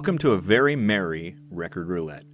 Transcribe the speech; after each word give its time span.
Welcome 0.00 0.16
to 0.20 0.32
a 0.32 0.38
very 0.38 0.76
merry 0.76 1.36
record 1.50 1.88
roulette. 1.88 2.24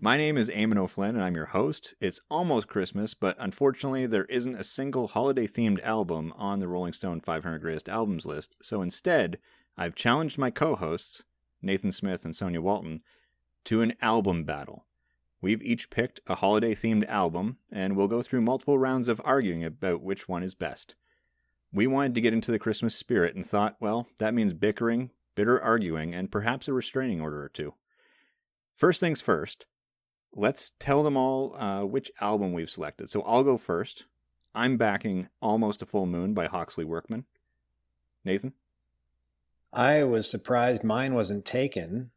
My 0.00 0.16
name 0.16 0.36
is 0.36 0.48
Eamon 0.48 0.78
O'Flynn 0.78 1.16
and 1.16 1.24
I'm 1.24 1.34
your 1.34 1.46
host. 1.46 1.92
It's 2.00 2.20
almost 2.30 2.68
Christmas, 2.68 3.14
but 3.14 3.34
unfortunately, 3.40 4.06
there 4.06 4.26
isn't 4.26 4.54
a 4.54 4.62
single 4.62 5.08
holiday 5.08 5.48
themed 5.48 5.82
album 5.82 6.32
on 6.36 6.60
the 6.60 6.68
Rolling 6.68 6.92
Stone 6.92 7.22
500 7.22 7.58
Greatest 7.58 7.88
Albums 7.88 8.26
list. 8.26 8.54
So 8.62 8.80
instead, 8.80 9.38
I've 9.76 9.96
challenged 9.96 10.38
my 10.38 10.50
co 10.52 10.76
hosts, 10.76 11.24
Nathan 11.60 11.90
Smith 11.90 12.24
and 12.24 12.36
Sonia 12.36 12.60
Walton, 12.60 13.00
to 13.64 13.82
an 13.82 13.94
album 14.00 14.44
battle. 14.44 14.86
We've 15.40 15.62
each 15.62 15.90
picked 15.90 16.20
a 16.28 16.36
holiday 16.36 16.76
themed 16.76 17.08
album, 17.08 17.56
and 17.72 17.96
we'll 17.96 18.06
go 18.06 18.22
through 18.22 18.42
multiple 18.42 18.78
rounds 18.78 19.08
of 19.08 19.20
arguing 19.24 19.64
about 19.64 20.00
which 20.00 20.28
one 20.28 20.44
is 20.44 20.54
best. 20.54 20.94
We 21.72 21.88
wanted 21.88 22.14
to 22.14 22.20
get 22.20 22.34
into 22.34 22.52
the 22.52 22.60
Christmas 22.60 22.94
spirit 22.94 23.34
and 23.34 23.44
thought, 23.44 23.78
well, 23.80 24.06
that 24.18 24.32
means 24.32 24.54
bickering, 24.54 25.10
bitter 25.36 25.62
arguing, 25.62 26.12
and 26.12 26.32
perhaps 26.32 26.66
a 26.66 26.72
restraining 26.72 27.20
order 27.20 27.40
or 27.44 27.48
two. 27.48 27.74
First 28.74 28.98
things 28.98 29.20
first, 29.20 29.66
let's 30.34 30.72
tell 30.80 31.04
them 31.04 31.16
all 31.16 31.54
uh, 31.56 31.84
which 31.84 32.10
album 32.20 32.52
we've 32.52 32.68
selected. 32.68 33.08
So 33.08 33.22
I'll 33.22 33.44
go 33.44 33.56
first. 33.56 34.06
I'm 34.54 34.76
backing 34.76 35.28
Almost 35.40 35.82
a 35.82 35.86
Full 35.86 36.06
Moon 36.06 36.34
by 36.34 36.46
Hawksley 36.46 36.84
Workman. 36.84 37.24
Nathan? 38.24 38.54
I 39.72 40.02
was 40.04 40.28
surprised 40.28 40.82
mine 40.82 41.14
wasn't 41.14 41.44
taken, 41.44 42.10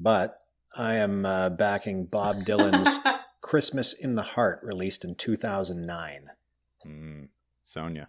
but 0.00 0.36
I 0.76 0.94
am 0.94 1.24
uh, 1.24 1.50
backing 1.50 2.06
Bob 2.06 2.44
Dylan's 2.44 2.98
Christmas 3.40 3.92
in 3.92 4.14
the 4.14 4.22
Heart, 4.22 4.60
released 4.62 5.04
in 5.04 5.14
2009. 5.14 6.30
Mm, 6.86 7.28
Sonia. 7.62 8.08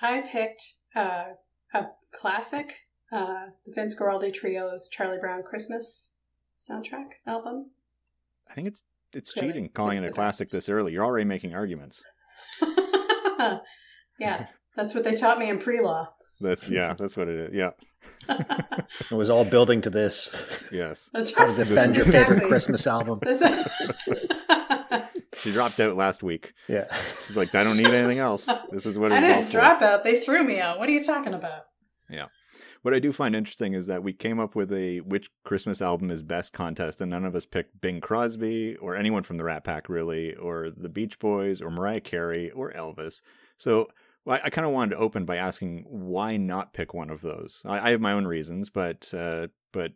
I 0.00 0.20
picked 0.20 0.74
uh, 0.94 1.24
a 1.72 1.86
classic 2.12 2.74
uh, 3.14 3.46
the 3.64 3.72
Vince 3.72 3.94
Guaraldi 3.94 4.34
Trio's 4.34 4.88
Charlie 4.88 5.18
Brown 5.18 5.42
Christmas 5.42 6.10
soundtrack 6.58 7.06
album. 7.26 7.70
I 8.50 8.54
think 8.54 8.66
it's 8.66 8.82
it's 9.12 9.34
really? 9.36 9.48
cheating 9.48 9.68
calling 9.68 9.98
it's 9.98 10.06
it 10.06 10.10
a 10.10 10.12
classic 10.12 10.50
this 10.50 10.68
early. 10.68 10.92
You're 10.92 11.04
already 11.04 11.24
making 11.24 11.54
arguments. 11.54 12.02
yeah, 14.18 14.46
that's 14.76 14.94
what 14.94 15.04
they 15.04 15.14
taught 15.14 15.38
me 15.38 15.48
in 15.48 15.58
pre-law. 15.58 16.08
That's 16.40 16.68
yeah, 16.68 16.94
that's 16.94 17.16
what 17.16 17.28
it 17.28 17.36
is. 17.36 17.54
Yeah. 17.54 17.70
it 18.28 19.14
was 19.14 19.30
all 19.30 19.44
building 19.44 19.80
to 19.82 19.90
this. 19.90 20.34
Yes. 20.72 21.08
That's 21.12 21.34
right. 21.36 21.48
How 21.48 21.54
to 21.54 21.64
defend 21.64 21.96
your 21.96 22.04
favorite 22.04 22.42
Christmas 22.48 22.86
album. 22.86 23.20
she 25.40 25.52
dropped 25.52 25.80
out 25.80 25.96
last 25.96 26.22
week. 26.22 26.52
Yeah. 26.68 26.86
She's 27.26 27.36
like, 27.36 27.54
I 27.54 27.64
don't 27.64 27.78
need 27.78 27.86
anything 27.86 28.18
else. 28.18 28.46
This 28.70 28.84
is 28.84 28.98
what 28.98 29.12
I 29.12 29.20
didn't 29.20 29.52
drop 29.52 29.80
out. 29.80 30.04
They 30.04 30.20
threw 30.20 30.42
me 30.42 30.60
out. 30.60 30.78
What 30.78 30.88
are 30.88 30.92
you 30.92 31.04
talking 31.04 31.32
about? 31.32 31.62
Yeah. 32.10 32.26
What 32.82 32.94
I 32.94 32.98
do 32.98 33.12
find 33.12 33.34
interesting 33.34 33.74
is 33.74 33.86
that 33.86 34.02
we 34.02 34.12
came 34.12 34.40
up 34.40 34.54
with 34.54 34.72
a 34.72 35.00
which 35.00 35.30
Christmas 35.44 35.80
album 35.82 36.10
is 36.10 36.22
best 36.22 36.52
contest, 36.52 37.00
and 37.00 37.10
none 37.10 37.24
of 37.24 37.34
us 37.34 37.44
picked 37.44 37.80
Bing 37.80 38.00
Crosby 38.00 38.76
or 38.76 38.96
anyone 38.96 39.22
from 39.22 39.36
the 39.36 39.44
Rat 39.44 39.64
Pack, 39.64 39.88
really, 39.88 40.34
or 40.34 40.70
the 40.70 40.88
Beach 40.88 41.18
Boys 41.18 41.60
or 41.60 41.70
Mariah 41.70 42.00
Carey 42.00 42.50
or 42.50 42.72
Elvis. 42.72 43.20
So 43.56 43.88
well, 44.24 44.38
I, 44.42 44.46
I 44.46 44.50
kind 44.50 44.66
of 44.66 44.72
wanted 44.72 44.92
to 44.92 45.00
open 45.00 45.24
by 45.24 45.36
asking 45.36 45.84
why 45.88 46.36
not 46.36 46.72
pick 46.72 46.94
one 46.94 47.10
of 47.10 47.20
those. 47.20 47.62
I, 47.64 47.88
I 47.88 47.90
have 47.90 48.00
my 48.00 48.12
own 48.12 48.26
reasons, 48.26 48.70
but 48.70 49.12
uh, 49.14 49.48
but 49.72 49.92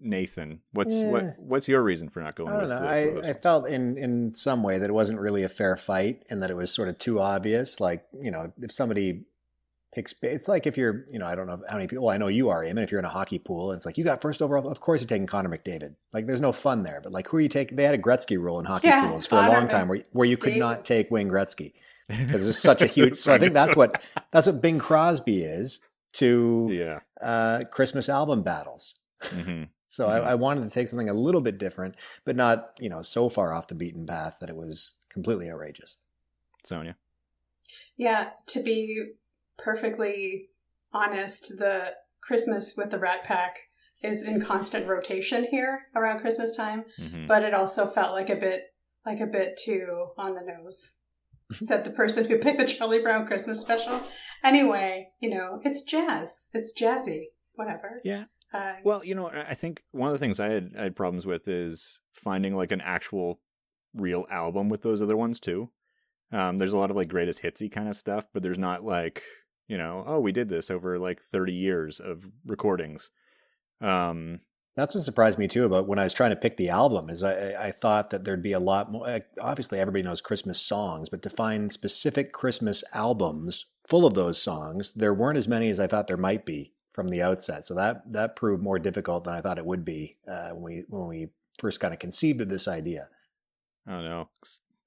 Nathan, 0.00 0.60
what's 0.72 0.94
yeah. 0.94 1.08
what 1.08 1.38
what's 1.38 1.68
your 1.68 1.82
reason 1.82 2.08
for 2.08 2.20
not 2.20 2.34
going 2.34 2.52
I 2.52 2.56
with 2.58 2.70
know. 2.70 2.78
the, 2.78 3.26
I, 3.26 3.30
I 3.30 3.32
felt 3.34 3.68
in 3.68 3.98
in 3.98 4.34
some 4.34 4.62
way 4.62 4.78
that 4.78 4.88
it 4.88 4.92
wasn't 4.92 5.20
really 5.20 5.42
a 5.42 5.48
fair 5.48 5.76
fight 5.76 6.24
and 6.30 6.42
that 6.42 6.50
it 6.50 6.56
was 6.56 6.72
sort 6.72 6.88
of 6.88 6.98
too 6.98 7.20
obvious. 7.20 7.80
Like 7.80 8.04
you 8.12 8.30
know, 8.30 8.52
if 8.60 8.72
somebody 8.72 9.24
picks. 9.92 10.14
It's 10.22 10.48
like 10.48 10.66
if 10.66 10.76
you're, 10.76 11.04
you 11.10 11.18
know, 11.18 11.26
I 11.26 11.34
don't 11.34 11.46
know 11.46 11.60
how 11.68 11.76
many 11.76 11.88
people. 11.88 12.04
Well, 12.04 12.14
I 12.14 12.18
know 12.18 12.28
you 12.28 12.48
are, 12.48 12.62
Eamon. 12.62 12.82
If 12.82 12.90
you're 12.90 13.00
in 13.00 13.04
a 13.04 13.10
hockey 13.10 13.38
pool, 13.38 13.72
it's 13.72 13.86
like 13.86 13.98
you 13.98 14.04
got 14.04 14.20
first 14.20 14.42
overall. 14.42 14.68
Of 14.68 14.80
course, 14.80 15.00
you're 15.00 15.08
taking 15.08 15.26
Connor 15.26 15.48
McDavid. 15.48 15.94
Like, 16.12 16.26
there's 16.26 16.40
no 16.40 16.52
fun 16.52 16.82
there. 16.82 17.00
But 17.02 17.12
like, 17.12 17.28
who 17.28 17.38
are 17.38 17.40
you 17.40 17.48
taking? 17.48 17.76
They 17.76 17.84
had 17.84 17.94
a 17.94 17.98
Gretzky 17.98 18.38
rule 18.38 18.58
in 18.58 18.66
hockey 18.66 18.88
yeah, 18.88 19.08
pools 19.08 19.26
for 19.26 19.36
a 19.36 19.48
long 19.48 19.68
time, 19.68 19.88
where 19.88 20.02
where 20.12 20.26
you 20.26 20.36
could 20.36 20.50
David. 20.50 20.60
not 20.60 20.84
take 20.84 21.10
Wayne 21.10 21.28
Gretzky 21.28 21.72
because 22.08 22.46
it's 22.46 22.58
such 22.58 22.82
a 22.82 22.86
huge. 22.86 23.14
so 23.16 23.32
I 23.32 23.38
think 23.38 23.54
that's 23.54 23.76
what 23.76 24.02
that's 24.30 24.46
what 24.46 24.60
Bing 24.60 24.78
Crosby 24.78 25.42
is 25.42 25.80
to 26.14 26.68
yeah. 26.70 27.00
uh, 27.20 27.64
Christmas 27.70 28.08
album 28.08 28.42
battles. 28.42 28.96
Mm-hmm. 29.22 29.64
So 29.92 30.06
mm-hmm. 30.06 30.24
I, 30.24 30.30
I 30.30 30.34
wanted 30.36 30.62
to 30.62 30.70
take 30.70 30.86
something 30.86 31.08
a 31.08 31.14
little 31.14 31.40
bit 31.40 31.58
different, 31.58 31.96
but 32.24 32.36
not 32.36 32.78
you 32.78 32.88
know 32.88 33.02
so 33.02 33.28
far 33.28 33.52
off 33.52 33.66
the 33.66 33.74
beaten 33.74 34.06
path 34.06 34.36
that 34.38 34.48
it 34.48 34.54
was 34.54 34.94
completely 35.08 35.50
outrageous. 35.50 35.96
Sonia. 36.62 36.94
Yeah, 37.96 38.28
to 38.46 38.62
be 38.62 39.14
perfectly 39.62 40.48
honest, 40.92 41.56
the 41.58 41.94
Christmas 42.20 42.76
with 42.76 42.90
the 42.90 42.98
Rat 42.98 43.24
Pack 43.24 43.58
is 44.02 44.22
in 44.22 44.40
constant 44.40 44.88
rotation 44.88 45.44
here 45.44 45.82
around 45.94 46.20
Christmas 46.20 46.56
time, 46.56 46.84
mm-hmm. 46.98 47.26
but 47.26 47.42
it 47.42 47.54
also 47.54 47.86
felt 47.86 48.12
like 48.12 48.30
a 48.30 48.36
bit 48.36 48.62
like 49.04 49.20
a 49.20 49.26
bit 49.26 49.58
too 49.62 50.08
on 50.18 50.34
the 50.34 50.42
nose. 50.42 50.92
Said 51.52 51.82
the 51.82 51.90
person 51.90 52.26
who 52.26 52.38
picked 52.38 52.58
the 52.58 52.64
Charlie 52.64 53.02
Brown 53.02 53.26
Christmas 53.26 53.60
special. 53.60 54.02
Anyway, 54.44 55.08
you 55.18 55.30
know, 55.30 55.60
it's 55.64 55.82
jazz. 55.82 56.46
It's 56.52 56.72
jazzy. 56.78 57.24
Whatever. 57.54 58.00
Yeah. 58.04 58.24
Uh, 58.52 58.74
well, 58.84 59.04
you 59.04 59.14
know, 59.14 59.28
I 59.28 59.54
think 59.54 59.82
one 59.90 60.08
of 60.08 60.12
the 60.12 60.18
things 60.18 60.38
I 60.38 60.48
had, 60.48 60.72
I 60.78 60.82
had 60.84 60.96
problems 60.96 61.26
with 61.26 61.48
is 61.48 62.00
finding 62.12 62.54
like 62.54 62.70
an 62.70 62.80
actual 62.80 63.40
real 63.94 64.26
album 64.30 64.68
with 64.68 64.82
those 64.82 65.02
other 65.02 65.16
ones 65.16 65.40
too. 65.40 65.70
Um, 66.32 66.58
there's 66.58 66.72
a 66.72 66.78
lot 66.78 66.90
of 66.90 66.96
like 66.96 67.08
greatest 67.08 67.42
hitsy 67.42 67.70
kind 67.70 67.88
of 67.88 67.96
stuff, 67.96 68.28
but 68.32 68.42
there's 68.42 68.58
not 68.58 68.84
like 68.84 69.22
you 69.70 69.78
know, 69.78 70.02
oh, 70.04 70.18
we 70.18 70.32
did 70.32 70.48
this 70.48 70.68
over 70.68 70.98
like 70.98 71.22
30 71.22 71.52
years 71.52 72.00
of 72.00 72.24
recordings. 72.44 73.08
Um, 73.80 74.40
that's 74.74 74.96
what 74.96 75.04
surprised 75.04 75.38
me 75.38 75.46
too 75.46 75.64
about 75.64 75.86
when 75.86 76.00
I 76.00 76.02
was 76.02 76.12
trying 76.12 76.30
to 76.30 76.36
pick 76.36 76.56
the 76.56 76.70
album 76.70 77.08
is 77.08 77.22
I, 77.22 77.52
I 77.52 77.70
thought 77.70 78.10
that 78.10 78.24
there'd 78.24 78.42
be 78.42 78.50
a 78.50 78.58
lot 78.58 78.90
more. 78.90 79.20
Obviously, 79.40 79.78
everybody 79.78 80.02
knows 80.02 80.20
Christmas 80.20 80.60
songs, 80.60 81.08
but 81.08 81.22
to 81.22 81.30
find 81.30 81.72
specific 81.72 82.32
Christmas 82.32 82.82
albums 82.92 83.66
full 83.86 84.04
of 84.04 84.14
those 84.14 84.42
songs, 84.42 84.90
there 84.90 85.14
weren't 85.14 85.38
as 85.38 85.46
many 85.46 85.68
as 85.68 85.78
I 85.78 85.86
thought 85.86 86.08
there 86.08 86.16
might 86.16 86.44
be 86.44 86.72
from 86.92 87.06
the 87.06 87.22
outset. 87.22 87.64
So 87.64 87.74
that 87.74 88.10
that 88.10 88.34
proved 88.34 88.64
more 88.64 88.80
difficult 88.80 89.22
than 89.22 89.34
I 89.34 89.40
thought 89.40 89.58
it 89.58 89.66
would 89.66 89.84
be 89.84 90.16
uh, 90.26 90.48
when 90.50 90.62
we 90.62 90.84
when 90.88 91.06
we 91.06 91.28
first 91.58 91.78
kind 91.78 91.94
of 91.94 92.00
conceived 92.00 92.40
of 92.40 92.48
this 92.48 92.66
idea. 92.66 93.06
Oh 93.86 94.02
no, 94.02 94.30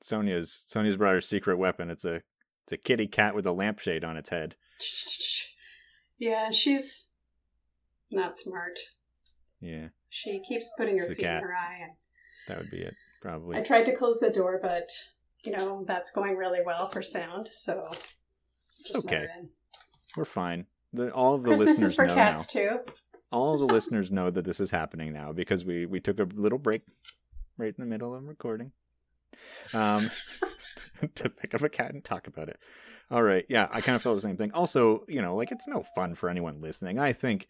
Sonia's 0.02 0.66
Sonia's 0.68 0.98
brought 0.98 1.14
her 1.14 1.22
secret 1.22 1.58
weapon. 1.58 1.90
It's 1.90 2.04
a 2.04 2.22
it's 2.66 2.74
a 2.74 2.78
kitty 2.78 3.08
cat 3.08 3.34
with 3.34 3.46
a 3.46 3.54
lampshade 3.54 4.04
on 4.04 4.18
its 4.18 4.30
head. 4.30 4.56
Yeah, 6.20 6.52
she's 6.52 7.08
not 8.12 8.38
smart. 8.38 8.80
Yeah. 9.60 9.88
She 10.10 10.42
keeps 10.48 10.70
putting 10.78 10.98
her 11.00 11.08
feet 11.08 11.18
cat. 11.18 11.42
in 11.42 11.50
her 11.50 11.54
eye. 11.54 11.80
And 11.84 11.92
that 12.48 12.58
would 12.60 12.70
be 12.70 12.78
it, 12.78 12.94
probably. 13.22 13.58
I 13.58 13.62
tried 13.62 13.86
to 13.86 13.96
close 13.96 14.20
the 14.20 14.30
door, 14.30 14.60
but 14.62 14.90
you 15.44 15.52
know 15.52 15.84
that's 15.88 16.12
going 16.12 16.38
really 16.38 16.62
well 16.66 16.88
for 16.88 17.02
sound, 17.02 17.50
so. 17.52 17.90
It's 18.86 18.96
okay. 18.96 19.28
We're 20.16 20.26
fine. 20.26 20.66
The, 20.94 21.12
all 21.12 21.34
of 21.34 21.44
the 21.44 21.50
Christmas 21.50 21.70
listeners 21.72 21.90
is 21.90 21.96
for 21.96 22.06
know 22.06 22.16
cats 22.16 22.56
now. 22.56 22.62
too. 22.62 22.80
All 23.32 23.58
the 23.58 23.66
listeners 23.74 24.12
know 24.12 24.30
that 24.30 24.46
this 24.46 24.60
is 24.60 24.72
happening 24.72 25.12
now 25.12 25.34
because 25.34 25.66
we 25.66 25.86
we 25.86 26.00
took 26.00 26.20
a 26.20 26.28
little 26.36 26.60
break 26.60 26.84
right 27.58 27.74
in 27.76 27.84
the 27.84 27.90
middle 27.90 28.14
of 28.14 28.28
recording 28.28 28.72
um, 29.74 30.12
to 31.16 31.30
pick 31.30 31.54
up 31.54 31.62
a 31.62 31.70
cat 31.70 31.94
and 31.94 32.04
talk 32.04 32.28
about 32.28 32.50
it. 32.50 32.60
All 33.14 33.22
right. 33.22 33.46
Yeah, 33.48 33.68
I 33.72 33.80
kind 33.80 33.96
of 33.96 34.02
felt 34.02 34.18
the 34.18 34.22
same 34.22 34.38
thing. 34.38 34.52
Also, 34.54 35.06
you 35.08 35.22
know, 35.22 35.36
like 35.36 35.52
it's 35.52 35.68
no 35.68 35.86
fun 35.94 36.16
for 36.16 36.30
anyone 36.30 36.62
listening. 36.62 36.98
I 36.98 37.14
think 37.14 37.48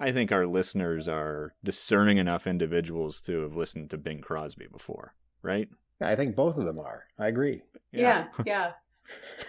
I 0.00 0.10
think 0.10 0.32
our 0.32 0.44
listeners 0.44 1.06
are 1.06 1.54
discerning 1.62 2.18
enough 2.18 2.48
individuals 2.48 3.20
to 3.22 3.42
have 3.42 3.54
listened 3.54 3.90
to 3.90 3.96
Bing 3.96 4.20
Crosby 4.20 4.66
before, 4.66 5.14
right? 5.40 5.68
I 6.02 6.16
think 6.16 6.34
both 6.34 6.58
of 6.58 6.64
them 6.64 6.80
are. 6.80 7.04
I 7.16 7.28
agree. 7.28 7.62
Yeah, 7.92 8.26
yeah. 8.44 8.72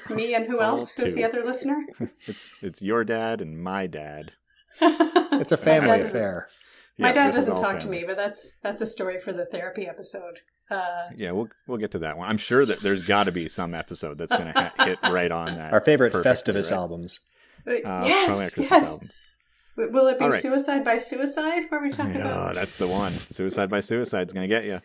yeah. 0.10 0.14
Me 0.16 0.36
and 0.36 0.46
who 0.46 0.62
else? 0.62 0.92
Who's 0.92 1.16
the 1.16 1.24
other 1.24 1.44
listener? 1.44 1.84
it's 2.28 2.62
it's 2.62 2.84
your 2.84 3.04
dad 3.04 3.42
and 3.42 3.60
my 3.60 3.88
dad. 3.88 4.34
it's 4.80 5.52
a 5.52 5.58
family 5.58 6.00
affair. 6.00 6.48
My 7.00 7.12
dad 7.12 7.34
doesn't 7.34 7.56
talk 7.56 7.82
family. 7.82 7.82
to 7.82 7.90
me, 7.90 8.04
but 8.06 8.18
that's 8.18 8.52
that's 8.62 8.82
a 8.82 8.86
story 8.86 9.20
for 9.20 9.34
the 9.34 9.48
therapy 9.48 9.88
episode. 9.88 10.38
Uh, 10.70 11.10
yeah, 11.16 11.32
we'll 11.32 11.50
we'll 11.68 11.78
get 11.78 11.92
to 11.92 12.00
that 12.00 12.18
one. 12.18 12.28
I'm 12.28 12.38
sure 12.38 12.66
that 12.66 12.82
there's 12.82 13.02
got 13.02 13.26
to 13.26 13.32
be 13.32 13.48
some 13.48 13.74
episode 13.74 14.18
that's 14.18 14.34
going 14.36 14.52
to 14.52 14.60
ha- 14.60 14.86
hit 14.86 15.00
right 15.04 15.32
on 15.32 15.56
that. 15.58 15.74
Our 15.74 15.82
favorite 15.82 16.14
Festivus 16.14 16.72
right? 16.72 16.78
albums. 16.78 17.20
Uh, 17.68 17.74
yes, 17.84 18.58
yes. 18.58 18.72
Album. 18.72 19.10
Will 19.78 20.08
it 20.08 20.20
be 20.20 20.26
right. 20.26 20.42
Suicide 20.42 20.86
by 20.86 20.98
Suicide? 20.98 21.64
What 21.70 21.80
are 21.80 21.84
we 21.84 21.92
talking 21.92 22.16
yeah, 22.16 22.32
about? 22.32 22.56
that's 22.56 22.76
the 22.76 22.88
one. 22.88 23.12
Suicide 23.30 23.70
by 23.70 23.82
Suicide 23.82 24.28
is 24.28 24.34
going 24.34 24.48
to 24.50 24.56
get 24.56 24.66
you. 24.66 24.80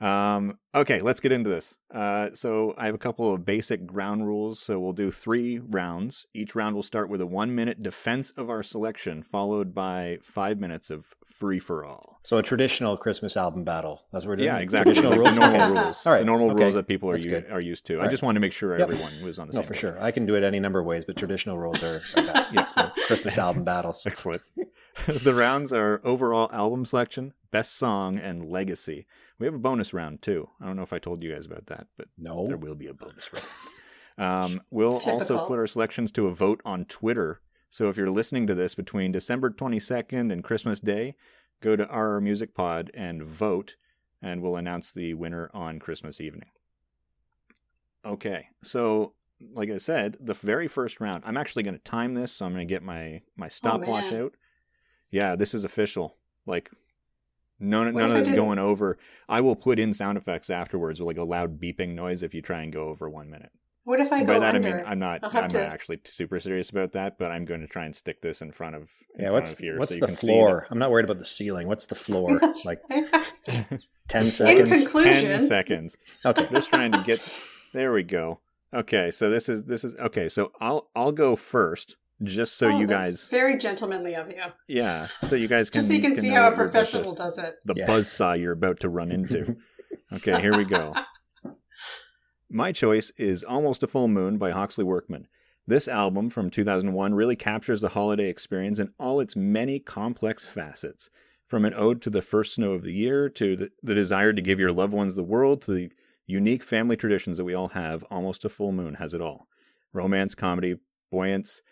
Um, 0.00 0.58
okay, 0.74 1.00
let's 1.00 1.20
get 1.20 1.32
into 1.32 1.48
this. 1.48 1.76
Uh, 1.90 2.30
so 2.34 2.74
I 2.76 2.86
have 2.86 2.94
a 2.94 2.98
couple 2.98 3.32
of 3.32 3.44
basic 3.44 3.86
ground 3.86 4.26
rules. 4.26 4.60
So 4.60 4.78
we'll 4.78 4.92
do 4.92 5.10
three 5.10 5.58
rounds. 5.58 6.26
Each 6.34 6.54
round 6.54 6.74
will 6.74 6.82
start 6.82 7.08
with 7.08 7.20
a 7.20 7.26
one 7.26 7.54
minute 7.54 7.82
defense 7.82 8.30
of 8.32 8.50
our 8.50 8.62
selection, 8.62 9.22
followed 9.22 9.74
by 9.74 10.18
five 10.22 10.58
minutes 10.58 10.90
of 10.90 11.14
free 11.26 11.58
for 11.58 11.84
all. 11.84 12.20
So 12.22 12.38
a 12.38 12.42
traditional 12.42 12.96
Christmas 12.96 13.36
album 13.36 13.64
battle. 13.64 14.02
That's 14.12 14.24
what 14.24 14.30
we're 14.30 14.36
doing. 14.36 14.48
Yeah, 14.48 14.58
exactly. 14.58 14.94
Traditional 14.94 15.18
rules. 15.18 15.36
The 15.36 15.48
normal 15.50 15.82
rules. 15.82 16.06
All 16.06 16.12
right. 16.12 16.18
The 16.20 16.24
normal 16.24 16.50
okay. 16.52 16.62
rules 16.62 16.74
that 16.74 16.86
people 16.86 17.10
are, 17.10 17.16
u- 17.16 17.44
are 17.50 17.60
used 17.60 17.86
to. 17.86 18.00
I 18.00 18.08
just 18.08 18.22
wanted 18.22 18.38
to 18.38 18.40
make 18.40 18.52
sure 18.52 18.78
yep. 18.78 18.88
everyone 18.88 19.22
was 19.22 19.38
on 19.38 19.48
the 19.48 19.52
no, 19.52 19.60
same. 19.60 19.62
No, 19.62 19.66
for 19.66 19.72
page. 19.74 19.80
sure. 19.80 20.02
I 20.02 20.10
can 20.10 20.26
do 20.26 20.34
it 20.34 20.42
any 20.42 20.60
number 20.60 20.80
of 20.80 20.86
ways, 20.86 21.04
but 21.04 21.16
traditional 21.16 21.58
rules 21.58 21.82
are, 21.82 22.02
are 22.16 22.22
best. 22.22 22.50
yeah. 22.52 22.90
Christmas 23.06 23.36
album 23.36 23.64
battles. 23.72 24.04
Excellent. 24.06 24.42
the 25.06 25.34
rounds 25.34 25.72
are 25.72 26.00
overall 26.04 26.48
album 26.52 26.84
selection, 26.84 27.34
best 27.50 27.76
song, 27.76 28.18
and 28.18 28.50
legacy. 28.50 29.06
We 29.38 29.46
have 29.46 29.54
a 29.54 29.58
bonus 29.58 29.92
round 29.92 30.22
too. 30.22 30.48
I 30.60 30.66
don't 30.66 30.76
know 30.76 30.82
if 30.82 30.92
I 30.92 30.98
told 30.98 31.22
you 31.22 31.34
guys 31.34 31.46
about 31.46 31.66
that, 31.66 31.88
but 31.96 32.08
no, 32.16 32.46
there 32.46 32.56
will 32.56 32.74
be 32.74 32.86
a 32.86 32.94
bonus 32.94 33.32
round. 33.32 33.46
Um, 34.16 34.62
we'll 34.70 35.00
Typical. 35.00 35.18
also 35.18 35.46
put 35.48 35.58
our 35.58 35.66
selections 35.66 36.12
to 36.12 36.28
a 36.28 36.34
vote 36.34 36.60
on 36.64 36.84
Twitter. 36.84 37.40
So 37.70 37.88
if 37.88 37.96
you're 37.96 38.10
listening 38.10 38.46
to 38.46 38.54
this 38.54 38.76
between 38.76 39.10
December 39.10 39.50
22nd 39.50 40.32
and 40.32 40.44
Christmas 40.44 40.78
Day, 40.78 41.16
go 41.60 41.74
to 41.74 41.84
our 41.88 42.20
music 42.20 42.54
pod 42.54 42.92
and 42.94 43.24
vote, 43.24 43.74
and 44.22 44.40
we'll 44.40 44.54
announce 44.54 44.92
the 44.92 45.14
winner 45.14 45.50
on 45.52 45.80
Christmas 45.80 46.20
evening. 46.20 46.50
Okay, 48.04 48.50
so 48.62 49.14
like 49.52 49.70
I 49.70 49.78
said, 49.78 50.16
the 50.20 50.34
very 50.34 50.68
first 50.68 51.00
round, 51.00 51.24
I'm 51.26 51.36
actually 51.36 51.62
going 51.62 51.74
to 51.74 51.82
time 51.82 52.14
this, 52.14 52.32
so 52.32 52.46
I'm 52.46 52.52
going 52.52 52.66
to 52.66 52.72
get 52.72 52.82
my 52.82 53.22
my 53.36 53.46
oh, 53.46 53.50
stopwatch 53.50 54.12
oh, 54.12 54.26
out. 54.26 54.34
Yeah, 55.10 55.36
this 55.36 55.54
is 55.54 55.64
official. 55.64 56.16
Like 56.46 56.70
none 57.58 57.94
none 57.94 58.10
of 58.10 58.24
this 58.24 58.34
going 58.34 58.58
over. 58.58 58.98
I 59.28 59.40
will 59.40 59.56
put 59.56 59.78
in 59.78 59.94
sound 59.94 60.18
effects 60.18 60.50
afterwards 60.50 61.00
with 61.00 61.06
like 61.06 61.18
a 61.18 61.24
loud 61.24 61.60
beeping 61.60 61.94
noise 61.94 62.22
if 62.22 62.34
you 62.34 62.42
try 62.42 62.62
and 62.62 62.72
go 62.72 62.88
over 62.88 63.08
one 63.08 63.30
minute. 63.30 63.52
What 63.84 64.00
if 64.00 64.10
I 64.12 64.20
go 64.20 64.34
By 64.34 64.38
that 64.38 64.54
under? 64.54 64.68
I 64.68 64.72
mean 64.72 64.84
I'm 64.86 64.98
not 64.98 65.20
I'm 65.22 65.48
to... 65.50 65.58
not 65.58 65.66
actually 65.68 66.00
super 66.04 66.40
serious 66.40 66.70
about 66.70 66.92
that, 66.92 67.18
but 67.18 67.30
I'm 67.30 67.44
going 67.44 67.60
to 67.60 67.66
try 67.66 67.84
and 67.84 67.94
stick 67.94 68.22
this 68.22 68.40
in 68.40 68.50
front 68.50 68.76
of 68.76 68.90
in 69.14 69.24
yeah. 69.24 69.30
What's 69.30 69.56
here 69.58 69.78
what's 69.78 69.98
so 69.98 70.06
the 70.06 70.16
floor? 70.16 70.66
I'm 70.70 70.78
not 70.78 70.90
worried 70.90 71.04
about 71.04 71.18
the 71.18 71.26
ceiling. 71.26 71.68
What's 71.68 71.86
the 71.86 71.94
floor 71.94 72.40
like? 72.64 72.80
Ten 74.08 74.30
seconds. 74.30 74.70
In 74.70 74.82
conclusion, 74.82 75.24
ten 75.24 75.40
seconds. 75.40 75.96
Okay, 76.24 76.46
just 76.50 76.68
trying 76.68 76.92
to 76.92 77.02
get. 77.02 77.20
There 77.72 77.92
we 77.92 78.02
go. 78.02 78.40
Okay, 78.72 79.10
so 79.10 79.30
this 79.30 79.48
is 79.48 79.64
this 79.64 79.82
is 79.82 79.94
okay. 79.96 80.28
So 80.28 80.52
I'll 80.60 80.90
I'll 80.94 81.12
go 81.12 81.36
first, 81.36 81.96
just 82.22 82.56
so 82.56 82.68
oh, 82.68 82.78
you 82.78 82.86
guys. 82.86 83.26
Very 83.26 83.58
gentlemanly 83.58 84.14
of 84.14 84.28
you. 84.28 84.42
Yeah, 84.68 85.08
so 85.26 85.36
you 85.36 85.48
guys 85.48 85.70
can 85.70 85.80
just 85.80 85.88
so 85.88 85.94
you 85.94 86.00
can, 86.00 86.12
can 86.12 86.20
see 86.20 86.28
how 86.28 86.48
a 86.48 86.52
professional 86.52 87.14
to, 87.14 87.22
does 87.22 87.38
it. 87.38 87.56
The 87.64 87.74
yeah. 87.76 87.86
buzz 87.86 88.10
saw 88.10 88.32
you're 88.32 88.52
about 88.52 88.80
to 88.80 88.88
run 88.88 89.10
into. 89.10 89.56
okay, 90.12 90.40
here 90.40 90.56
we 90.56 90.64
go. 90.64 90.94
My 92.50 92.70
choice 92.70 93.10
is 93.16 93.42
Almost 93.42 93.82
a 93.82 93.88
Full 93.88 94.08
Moon 94.08 94.38
by 94.38 94.52
Hawksley 94.52 94.84
Workman. 94.84 95.26
This 95.66 95.88
album 95.88 96.30
from 96.30 96.50
2001 96.50 97.14
really 97.14 97.36
captures 97.36 97.80
the 97.80 97.90
holiday 97.90 98.28
experience 98.28 98.78
in 98.78 98.92
all 98.98 99.18
its 99.18 99.34
many 99.34 99.80
complex 99.80 100.44
facets. 100.44 101.10
From 101.48 101.64
an 101.64 101.74
ode 101.74 102.00
to 102.02 102.10
the 102.10 102.22
first 102.22 102.54
snow 102.54 102.72
of 102.72 102.82
the 102.82 102.92
year, 102.92 103.28
to 103.30 103.56
the, 103.56 103.70
the 103.82 103.94
desire 103.94 104.32
to 104.32 104.42
give 104.42 104.60
your 104.60 104.72
loved 104.72 104.92
ones 104.92 105.14
the 105.14 105.22
world, 105.22 105.62
to 105.62 105.72
the 105.72 105.92
unique 106.26 106.62
family 106.62 106.96
traditions 106.96 107.38
that 107.38 107.44
we 107.44 107.54
all 107.54 107.68
have, 107.68 108.02
Almost 108.04 108.44
a 108.44 108.48
Full 108.48 108.72
Moon 108.72 108.94
has 108.94 109.14
it 109.14 109.20
all. 109.20 109.48
Romance, 109.92 110.34
comedy, 110.34 110.76
buoyance, 111.10 111.62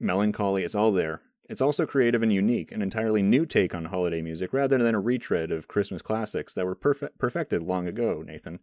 melancholy, 0.00 0.64
it's 0.64 0.74
all 0.74 0.92
there. 0.92 1.22
It's 1.48 1.60
also 1.60 1.84
creative 1.84 2.22
and 2.22 2.32
unique, 2.32 2.70
an 2.70 2.80
entirely 2.80 3.22
new 3.22 3.44
take 3.44 3.74
on 3.74 3.86
holiday 3.86 4.22
music 4.22 4.52
rather 4.52 4.78
than 4.78 4.94
a 4.94 5.00
retread 5.00 5.50
of 5.50 5.66
Christmas 5.66 6.00
classics 6.00 6.54
that 6.54 6.64
were 6.64 6.76
perfe- 6.76 7.10
perfected 7.18 7.62
long 7.62 7.88
ago, 7.88 8.22
Nathan. 8.24 8.60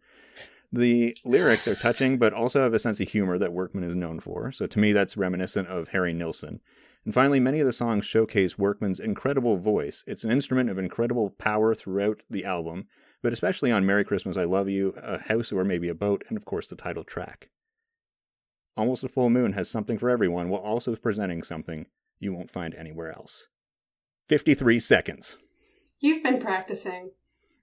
The 0.72 1.16
lyrics 1.24 1.68
are 1.68 1.74
touching, 1.74 2.18
but 2.18 2.32
also 2.32 2.62
have 2.62 2.74
a 2.74 2.78
sense 2.78 3.00
of 3.00 3.08
humor 3.08 3.38
that 3.38 3.52
Workman 3.52 3.84
is 3.84 3.94
known 3.94 4.20
for. 4.20 4.52
So 4.52 4.66
to 4.66 4.78
me, 4.78 4.92
that's 4.92 5.16
reminiscent 5.16 5.68
of 5.68 5.88
Harry 5.88 6.12
Nilsson. 6.12 6.60
And 7.04 7.14
finally, 7.14 7.40
many 7.40 7.60
of 7.60 7.66
the 7.66 7.72
songs 7.72 8.04
showcase 8.04 8.58
Workman's 8.58 9.00
incredible 9.00 9.56
voice. 9.56 10.04
It's 10.06 10.24
an 10.24 10.30
instrument 10.30 10.68
of 10.68 10.78
incredible 10.78 11.30
power 11.30 11.74
throughout 11.74 12.22
the 12.28 12.44
album, 12.44 12.86
but 13.22 13.32
especially 13.32 13.70
on 13.70 13.86
Merry 13.86 14.04
Christmas, 14.04 14.36
I 14.36 14.44
Love 14.44 14.68
You, 14.68 14.94
A 14.96 15.18
House 15.18 15.52
or 15.52 15.64
Maybe 15.64 15.88
a 15.88 15.94
Boat, 15.94 16.24
and 16.28 16.36
of 16.36 16.44
course 16.44 16.68
the 16.68 16.76
title 16.76 17.04
track. 17.04 17.48
Almost 18.78 19.02
a 19.02 19.08
Full 19.08 19.28
Moon 19.28 19.54
has 19.54 19.68
something 19.68 19.98
for 19.98 20.08
everyone 20.08 20.48
while 20.48 20.60
also 20.60 20.94
presenting 20.94 21.42
something 21.42 21.86
you 22.20 22.32
won't 22.32 22.48
find 22.50 22.74
anywhere 22.76 23.12
else. 23.12 23.48
53 24.28 24.78
seconds. 24.78 25.36
You've 25.98 26.22
been 26.22 26.40
practicing. 26.40 27.10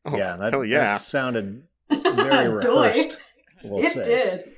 Oh, 0.04 0.18
yeah, 0.18 0.36
that, 0.36 0.52
hell 0.52 0.66
yeah. 0.66 0.80
that 0.80 1.02
sounded 1.02 1.64
very 1.90 2.50
rehearsed. 2.50 3.18
We'll 3.64 3.84
it 3.84 3.94
say. 3.94 4.04
did. 4.04 4.52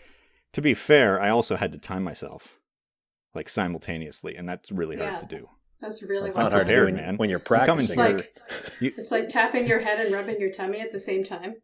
To 0.54 0.62
be 0.62 0.74
fair, 0.74 1.22
I 1.22 1.30
also 1.30 1.58
had 1.58 1.72
to 1.74 1.78
time 1.78 2.04
myself, 2.04 2.58
like 3.36 3.50
simultaneously, 3.50 4.36
and 4.36 4.50
that's 4.50 4.72
really 4.72 4.98
hard 4.98 5.20
to 5.20 5.28
do. 5.28 5.48
That's 5.80 6.02
really 6.02 6.24
That's 6.24 6.38
not 6.38 6.52
hard 6.52 6.68
to 6.68 6.74
do 6.74 6.92
man. 6.92 7.18
when 7.18 7.30
you're 7.30 7.38
practicing. 7.38 8.00
Like, 8.00 8.34
you, 8.82 8.92
it's 8.98 9.12
like 9.12 9.30
tapping 9.30 9.68
your 9.68 9.80
head 9.80 10.04
and 10.04 10.12
rubbing 10.12 10.40
your 10.40 10.50
tummy 10.52 10.80
at 10.80 10.92
the 10.92 11.00
same 11.00 11.24
time. 11.24 11.58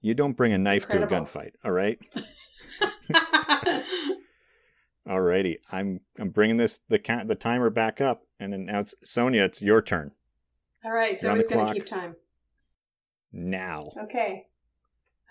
You 0.00 0.14
don't 0.14 0.38
bring 0.38 0.54
a 0.54 0.58
knife 0.58 0.84
Incredible. 0.84 1.08
to 1.10 1.22
a 1.22 1.26
gunfight, 1.26 1.50
all 1.62 1.72
right? 1.72 1.98
Alrighty, 5.08 5.56
I'm 5.72 6.00
I'm 6.18 6.28
bringing 6.28 6.58
this 6.58 6.80
the 6.88 7.00
the 7.26 7.34
timer 7.34 7.70
back 7.70 8.00
up, 8.00 8.26
and 8.38 8.52
then 8.52 8.66
now 8.66 8.80
it's 8.80 8.94
Sonia. 9.02 9.44
It's 9.44 9.62
your 9.62 9.80
turn. 9.80 10.12
All 10.84 10.92
right, 10.92 11.18
so 11.18 11.34
who's 11.34 11.46
going 11.46 11.66
to 11.66 11.72
keep 11.72 11.86
time? 11.86 12.14
Now. 13.32 13.92
Okay. 14.02 14.46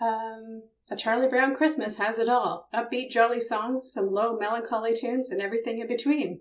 Um, 0.00 0.62
a 0.90 0.96
Charlie 0.96 1.28
Brown 1.28 1.54
Christmas 1.54 1.94
has 1.96 2.18
it 2.18 2.28
all: 2.28 2.68
upbeat, 2.74 3.10
jolly 3.10 3.40
songs, 3.40 3.92
some 3.92 4.10
low, 4.10 4.36
melancholy 4.36 4.94
tunes, 4.94 5.30
and 5.30 5.40
everything 5.40 5.78
in 5.78 5.86
between. 5.86 6.40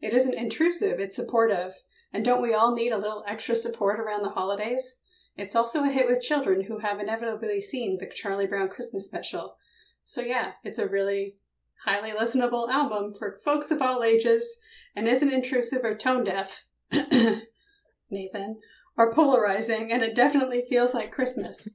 It 0.00 0.14
isn't 0.14 0.34
intrusive, 0.34 0.98
it's 0.98 1.16
supportive. 1.16 1.74
And 2.12 2.24
don't 2.24 2.40
we 2.40 2.54
all 2.54 2.74
need 2.74 2.92
a 2.92 2.98
little 2.98 3.24
extra 3.26 3.54
support 3.54 4.00
around 4.00 4.22
the 4.22 4.30
holidays? 4.30 4.96
It's 5.36 5.54
also 5.54 5.84
a 5.84 5.90
hit 5.90 6.08
with 6.08 6.22
children 6.22 6.62
who 6.62 6.78
have 6.78 7.00
inevitably 7.00 7.60
seen 7.60 7.98
the 7.98 8.06
Charlie 8.06 8.46
Brown 8.46 8.68
Christmas 8.68 9.04
special. 9.04 9.56
So, 10.04 10.22
yeah, 10.22 10.52
it's 10.64 10.78
a 10.78 10.88
really 10.88 11.36
highly 11.84 12.10
listenable 12.10 12.68
album 12.68 13.14
for 13.14 13.38
folks 13.44 13.70
of 13.70 13.82
all 13.82 14.02
ages 14.02 14.58
and 14.96 15.08
isn't 15.08 15.32
intrusive 15.32 15.84
or 15.84 15.96
tone 15.96 16.24
deaf, 16.24 16.64
Nathan, 18.10 18.58
or 18.96 19.12
polarizing, 19.12 19.92
and 19.92 20.02
it 20.02 20.14
definitely 20.14 20.64
feels 20.68 20.94
like 20.94 21.12
Christmas. 21.12 21.68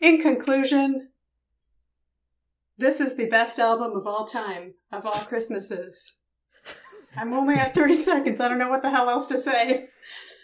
In 0.00 0.20
conclusion, 0.20 1.10
this 2.78 3.00
is 3.00 3.14
the 3.14 3.28
best 3.28 3.58
album 3.58 3.92
of 3.94 4.06
all 4.06 4.26
time, 4.26 4.72
of 4.90 5.04
all 5.04 5.12
Christmases. 5.12 6.12
I'm 7.16 7.32
only 7.32 7.56
at 7.56 7.74
30 7.74 7.94
seconds. 8.02 8.40
I 8.40 8.48
don't 8.48 8.58
know 8.58 8.70
what 8.70 8.82
the 8.82 8.90
hell 8.90 9.10
else 9.10 9.26
to 9.28 9.38
say. 9.38 9.88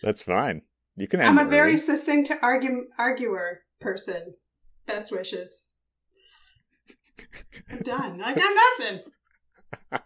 That's 0.03 0.21
fine. 0.21 0.63
You 0.97 1.09
can. 1.09 1.21
I'm 1.21 1.39
a 1.39 1.45
very 1.45 1.79
succinct 1.79 2.31
argue, 2.43 2.87
arguer 2.99 3.63
person. 3.81 4.35
Best 4.87 5.13
wishes. 5.13 5.66
I'm 7.71 7.79
done. 7.83 8.23
I 8.23 8.35
got 8.35 8.57
nothing. 8.79 9.01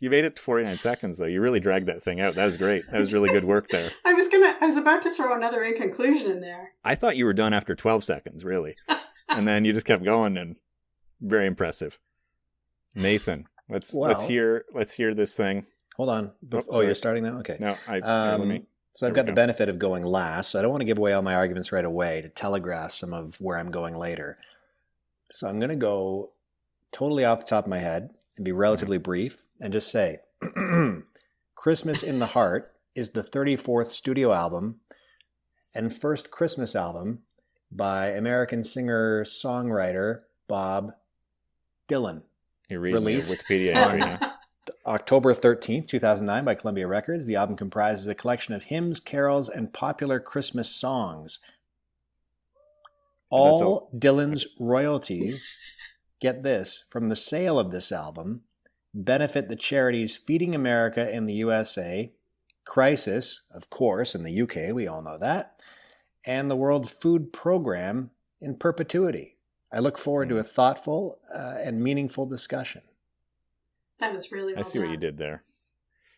you 0.00 0.10
made 0.10 0.24
it 0.24 0.36
to 0.36 0.42
49 0.42 0.78
seconds 0.78 1.18
though. 1.18 1.26
You 1.26 1.40
really 1.40 1.60
dragged 1.60 1.86
that 1.86 2.02
thing 2.02 2.20
out. 2.20 2.34
That 2.34 2.46
was 2.46 2.56
great. 2.56 2.84
That 2.90 3.00
was 3.00 3.12
really 3.12 3.30
good 3.30 3.44
work 3.44 3.68
there. 3.68 3.90
I 4.04 4.12
was 4.12 4.28
gonna. 4.28 4.56
I 4.60 4.66
was 4.66 4.76
about 4.76 5.02
to 5.02 5.10
throw 5.10 5.34
another 5.34 5.62
in 5.62 5.74
conclusion 5.74 6.30
in 6.30 6.40
there. 6.40 6.72
I 6.84 6.94
thought 6.94 7.16
you 7.16 7.24
were 7.24 7.34
done 7.34 7.52
after 7.52 7.74
12 7.74 8.04
seconds, 8.04 8.44
really, 8.44 8.76
and 9.28 9.46
then 9.48 9.64
you 9.64 9.72
just 9.72 9.86
kept 9.86 10.04
going, 10.04 10.36
and 10.36 10.56
very 11.20 11.46
impressive. 11.46 11.98
Nathan, 12.94 13.46
Let's 13.68 13.94
well, 13.94 14.08
let's 14.08 14.22
hear 14.22 14.64
let's 14.74 14.92
hear 14.92 15.14
this 15.14 15.34
thing. 15.36 15.66
Hold 15.96 16.10
on. 16.10 16.32
Bef- 16.46 16.66
oh, 16.68 16.78
oh, 16.78 16.80
you're 16.80 16.94
starting 16.94 17.24
now. 17.24 17.38
Okay. 17.38 17.56
No, 17.60 17.76
I. 17.88 18.00
Um, 18.00 18.40
let 18.40 18.48
me. 18.48 18.62
So 18.92 19.08
I've 19.08 19.14
got 19.14 19.26
the 19.26 19.32
benefit 19.32 19.68
of 19.68 19.78
going 19.78 20.04
last. 20.04 20.50
So 20.50 20.58
I 20.58 20.62
don't 20.62 20.70
want 20.70 20.82
to 20.82 20.86
give 20.86 20.98
away 20.98 21.12
all 21.12 21.22
my 21.22 21.34
arguments 21.34 21.72
right 21.72 21.84
away 21.84 22.20
to 22.22 22.28
telegraph 22.28 22.92
some 22.92 23.12
of 23.12 23.40
where 23.40 23.58
I'm 23.58 23.70
going 23.70 23.96
later. 23.96 24.36
So 25.34 25.48
I'm 25.48 25.58
going 25.58 25.70
to 25.70 25.74
go 25.74 26.30
totally 26.92 27.24
off 27.24 27.40
the 27.40 27.46
top 27.46 27.64
of 27.64 27.70
my 27.70 27.80
head 27.80 28.12
and 28.36 28.44
be 28.44 28.52
relatively 28.52 28.98
mm-hmm. 28.98 29.02
brief 29.02 29.42
and 29.60 29.72
just 29.72 29.90
say 29.90 30.18
Christmas 31.56 32.04
in 32.04 32.20
the 32.20 32.26
Heart 32.26 32.68
is 32.94 33.10
the 33.10 33.22
34th 33.22 33.86
studio 33.86 34.32
album 34.32 34.78
and 35.74 35.92
first 35.92 36.30
Christmas 36.30 36.76
album 36.76 37.22
by 37.72 38.10
American 38.10 38.62
singer 38.62 39.24
songwriter 39.24 40.20
Bob 40.46 40.92
Dylan. 41.88 42.22
You're 42.68 42.78
reading 42.78 43.02
released 43.02 43.34
Wikipedia 43.34 43.74
entry 43.74 43.98
now. 43.98 44.34
October 44.86 45.34
13th, 45.34 45.88
2009, 45.88 46.44
by 46.44 46.54
Columbia 46.54 46.86
Records. 46.86 47.26
The 47.26 47.34
album 47.34 47.56
comprises 47.56 48.06
a 48.06 48.14
collection 48.14 48.54
of 48.54 48.64
hymns, 48.64 49.00
carols, 49.00 49.48
and 49.48 49.72
popular 49.72 50.20
Christmas 50.20 50.70
songs. 50.70 51.40
All, 53.34 53.62
all 53.62 53.90
Dylan's 53.96 54.46
royalties, 54.58 55.52
get 56.20 56.42
this, 56.42 56.84
from 56.90 57.08
the 57.08 57.16
sale 57.16 57.58
of 57.58 57.70
this 57.70 57.90
album, 57.90 58.44
benefit 58.94 59.48
the 59.48 59.56
charities 59.56 60.16
Feeding 60.16 60.54
America 60.54 61.10
in 61.10 61.26
the 61.26 61.34
USA, 61.34 62.10
Crisis, 62.64 63.42
of 63.52 63.68
course, 63.68 64.14
in 64.14 64.22
the 64.22 64.42
UK, 64.42 64.74
we 64.74 64.86
all 64.86 65.02
know 65.02 65.18
that, 65.18 65.60
and 66.24 66.50
the 66.50 66.56
World 66.56 66.88
Food 66.88 67.32
Program 67.32 68.10
in 68.40 68.56
perpetuity. 68.56 69.36
I 69.72 69.80
look 69.80 69.98
forward 69.98 70.28
to 70.28 70.38
a 70.38 70.42
thoughtful 70.42 71.18
uh, 71.34 71.56
and 71.58 71.82
meaningful 71.82 72.26
discussion. 72.26 72.82
That 73.98 74.12
was 74.12 74.30
really 74.30 74.54
well 74.54 74.60
I 74.60 74.62
see 74.62 74.78
done. 74.78 74.88
what 74.88 74.92
you 74.92 74.98
did 74.98 75.18
there. 75.18 75.42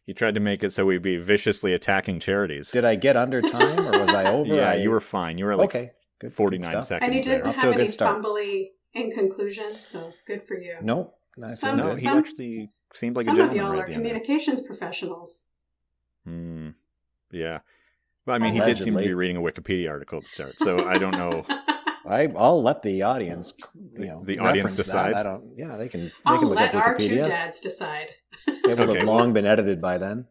You 0.05 0.15
tried 0.15 0.35
to 0.35 0.41
make 0.41 0.63
it 0.63 0.73
so 0.73 0.87
we'd 0.87 1.03
be 1.03 1.17
viciously 1.17 1.73
attacking 1.73 2.21
charities. 2.21 2.71
Did 2.71 2.85
I 2.85 2.95
get 2.95 3.17
under 3.17 3.43
time 3.43 3.89
or 3.89 3.99
was 3.99 4.11
I 4.11 4.25
over? 4.33 4.55
yeah, 4.55 4.71
I... 4.71 4.75
you 4.77 4.91
were 4.91 5.01
fine. 5.01 5.39
You 5.39 5.47
were 5.47 5.57
like 5.57 5.71
okay, 5.71 5.91
good, 6.21 6.33
49 6.33 6.71
good 6.71 6.85
seconds. 6.85 7.07
And 7.07 7.15
you 7.15 7.23
didn't 7.23 7.45
there. 7.45 7.53
have 7.53 7.75
any 7.75 7.87
fumbly 7.87 8.69
in 8.95 9.11
conclusion, 9.11 9.69
so 9.79 10.13
good 10.27 10.43
for 10.47 10.61
you. 10.61 10.77
Nope. 10.81 11.15
Some, 11.47 11.77
no, 11.77 11.91
he 11.91 12.03
some, 12.03 12.19
actually 12.19 12.71
seemed 12.95 13.15
like 13.15 13.27
a 13.27 13.31
gentleman. 13.31 13.57
Some 13.57 13.67
of 13.67 13.73
y'all 13.73 13.81
right 13.81 13.91
are 13.91 13.93
communications 13.93 14.63
professionals. 14.63 15.45
Hmm. 16.25 16.71
Yeah. 17.31 17.59
Well, 18.25 18.37
I 18.37 18.39
mean, 18.39 18.53
Allegedly. 18.53 18.69
he 18.69 18.75
did 18.75 18.85
seem 18.85 18.95
to 18.95 19.01
be 19.01 19.15
reading 19.15 19.37
a 19.37 19.41
Wikipedia 19.41 19.91
article 19.91 20.19
at 20.19 20.25
the 20.25 20.31
start, 20.31 20.59
so 20.59 20.87
I 20.87 20.99
don't 20.99 21.13
know. 21.13 21.47
I, 22.09 22.27
will 22.27 22.63
let 22.63 22.83
the 22.83 23.03
audience, 23.03 23.53
you 23.75 24.07
know, 24.07 24.25
the 24.25 24.39
audience 24.39 24.75
decide. 24.75 25.15
That. 25.15 25.21
I 25.21 25.23
don't. 25.25 25.53
Yeah, 25.57 25.77
they 25.77 25.89
can. 25.89 26.07
They 26.07 26.13
I'll 26.25 26.39
can 26.39 26.49
look 26.49 26.59
let 26.59 26.75
up 26.75 26.83
Wikipedia. 26.83 26.87
our 26.87 26.99
two 26.99 27.23
dads 27.23 27.61
decide. 27.61 28.09
It 28.49 28.79
will 28.79 28.91
okay, 28.91 28.99
have 28.99 29.09
long 29.09 29.33
been 29.33 29.47
edited 29.47 29.81
by 29.81 29.97
then. 29.97 30.27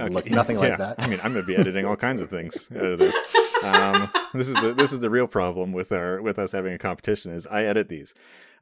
Okay. 0.00 0.14
Look 0.14 0.30
nothing 0.30 0.56
like 0.56 0.78
that. 0.78 0.96
I 0.98 1.06
mean, 1.06 1.20
I'm 1.22 1.32
going 1.32 1.44
to 1.44 1.46
be 1.46 1.56
editing 1.56 1.84
all 1.84 1.96
kinds 1.96 2.20
of 2.20 2.30
things 2.30 2.68
out 2.74 2.84
of 2.84 2.98
this. 2.98 3.14
Um, 3.62 4.10
this 4.34 4.48
is 4.48 4.54
the 4.54 4.74
this 4.74 4.92
is 4.92 5.00
the 5.00 5.10
real 5.10 5.26
problem 5.26 5.72
with 5.72 5.90
our 5.92 6.22
with 6.22 6.38
us 6.38 6.52
having 6.52 6.72
a 6.72 6.78
competition 6.78 7.32
is 7.32 7.46
I 7.46 7.64
edit 7.64 7.88
these. 7.88 8.14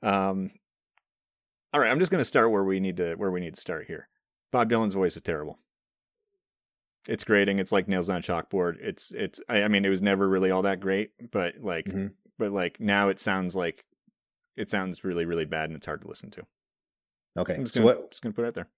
Um, 0.03 0.53
all 1.73 1.81
right, 1.81 1.91
I'm 1.91 1.99
just 1.99 2.11
going 2.11 2.21
to 2.21 2.25
start 2.25 2.51
where 2.51 2.65
we 2.65 2.81
need 2.81 2.97
to 2.97 3.15
where 3.15 3.31
we 3.31 3.41
need 3.41 3.55
to 3.55 3.61
start 3.61 3.87
here. 3.87 4.09
Bob 4.53 4.71
Dylan's 4.71 4.95
voice 4.95 5.17
is 5.17 5.23
terrible. 5.23 5.59
It's 7.09 7.25
grating. 7.25 7.59
It's 7.59 7.73
like 7.73 7.89
nails 7.89 8.09
on 8.09 8.17
a 8.17 8.21
chalkboard. 8.21 8.77
It's 8.81 9.13
it's. 9.13 9.41
I, 9.49 9.65
I 9.65 9.69
mean, 9.69 9.85
it 9.85 9.91
was 9.91 10.03
never 10.03 10.29
really 10.29 10.51
all 10.51 10.63
that 10.63 10.81
great, 10.81 11.31
but 11.31 11.57
like, 11.61 11.87
mm-hmm. 11.87 12.09
but 12.39 12.53
like 12.53 12.81
now 12.81 13.09
it 13.09 13.21
sounds 13.21 13.55
like 13.55 13.85
it 14.57 14.71
sounds 14.71 15.05
really 15.05 15.25
really 15.25 15.45
bad 15.45 15.69
and 15.69 15.77
it's 15.77 15.87
hard 15.87 16.01
to 16.03 16.09
listen 16.09 16.31
to. 16.31 16.47
Okay, 17.39 17.55
I'm 17.55 17.65
just 17.65 17.75
gonna, 17.75 17.89
so 17.89 18.01
what, 18.01 18.11
just 18.11 18.23
gonna 18.23 18.33
put 18.33 18.45
it 18.45 18.49
out 18.49 18.55
there. 18.55 18.69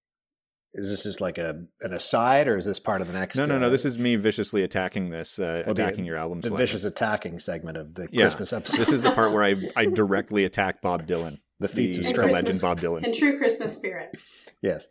Is 0.74 0.90
this 0.90 1.02
just 1.02 1.20
like 1.20 1.38
a 1.38 1.64
an 1.80 1.92
aside, 1.92 2.46
or 2.46 2.56
is 2.56 2.66
this 2.66 2.78
part 2.78 3.00
of 3.00 3.06
the 3.06 3.14
next? 3.14 3.36
No, 3.36 3.46
no, 3.46 3.56
uh, 3.56 3.58
no. 3.58 3.70
This 3.70 3.84
is 3.84 3.98
me 3.98 4.16
viciously 4.16 4.62
attacking 4.62 5.10
this, 5.10 5.38
uh, 5.38 5.62
well, 5.64 5.72
attacking 5.72 6.02
the, 6.02 6.08
your 6.08 6.16
album. 6.16 6.40
The 6.40 6.48
selection. 6.48 6.66
vicious 6.66 6.84
attacking 6.84 7.38
segment 7.38 7.78
of 7.78 7.94
the 7.94 8.06
yeah. 8.12 8.24
Christmas 8.24 8.52
episode. 8.52 8.78
this 8.78 8.90
is 8.90 9.02
the 9.02 9.12
part 9.12 9.32
where 9.32 9.42
I 9.42 9.56
I 9.76 9.86
directly 9.86 10.44
attack 10.44 10.82
Bob 10.82 11.06
Dylan, 11.06 11.38
the 11.58 11.68
feats 11.68 11.96
the, 11.96 12.02
of 12.02 12.06
strength, 12.06 12.34
legend 12.34 12.60
Bob 12.60 12.80
Dylan, 12.80 13.04
in 13.04 13.14
true 13.14 13.38
Christmas 13.38 13.74
spirit. 13.74 14.16
yes. 14.60 14.88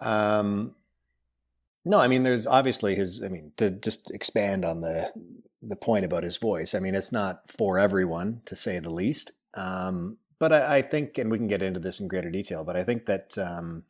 Um, 0.00 0.74
no, 1.84 1.98
I 1.98 2.08
mean, 2.08 2.22
there's 2.22 2.46
obviously 2.46 2.94
his. 2.94 3.20
I 3.22 3.28
mean, 3.28 3.52
to 3.56 3.70
just 3.70 4.10
expand 4.12 4.64
on 4.64 4.82
the 4.82 5.12
the 5.62 5.76
point 5.76 6.04
about 6.04 6.24
his 6.24 6.36
voice. 6.36 6.74
I 6.74 6.80
mean, 6.80 6.94
it's 6.94 7.12
not 7.12 7.48
for 7.48 7.78
everyone, 7.78 8.42
to 8.46 8.56
say 8.56 8.78
the 8.78 8.90
least. 8.90 9.32
Um, 9.54 10.18
but 10.38 10.52
I, 10.52 10.76
I, 10.78 10.82
think, 10.82 11.18
and 11.18 11.30
we 11.30 11.36
can 11.36 11.48
get 11.48 11.60
into 11.60 11.80
this 11.80 12.00
in 12.00 12.08
greater 12.08 12.30
detail. 12.30 12.64
But 12.64 12.76
I 12.76 12.82
think 12.82 13.06
that 13.06 13.36
um, 13.36 13.84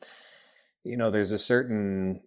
you 0.84 0.96
know, 0.96 1.10
there's 1.10 1.32
a 1.32 1.38
certain 1.38 2.22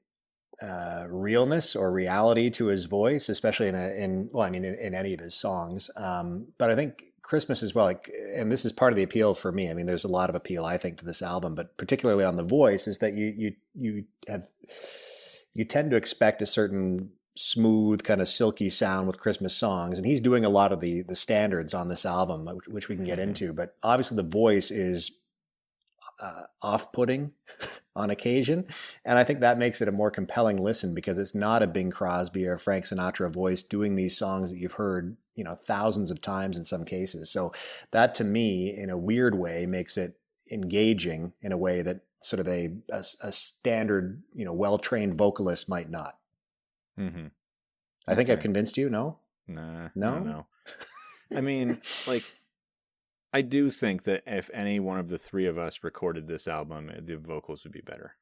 uh, 0.61 1.05
realness 1.09 1.75
or 1.75 1.91
reality 1.91 2.49
to 2.51 2.67
his 2.67 2.85
voice, 2.85 3.29
especially 3.29 3.67
in 3.67 3.75
a, 3.75 3.87
in 3.89 4.29
well, 4.31 4.45
I 4.45 4.49
mean, 4.49 4.63
in, 4.63 4.75
in 4.75 4.93
any 4.93 5.13
of 5.13 5.19
his 5.19 5.35
songs. 5.35 5.89
Um, 5.95 6.47
but 6.57 6.69
I 6.69 6.75
think 6.75 7.03
Christmas 7.21 7.63
as 7.63 7.73
well, 7.73 7.85
like, 7.85 8.11
and 8.35 8.51
this 8.51 8.65
is 8.65 8.71
part 8.71 8.93
of 8.93 8.97
the 8.97 9.03
appeal 9.03 9.33
for 9.33 9.51
me. 9.51 9.69
I 9.69 9.73
mean, 9.73 9.85
there's 9.85 10.03
a 10.03 10.09
lot 10.09 10.29
of 10.29 10.35
appeal 10.35 10.65
I 10.65 10.77
think 10.77 10.97
to 10.99 11.05
this 11.05 11.21
album, 11.21 11.55
but 11.55 11.77
particularly 11.77 12.23
on 12.23 12.35
the 12.35 12.43
voice, 12.43 12.87
is 12.87 12.99
that 12.99 13.13
you 13.13 13.33
you 13.35 13.53
you 13.73 14.05
have 14.27 14.45
you 15.53 15.65
tend 15.65 15.91
to 15.91 15.97
expect 15.97 16.41
a 16.41 16.45
certain 16.45 17.11
smooth 17.35 18.03
kind 18.03 18.21
of 18.21 18.27
silky 18.27 18.69
sound 18.69 19.07
with 19.07 19.19
christmas 19.19 19.57
songs 19.57 19.97
and 19.97 20.05
he's 20.05 20.21
doing 20.21 20.45
a 20.45 20.49
lot 20.49 20.71
of 20.71 20.81
the 20.81 21.01
the 21.01 21.15
standards 21.15 21.73
on 21.73 21.87
this 21.87 22.05
album 22.05 22.45
which, 22.45 22.67
which 22.67 22.87
we 22.89 22.95
can 22.95 23.03
get 23.03 23.17
mm-hmm. 23.17 23.29
into 23.29 23.51
but 23.51 23.71
obviously 23.81 24.15
the 24.15 24.21
voice 24.21 24.69
is 24.69 25.11
uh, 26.19 26.43
off-putting 26.61 27.33
on 27.95 28.09
occasion 28.09 28.65
and 29.05 29.17
i 29.17 29.23
think 29.23 29.39
that 29.39 29.57
makes 29.57 29.81
it 29.81 29.87
a 29.87 29.91
more 29.91 30.11
compelling 30.11 30.57
listen 30.57 30.93
because 30.93 31.17
it's 31.17 31.35
not 31.35 31.61
a 31.63 31.67
bing 31.67 31.91
crosby 31.91 32.45
or 32.47 32.57
frank 32.57 32.85
sinatra 32.85 33.31
voice 33.31 33.61
doing 33.61 33.95
these 33.95 34.17
songs 34.17 34.51
that 34.51 34.57
you've 34.57 34.73
heard 34.73 35.17
you 35.35 35.43
know 35.43 35.55
thousands 35.55 36.09
of 36.09 36.21
times 36.21 36.57
in 36.57 36.63
some 36.63 36.85
cases 36.85 37.31
so 37.31 37.51
that 37.91 38.15
to 38.15 38.23
me 38.23 38.75
in 38.75 38.89
a 38.89 38.97
weird 38.97 39.35
way 39.35 39.65
makes 39.65 39.97
it 39.97 40.17
engaging 40.51 41.33
in 41.41 41.51
a 41.51 41.57
way 41.57 41.81
that 41.81 42.01
sort 42.21 42.39
of 42.39 42.47
a 42.47 42.69
a, 42.89 43.03
a 43.21 43.31
standard, 43.31 44.23
you 44.33 44.45
know, 44.45 44.53
well 44.53 44.77
trained 44.77 45.15
vocalist 45.15 45.67
might 45.69 45.89
not. 45.89 46.17
Mm-hmm. 46.97 47.27
I 48.07 48.15
think 48.15 48.27
okay. 48.27 48.33
I've 48.33 48.41
convinced 48.41 48.77
you. 48.77 48.89
No, 48.89 49.19
nah, 49.47 49.89
no, 49.95 50.19
no. 50.19 50.47
I 51.35 51.41
mean, 51.41 51.81
like, 52.07 52.23
I 53.33 53.41
do 53.41 53.71
think 53.71 54.03
that 54.03 54.23
if 54.27 54.49
any 54.53 54.79
one 54.79 54.99
of 54.99 55.09
the 55.09 55.17
three 55.17 55.47
of 55.47 55.57
us 55.57 55.79
recorded 55.83 56.27
this 56.27 56.47
album, 56.47 56.89
eh, 56.89 56.99
the 57.01 57.17
vocals 57.17 57.63
would 57.63 57.73
be 57.73 57.81
better. 57.81 58.15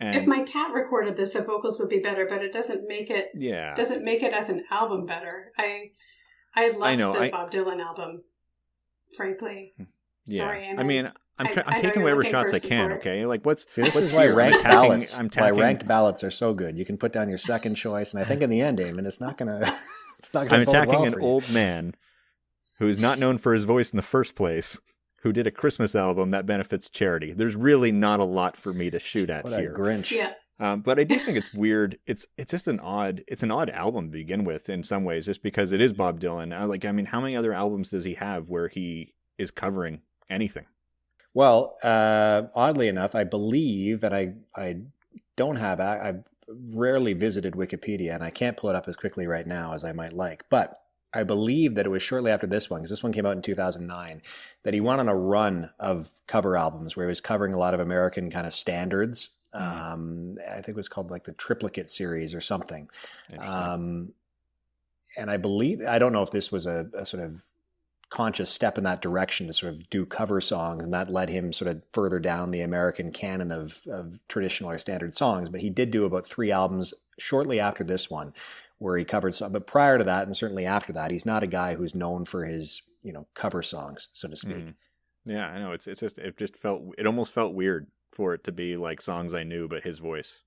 And 0.00 0.16
if 0.16 0.26
my 0.26 0.42
cat 0.42 0.72
recorded 0.74 1.16
this, 1.16 1.32
the 1.32 1.42
vocals 1.42 1.78
would 1.78 1.88
be 1.88 2.00
better, 2.00 2.26
but 2.28 2.42
it 2.42 2.52
doesn't 2.52 2.88
make 2.88 3.08
it. 3.08 3.30
Yeah. 3.34 3.74
Doesn't 3.76 4.02
make 4.02 4.22
it 4.24 4.32
as 4.32 4.48
an 4.48 4.64
album 4.70 5.06
better. 5.06 5.52
I, 5.56 5.92
I 6.56 6.70
love 6.70 6.82
I 6.82 6.96
know, 6.96 7.12
the 7.12 7.20
I, 7.20 7.30
Bob 7.30 7.52
Dylan 7.52 7.80
album. 7.80 8.22
Frankly. 9.16 9.74
Yeah. 10.26 10.38
Sorry, 10.38 10.74
I 10.76 10.82
mean, 10.82 11.12
I'm, 11.38 11.46
I, 11.46 11.62
I'm 11.66 11.80
taking 11.80 12.02
whatever 12.02 12.24
shots 12.24 12.52
I 12.52 12.58
can. 12.58 12.94
Okay, 12.94 13.24
like 13.26 13.46
what's 13.46 13.70
See, 13.72 13.82
this 13.82 13.94
what's 13.94 14.08
is 14.08 14.12
why 14.12 14.26
ranked 14.26 14.64
ballots. 14.64 15.16
I'm 15.16 15.30
why 15.36 15.50
ranked 15.50 15.86
ballots 15.86 16.24
are 16.24 16.30
so 16.30 16.52
good. 16.52 16.76
You 16.76 16.84
can 16.84 16.98
put 16.98 17.12
down 17.12 17.28
your 17.28 17.38
second 17.38 17.76
choice, 17.76 18.12
and 18.12 18.20
I 18.20 18.24
think 18.24 18.42
in 18.42 18.50
the 18.50 18.60
end, 18.60 18.78
Eamon, 18.78 19.06
it's 19.06 19.20
not 19.20 19.36
gonna. 19.36 19.72
It's 20.18 20.32
not 20.32 20.48
gonna. 20.48 20.62
I'm 20.62 20.68
attacking 20.68 20.94
well 20.94 21.04
an 21.04 21.20
old 21.20 21.48
man 21.50 21.94
who 22.78 22.88
is 22.88 22.98
not 22.98 23.18
known 23.18 23.38
for 23.38 23.52
his 23.52 23.64
voice 23.64 23.92
in 23.92 23.96
the 23.96 24.02
first 24.02 24.34
place, 24.34 24.78
who 25.22 25.32
did 25.32 25.46
a 25.46 25.50
Christmas 25.50 25.94
album 25.94 26.30
that 26.30 26.46
benefits 26.46 26.88
charity. 26.88 27.32
There's 27.32 27.56
really 27.56 27.92
not 27.92 28.20
a 28.20 28.24
lot 28.24 28.56
for 28.56 28.72
me 28.72 28.90
to 28.90 28.98
shoot 28.98 29.30
at 29.30 29.44
what 29.44 29.58
here. 29.58 29.72
A 29.72 29.76
Grinch. 29.76 30.10
Yeah. 30.10 30.34
Um, 30.58 30.80
but 30.80 30.98
I 30.98 31.04
do 31.04 31.18
think 31.18 31.36
it's 31.36 31.52
weird. 31.52 31.98
It's 32.06 32.26
it's 32.38 32.50
just 32.50 32.66
an 32.66 32.80
odd 32.80 33.22
it's 33.28 33.42
an 33.42 33.50
odd 33.50 33.68
album 33.70 34.06
to 34.06 34.12
begin 34.12 34.44
with 34.44 34.70
in 34.70 34.84
some 34.84 35.04
ways, 35.04 35.26
just 35.26 35.42
because 35.42 35.72
it 35.72 35.80
is 35.80 35.92
Bob 35.92 36.18
Dylan. 36.18 36.56
I, 36.56 36.64
like 36.64 36.84
I 36.84 36.92
mean, 36.92 37.06
how 37.06 37.20
many 37.20 37.36
other 37.36 37.52
albums 37.52 37.90
does 37.90 38.04
he 38.04 38.14
have 38.14 38.48
where 38.48 38.68
he 38.68 39.14
is 39.36 39.50
covering 39.50 40.00
anything? 40.30 40.64
Well, 41.34 41.76
uh, 41.82 42.44
oddly 42.54 42.88
enough, 42.88 43.14
I 43.14 43.24
believe 43.24 44.00
that 44.00 44.14
I 44.14 44.34
I 44.54 44.78
don't 45.36 45.56
have 45.56 45.80
I've 45.80 46.24
rarely 46.48 47.12
visited 47.12 47.52
Wikipedia, 47.52 48.14
and 48.14 48.24
I 48.24 48.30
can't 48.30 48.56
pull 48.56 48.70
it 48.70 48.76
up 48.76 48.88
as 48.88 48.96
quickly 48.96 49.26
right 49.26 49.46
now 49.46 49.74
as 49.74 49.84
I 49.84 49.92
might 49.92 50.14
like. 50.14 50.44
But 50.48 50.78
I 51.14 51.22
believe 51.22 51.74
that 51.74 51.86
it 51.86 51.90
was 51.90 52.02
shortly 52.02 52.30
after 52.30 52.46
this 52.46 52.68
one, 52.68 52.80
because 52.80 52.90
this 52.90 53.02
one 53.02 53.12
came 53.12 53.24
out 53.26 53.36
in 53.36 53.42
2009, 53.42 54.22
that 54.64 54.74
he 54.74 54.80
went 54.80 55.00
on 55.00 55.08
a 55.08 55.16
run 55.16 55.70
of 55.78 56.10
cover 56.26 56.56
albums 56.56 56.96
where 56.96 57.06
he 57.06 57.08
was 57.08 57.20
covering 57.20 57.54
a 57.54 57.58
lot 57.58 57.74
of 57.74 57.80
American 57.80 58.30
kind 58.30 58.46
of 58.46 58.52
standards. 58.52 59.36
Mm-hmm. 59.54 59.92
Um, 59.92 60.38
I 60.46 60.54
think 60.56 60.68
it 60.68 60.76
was 60.76 60.88
called 60.88 61.10
like 61.10 61.24
the 61.24 61.32
Triplicate 61.32 61.88
series 61.88 62.34
or 62.34 62.40
something. 62.40 62.90
Um, 63.38 64.12
and 65.16 65.30
I 65.30 65.36
believe 65.36 65.80
I 65.86 65.98
don't 65.98 66.12
know 66.12 66.22
if 66.22 66.30
this 66.30 66.52
was 66.52 66.66
a, 66.66 66.86
a, 66.94 67.06
sort 67.06 67.22
of 67.22 67.44
conscious 68.08 68.50
step 68.50 68.78
in 68.78 68.84
that 68.84 69.02
direction 69.02 69.46
to 69.46 69.52
sort 69.52 69.72
of 69.72 69.88
do 69.88 70.04
cover 70.04 70.40
songs, 70.40 70.84
and 70.84 70.92
that 70.92 71.10
led 71.10 71.28
him 71.28 71.52
sort 71.52 71.70
of 71.70 71.82
further 71.92 72.18
down 72.18 72.50
the 72.50 72.60
American 72.60 73.10
canon 73.10 73.50
of, 73.50 73.80
of 73.90 74.20
traditional 74.28 74.70
or 74.70 74.78
standard 74.78 75.14
songs. 75.14 75.48
But 75.48 75.60
he 75.60 75.70
did 75.70 75.90
do 75.90 76.04
about 76.04 76.26
three 76.26 76.52
albums 76.52 76.92
shortly 77.18 77.58
after 77.58 77.82
this 77.82 78.10
one, 78.10 78.34
where 78.78 78.96
he 78.96 79.04
covered 79.04 79.34
some. 79.34 79.52
But 79.52 79.66
prior 79.66 79.98
to 79.98 80.04
that, 80.04 80.26
and 80.26 80.36
certainly 80.36 80.66
after 80.66 80.92
that, 80.92 81.10
he's 81.10 81.26
not 81.26 81.42
a 81.42 81.48
guy 81.48 81.74
who's 81.74 81.94
known 81.94 82.24
for 82.24 82.44
his 82.44 82.82
you 83.02 83.12
know 83.12 83.26
cover 83.34 83.62
songs, 83.62 84.08
so 84.12 84.28
to 84.28 84.36
speak. 84.36 84.56
Mm. 84.56 84.74
Yeah, 85.24 85.48
I 85.48 85.58
know. 85.58 85.72
It's 85.72 85.86
it's 85.86 86.00
just 86.00 86.18
it 86.18 86.36
just 86.36 86.56
felt 86.56 86.82
it 86.98 87.06
almost 87.06 87.32
felt 87.32 87.54
weird 87.54 87.88
for 88.12 88.34
it 88.34 88.44
to 88.44 88.52
be 88.52 88.76
like 88.76 89.00
songs 89.00 89.34
I 89.34 89.42
knew, 89.42 89.68
but 89.68 89.84
his 89.84 89.98
voice. 89.98 90.40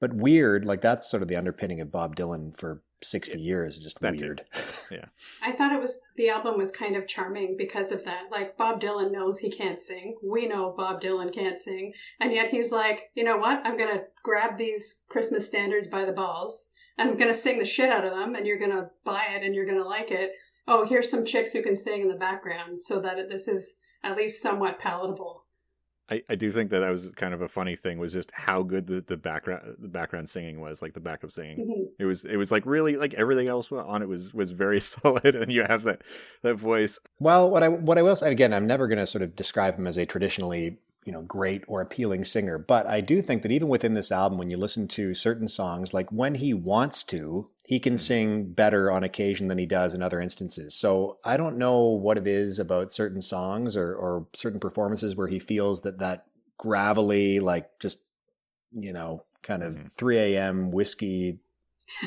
But 0.00 0.14
weird, 0.14 0.64
like 0.64 0.80
that's 0.80 1.10
sort 1.10 1.22
of 1.22 1.28
the 1.28 1.36
underpinning 1.36 1.80
of 1.80 1.92
Bob 1.92 2.16
Dylan 2.16 2.56
for 2.56 2.82
60 3.04 3.38
yeah, 3.38 3.44
years 3.44 3.80
just 3.80 4.00
weird 4.00 4.44
yeah 4.90 5.06
i 5.42 5.52
thought 5.52 5.72
it 5.72 5.80
was 5.80 5.98
the 6.16 6.28
album 6.28 6.56
was 6.56 6.70
kind 6.70 6.96
of 6.96 7.06
charming 7.06 7.56
because 7.56 7.92
of 7.92 8.04
that 8.04 8.24
like 8.30 8.56
bob 8.56 8.80
dylan 8.80 9.10
knows 9.10 9.38
he 9.38 9.50
can't 9.50 9.80
sing 9.80 10.16
we 10.22 10.46
know 10.46 10.72
bob 10.76 11.00
dylan 11.00 11.32
can't 11.32 11.58
sing 11.58 11.92
and 12.20 12.32
yet 12.32 12.48
he's 12.50 12.70
like 12.70 13.10
you 13.14 13.24
know 13.24 13.36
what 13.36 13.60
i'm 13.64 13.76
gonna 13.76 14.02
grab 14.22 14.56
these 14.56 15.02
christmas 15.08 15.46
standards 15.46 15.88
by 15.88 16.04
the 16.04 16.12
balls 16.12 16.68
and 16.71 16.71
i'm 16.98 17.16
gonna 17.16 17.34
sing 17.34 17.58
the 17.58 17.64
shit 17.64 17.90
out 17.90 18.04
of 18.04 18.12
them 18.12 18.34
and 18.34 18.46
you're 18.46 18.58
gonna 18.58 18.90
buy 19.04 19.26
it 19.34 19.44
and 19.44 19.54
you're 19.54 19.66
gonna 19.66 19.86
like 19.86 20.10
it. 20.10 20.32
Oh 20.68 20.86
here's 20.86 21.10
some 21.10 21.24
chicks 21.24 21.52
who 21.52 21.62
can 21.62 21.76
sing 21.76 22.02
in 22.02 22.08
the 22.08 22.14
background 22.14 22.80
so 22.80 23.00
that 23.00 23.28
this 23.28 23.48
is 23.48 23.76
at 24.04 24.16
least 24.16 24.42
somewhat 24.42 24.78
palatable. 24.78 25.42
I, 26.10 26.22
I 26.28 26.34
do 26.34 26.50
think 26.50 26.70
that 26.70 26.80
that 26.80 26.90
was 26.90 27.10
kind 27.16 27.32
of 27.32 27.40
a 27.40 27.48
funny 27.48 27.74
thing 27.74 27.98
was 27.98 28.12
just 28.12 28.30
how 28.34 28.62
good 28.62 28.86
the, 28.86 29.00
the 29.00 29.16
background 29.16 29.76
the 29.78 29.88
background 29.88 30.28
singing 30.28 30.60
was 30.60 30.82
like 30.82 30.92
the 30.92 31.00
backup 31.00 31.30
singing. 31.30 31.58
Mm-hmm. 31.58 32.02
it 32.02 32.04
was 32.04 32.24
it 32.24 32.36
was 32.36 32.50
like 32.50 32.66
really 32.66 32.96
like 32.96 33.14
everything 33.14 33.48
else 33.48 33.72
on 33.72 34.02
it 34.02 34.08
was 34.08 34.34
was 34.34 34.50
very 34.50 34.80
solid 34.92 35.34
and 35.34 35.50
you 35.50 35.62
have 35.62 35.84
that 35.84 36.02
that 36.42 36.56
voice. 36.56 36.98
Well 37.18 37.48
what 37.48 37.62
I 37.62 37.68
what 37.68 37.98
I 37.98 38.02
will 38.02 38.16
say 38.16 38.30
again 38.30 38.52
I'm 38.52 38.66
never 38.66 38.88
going 38.88 38.98
to 38.98 39.06
sort 39.06 39.22
of 39.22 39.34
describe 39.34 39.78
him 39.78 39.86
as 39.86 39.96
a 39.96 40.04
traditionally 40.04 40.78
you 41.04 41.12
know 41.12 41.22
great 41.22 41.64
or 41.66 41.80
appealing 41.80 42.24
singer 42.24 42.58
but 42.58 42.86
i 42.86 43.00
do 43.00 43.20
think 43.20 43.42
that 43.42 43.50
even 43.50 43.68
within 43.68 43.94
this 43.94 44.12
album 44.12 44.38
when 44.38 44.50
you 44.50 44.56
listen 44.56 44.86
to 44.86 45.14
certain 45.14 45.48
songs 45.48 45.92
like 45.92 46.10
when 46.10 46.36
he 46.36 46.54
wants 46.54 47.02
to 47.02 47.44
he 47.66 47.80
can 47.80 47.94
mm. 47.94 47.98
sing 47.98 48.52
better 48.52 48.90
on 48.90 49.02
occasion 49.02 49.48
than 49.48 49.58
he 49.58 49.66
does 49.66 49.94
in 49.94 50.02
other 50.02 50.20
instances 50.20 50.74
so 50.74 51.18
i 51.24 51.36
don't 51.36 51.58
know 51.58 51.80
what 51.80 52.18
it 52.18 52.26
is 52.26 52.58
about 52.58 52.92
certain 52.92 53.20
songs 53.20 53.76
or, 53.76 53.94
or 53.94 54.26
certain 54.34 54.60
performances 54.60 55.16
where 55.16 55.28
he 55.28 55.38
feels 55.38 55.80
that 55.80 55.98
that 55.98 56.26
gravelly 56.56 57.40
like 57.40 57.68
just 57.80 57.98
you 58.72 58.92
know 58.92 59.24
kind 59.42 59.62
of 59.62 59.74
mm-hmm. 59.74 59.88
3 59.88 60.18
a.m 60.18 60.70
whiskey 60.70 61.40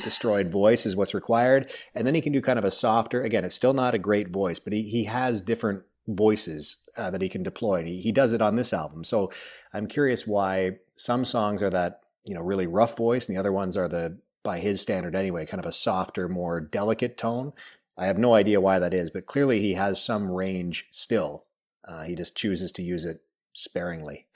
destroyed 0.04 0.50
voice 0.50 0.86
is 0.86 0.96
what's 0.96 1.14
required 1.14 1.70
and 1.94 2.08
then 2.08 2.16
he 2.16 2.22
can 2.22 2.32
do 2.32 2.42
kind 2.42 2.58
of 2.58 2.66
a 2.66 2.72
softer 2.72 3.22
again 3.22 3.44
it's 3.44 3.56
still 3.56 3.74
not 3.74 3.94
a 3.94 4.00
great 4.00 4.30
voice 4.30 4.58
but 4.58 4.74
he, 4.74 4.84
he 4.84 5.04
has 5.04 5.42
different 5.42 5.84
voices 6.08 6.78
uh, 6.98 7.12
that 7.12 7.22
he 7.22 7.30
can 7.30 7.44
deploy. 7.44 7.80
And 7.80 7.88
he, 7.88 8.00
he 8.00 8.12
does 8.12 8.34
it 8.34 8.42
on 8.42 8.56
this 8.56 8.74
album. 8.74 9.04
So 9.04 9.32
I'm 9.74 9.88
curious 9.88 10.26
why 10.26 10.78
some 10.96 11.26
songs 11.26 11.62
are 11.62 11.70
that 11.70 12.02
you 12.26 12.34
know, 12.34 12.42
really 12.42 12.68
rough 12.68 12.98
voice, 12.98 13.28
and 13.28 13.36
the 13.36 13.40
other 13.40 13.52
ones 13.52 13.78
are 13.78 13.88
the 13.88 14.18
by 14.44 14.60
his 14.60 14.82
standard 14.82 15.16
anyway, 15.16 15.46
kind 15.46 15.60
of 15.60 15.66
a 15.66 15.72
softer, 15.72 16.28
more 16.28 16.60
delicate 16.60 17.18
tone. 17.18 17.54
I 17.98 18.08
have 18.08 18.18
no 18.18 18.36
idea 18.36 18.62
why 18.62 18.78
that 18.80 18.94
is, 18.94 19.10
but 19.10 19.26
clearly 19.26 19.62
he 19.62 19.74
has 19.74 20.04
some 20.04 20.30
range 20.30 20.86
still. 20.92 21.46
Uh, 21.88 22.04
he 22.04 22.16
just 22.16 22.36
chooses 22.36 22.72
to 22.74 22.84
use 22.84 23.06
it 23.06 23.22
sparingly. 23.54 24.28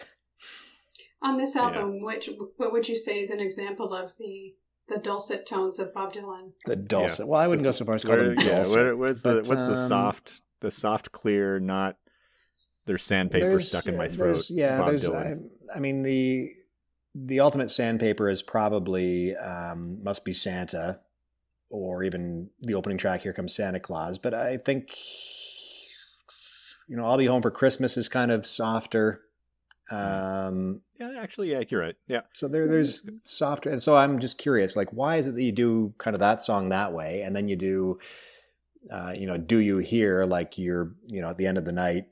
On 1.21 1.37
this 1.37 1.55
album, 1.55 1.95
yeah. 1.95 2.05
which 2.05 2.29
what 2.57 2.71
would 2.71 2.87
you 2.87 2.97
say 2.97 3.19
is 3.19 3.29
an 3.29 3.39
example 3.39 3.93
of 3.93 4.15
the 4.17 4.53
the 4.87 4.97
dulcet 4.97 5.45
tones 5.45 5.77
of 5.79 5.93
Bob 5.93 6.13
Dylan? 6.13 6.51
The 6.65 6.75
dulcet. 6.75 7.25
Yeah. 7.25 7.31
Well, 7.31 7.41
I 7.41 7.47
wouldn't 7.47 7.63
go 7.63 7.71
so 7.71 7.85
far 7.85 7.95
as 7.95 8.01
to 8.01 8.07
call 8.07 8.17
them 8.17 8.35
dulcet. 8.35 8.77
Yeah, 8.77 8.93
what's 8.93 9.23
the 9.23 9.35
what's 9.35 9.49
um, 9.49 9.69
the 9.69 9.75
soft 9.75 10.41
the 10.61 10.71
soft 10.71 11.11
clear 11.11 11.59
not 11.59 11.97
there's 12.89 13.03
sandpaper 13.03 13.49
there's, 13.49 13.69
stuck 13.69 13.85
in 13.85 13.95
my 13.95 14.07
throat. 14.07 14.49
Yeah, 14.49 14.79
Bob 14.79 14.87
there's. 14.87 15.07
I, 15.07 15.35
I, 15.75 15.79
mean 15.79 16.01
the 16.01 16.49
the 17.13 17.39
ultimate 17.39 17.69
sandpaper 17.69 18.27
is 18.27 18.41
probably 18.41 19.35
um, 19.35 20.03
must 20.03 20.25
be 20.25 20.33
Santa, 20.33 20.99
or 21.69 22.03
even 22.03 22.49
the 22.59 22.73
opening 22.73 22.97
track. 22.97 23.21
Here 23.21 23.31
comes 23.31 23.55
Santa 23.55 23.79
Claus. 23.79 24.17
But 24.17 24.33
I 24.33 24.57
think 24.57 24.89
you 26.87 26.97
know 26.97 27.05
I'll 27.05 27.19
be 27.19 27.27
home 27.27 27.43
for 27.43 27.51
Christmas 27.51 27.95
is 27.95 28.09
kind 28.09 28.31
of 28.31 28.43
softer. 28.47 29.21
Um, 29.91 30.81
yeah, 30.99 31.13
actually, 31.19 31.51
yeah, 31.51 31.61
you're 31.69 31.81
right. 31.81 31.95
Yeah. 32.07 32.21
So 32.33 32.47
there, 32.47 32.67
there's 32.67 33.07
softer, 33.23 33.69
and 33.69 33.81
so 33.81 33.97
I'm 33.97 34.17
just 34.17 34.39
curious, 34.39 34.75
like, 34.75 34.91
why 34.91 35.17
is 35.17 35.27
it 35.27 35.35
that 35.35 35.43
you 35.43 35.51
do 35.51 35.93
kind 35.99 36.15
of 36.15 36.19
that 36.21 36.41
song 36.43 36.69
that 36.69 36.91
way, 36.91 37.21
and 37.21 37.35
then 37.35 37.47
you 37.47 37.55
do, 37.55 37.99
uh, 38.91 39.13
you 39.15 39.27
know, 39.27 39.37
do 39.37 39.57
you 39.57 39.77
hear 39.77 40.25
like 40.25 40.57
you're, 40.57 40.93
you 41.07 41.21
know, 41.21 41.29
at 41.29 41.37
the 41.37 41.47
end 41.47 41.57
of 41.57 41.65
the 41.65 41.71
night, 41.71 42.05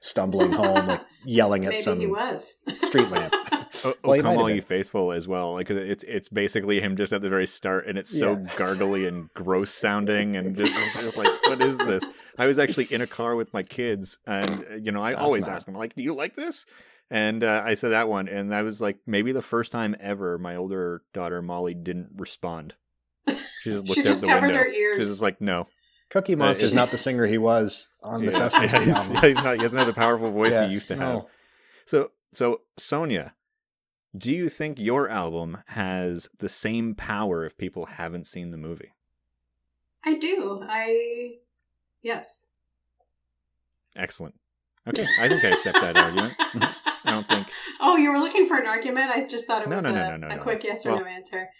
stumbling 0.00 0.52
home, 0.52 0.86
like 0.86 1.02
yelling 1.24 1.64
at 1.64 1.70
Maybe 1.70 1.82
some 1.82 2.00
he 2.00 2.06
was. 2.06 2.56
street 2.80 3.08
lamp. 3.10 3.34
oh, 3.52 3.66
well, 3.82 3.94
oh 4.04 4.22
come 4.22 4.38
all 4.38 4.50
you 4.50 4.62
faithful 4.62 5.12
as 5.12 5.26
well. 5.26 5.54
Like 5.54 5.70
it's 5.70 6.04
it's 6.04 6.28
basically 6.28 6.80
him 6.80 6.96
just 6.96 7.12
at 7.12 7.22
the 7.22 7.28
very 7.28 7.46
start, 7.46 7.86
and 7.86 7.98
it's 7.98 8.16
so 8.16 8.32
yeah. 8.32 8.38
gargly 8.56 9.06
and 9.06 9.28
gross 9.34 9.70
sounding, 9.70 10.36
and 10.36 10.56
just, 10.56 10.72
just, 10.94 11.16
like 11.16 11.28
what 11.46 11.60
is 11.60 11.78
this? 11.78 12.04
I 12.38 12.46
was 12.46 12.58
actually 12.58 12.86
in 12.86 13.00
a 13.00 13.06
car 13.06 13.36
with 13.36 13.52
my 13.52 13.62
kids, 13.62 14.18
and 14.26 14.84
you 14.84 14.92
know 14.92 15.02
I 15.02 15.12
That's 15.12 15.22
always 15.22 15.46
not... 15.46 15.56
ask 15.56 15.66
them 15.66 15.74
like, 15.74 15.94
"Do 15.94 16.02
you 16.02 16.14
like 16.14 16.34
this?" 16.34 16.66
And 17.10 17.44
uh, 17.44 17.62
I 17.64 17.74
said 17.74 17.90
that 17.90 18.08
one, 18.08 18.28
and 18.28 18.50
that 18.52 18.62
was 18.62 18.80
like 18.80 18.98
maybe 19.06 19.32
the 19.32 19.42
first 19.42 19.72
time 19.72 19.94
ever 20.00 20.38
my 20.38 20.56
older 20.56 21.02
daughter 21.12 21.42
Molly 21.42 21.74
didn't 21.74 22.10
respond. 22.16 22.74
She 23.60 23.70
just 23.70 23.86
looked 23.86 24.02
she 24.02 24.08
out 24.08 24.20
the 24.20 24.26
window. 24.26 24.64
She 24.70 24.98
was 24.98 25.22
like, 25.22 25.40
"No." 25.40 25.68
Cookie 26.10 26.36
Monster 26.36 26.66
is 26.66 26.72
uh, 26.72 26.76
not 26.76 26.90
the 26.90 26.98
singer 26.98 27.26
he 27.26 27.38
was 27.38 27.88
on 28.02 28.22
yeah, 28.22 28.30
the 28.30 28.36
Sesame 28.36 28.68
Street 28.68 28.86
yeah, 28.86 28.94
album. 28.94 29.14
Yeah, 29.14 29.28
he's 29.28 29.34
not. 29.34 29.56
He 29.56 29.62
doesn't 29.62 29.78
have 29.78 29.86
the 29.86 29.94
powerful 29.94 30.30
voice 30.30 30.52
yeah, 30.52 30.66
he 30.66 30.72
used 30.72 30.88
to 30.88 30.96
have. 30.96 31.24
So, 31.86 32.12
so 32.32 32.60
Sonia, 32.76 33.34
do 34.16 34.32
you 34.32 34.48
think 34.48 34.78
your 34.78 35.08
album 35.08 35.58
has 35.68 36.28
the 36.38 36.48
same 36.48 36.94
power 36.94 37.44
if 37.44 37.58
people 37.58 37.86
haven't 37.86 38.26
seen 38.26 38.50
the 38.50 38.56
movie? 38.56 38.92
I 40.04 40.14
do. 40.14 40.62
I 40.62 41.36
yes. 42.02 42.46
Excellent. 43.96 44.34
Okay, 44.86 45.06
I 45.18 45.28
think 45.28 45.44
I 45.44 45.48
accept 45.48 45.80
that 45.80 45.96
argument. 45.96 46.34
I 46.38 47.10
don't 47.10 47.26
think. 47.26 47.48
Oh, 47.80 47.96
you 47.96 48.10
were 48.10 48.18
looking 48.18 48.46
for 48.46 48.56
an 48.56 48.66
argument? 48.66 49.10
I 49.10 49.26
just 49.26 49.46
thought 49.46 49.60
it 49.60 49.68
was 49.68 49.82
no, 49.82 49.90
no, 49.90 50.14
a, 50.14 50.16
no, 50.16 50.28
a 50.28 50.38
quick 50.38 50.64
yes 50.64 50.86
or 50.86 50.92
well, 50.92 51.00
no 51.00 51.06
answer. 51.06 51.50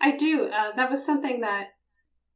I 0.00 0.16
do. 0.16 0.44
Uh, 0.46 0.74
that 0.76 0.90
was 0.90 1.04
something 1.04 1.40
that 1.40 1.66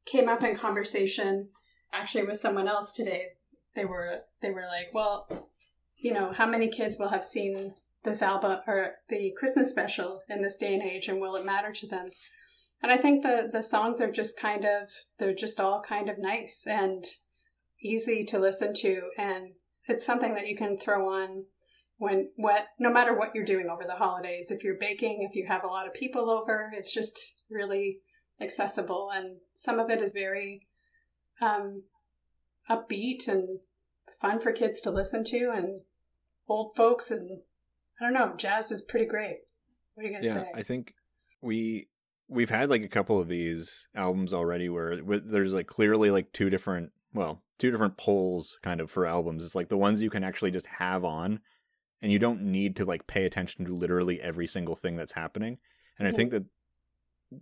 came 0.05 0.29
up 0.29 0.43
in 0.43 0.57
conversation 0.57 1.49
actually 1.93 2.25
with 2.25 2.39
someone 2.39 2.69
else 2.69 2.93
today. 2.93 3.27
They 3.75 3.85
were 3.85 4.21
they 4.41 4.51
were 4.51 4.67
like, 4.67 4.93
well, 4.93 5.27
you 5.97 6.13
know, 6.13 6.33
how 6.33 6.47
many 6.47 6.69
kids 6.69 6.99
will 6.99 7.09
have 7.09 7.25
seen 7.25 7.75
this 8.03 8.23
album 8.23 8.61
or 8.67 8.97
the 9.09 9.33
Christmas 9.39 9.71
special 9.71 10.21
in 10.29 10.43
this 10.43 10.57
day 10.57 10.75
and 10.75 10.83
age, 10.83 11.09
and 11.09 11.21
will 11.21 11.37
it 11.37 11.45
matter 11.45 11.73
to 11.73 11.87
them? 11.87 12.07
And 12.83 12.91
I 12.91 12.99
think 12.99 13.23
the 13.23 13.49
the 13.53 13.63
songs 13.63 14.01
are 14.01 14.11
just 14.11 14.39
kind 14.39 14.65
of 14.65 14.91
they're 15.19 15.35
just 15.35 15.61
all 15.61 15.83
kind 15.83 16.09
of 16.09 16.19
nice 16.19 16.67
and 16.67 17.05
easy 17.81 18.25
to 18.27 18.39
listen 18.39 18.75
to, 18.75 19.11
and 19.17 19.53
it's 19.87 20.05
something 20.05 20.35
that 20.35 20.49
you 20.49 20.57
can 20.57 20.79
throw 20.79 21.09
on 21.09 21.45
when 21.99 22.31
what 22.37 22.67
no 22.79 22.91
matter 22.91 23.15
what 23.15 23.35
you're 23.35 23.45
doing 23.45 23.69
over 23.69 23.85
the 23.87 23.95
holidays. 23.95 24.51
If 24.51 24.65
you're 24.65 24.79
baking, 24.79 25.27
if 25.29 25.37
you 25.37 25.47
have 25.47 25.65
a 25.65 25.69
lot 25.69 25.87
of 25.87 25.95
people 25.95 26.29
over, 26.31 26.73
it's 26.75 26.93
just 26.93 27.19
really 27.49 28.01
accessible, 28.43 29.11
and 29.15 29.37
some 29.55 29.79
of 29.79 29.91
it 29.91 30.03
is 30.03 30.13
very 30.13 30.67
um, 31.41 31.83
upbeat 32.71 33.29
and 33.29 33.59
fun 34.21 34.41
for 34.41 34.53
kids 34.53 34.83
to 34.83 34.91
listen 34.91 35.25
to, 35.25 35.51
and 35.51 35.81
old 36.49 36.75
folks, 36.77 37.11
and 37.11 37.41
I 38.01 38.05
don't 38.05 38.15
know, 38.15 38.35
jazz 38.37 38.71
is 38.71 38.83
pretty 38.83 39.07
great. 39.07 39.39
What 39.95 40.05
are 40.05 40.09
you 40.09 40.15
gonna 40.15 40.27
yeah, 40.27 40.35
say? 40.35 40.51
I 40.55 40.63
think 40.63 40.95
we 41.41 41.89
we've 42.29 42.51
had 42.51 42.71
like 42.71 42.83
a 42.83 42.89
couple 42.89 43.21
of 43.21 43.29
these 43.29 43.87
albums 43.95 44.33
already 44.33 44.69
where 44.69 44.97
there's 44.97 45.53
like 45.53 45.67
clearly 45.67 46.11
like 46.11 46.33
two 46.33 46.49
different 46.49 46.91
well 47.13 47.43
two 47.59 47.71
different 47.71 47.97
poles 47.99 48.57
kind 48.63 48.81
of 48.81 48.91
for 48.91 49.07
albums 49.07 49.45
it's 49.45 49.55
like 49.55 49.69
the 49.69 49.77
ones 49.77 50.01
you 50.01 50.11
can 50.11 50.25
actually 50.25 50.51
just 50.51 50.67
have 50.67 51.05
on 51.05 51.41
and 52.01 52.11
you 52.11 52.19
don't 52.19 52.41
need 52.41 52.75
to 52.75 52.85
like 52.85 53.07
pay 53.07 53.25
attention 53.25 53.65
to 53.65 53.75
literally 53.75 54.21
every 54.21 54.47
single 54.47 54.75
thing 54.75 54.97
that's 54.97 55.13
happening 55.13 55.59
and 55.99 56.09
i 56.09 56.13
think 56.13 56.31
mm-hmm. 56.31 56.39
that 56.39 56.47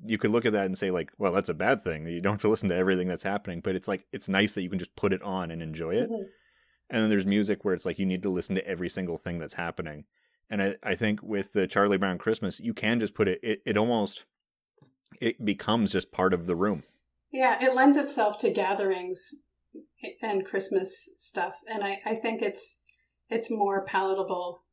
you 0.04 0.18
could 0.18 0.30
look 0.30 0.44
at 0.44 0.52
that 0.52 0.66
and 0.66 0.76
say 0.76 0.90
like, 0.90 1.12
well, 1.18 1.32
that's 1.32 1.48
a 1.48 1.54
bad 1.54 1.82
thing. 1.82 2.06
You 2.06 2.20
don't 2.20 2.34
have 2.34 2.40
to 2.42 2.48
listen 2.48 2.68
to 2.68 2.76
everything 2.76 3.08
that's 3.08 3.22
happening, 3.22 3.60
but 3.60 3.74
it's 3.74 3.88
like 3.88 4.06
it's 4.12 4.28
nice 4.28 4.54
that 4.54 4.62
you 4.62 4.70
can 4.70 4.78
just 4.78 4.96
put 4.96 5.12
it 5.12 5.22
on 5.22 5.50
and 5.50 5.62
enjoy 5.62 5.94
it. 5.94 6.10
Mm-hmm. 6.10 6.22
And 6.90 7.02
then 7.02 7.10
there's 7.10 7.26
music 7.26 7.64
where 7.64 7.74
it's 7.74 7.86
like 7.86 7.98
you 7.98 8.06
need 8.06 8.22
to 8.22 8.30
listen 8.30 8.54
to 8.56 8.66
every 8.66 8.88
single 8.88 9.18
thing 9.18 9.38
that's 9.38 9.54
happening. 9.54 10.04
And 10.48 10.62
I, 10.62 10.74
I 10.82 10.94
think 10.96 11.22
with 11.22 11.52
the 11.52 11.66
Charlie 11.66 11.98
Brown 11.98 12.18
Christmas, 12.18 12.58
you 12.58 12.74
can 12.74 12.98
just 12.98 13.14
put 13.14 13.28
it, 13.28 13.38
it 13.42 13.62
it 13.64 13.76
almost 13.76 14.24
it 15.20 15.44
becomes 15.44 15.92
just 15.92 16.12
part 16.12 16.34
of 16.34 16.46
the 16.46 16.56
room. 16.56 16.82
Yeah, 17.32 17.64
it 17.64 17.74
lends 17.74 17.96
itself 17.96 18.38
to 18.38 18.50
gatherings 18.50 19.34
and 20.22 20.44
Christmas 20.44 21.08
stuff. 21.16 21.54
And 21.68 21.84
I, 21.84 22.00
I 22.04 22.14
think 22.16 22.42
it's 22.42 22.78
it's 23.28 23.50
more 23.50 23.84
palatable, 23.84 24.64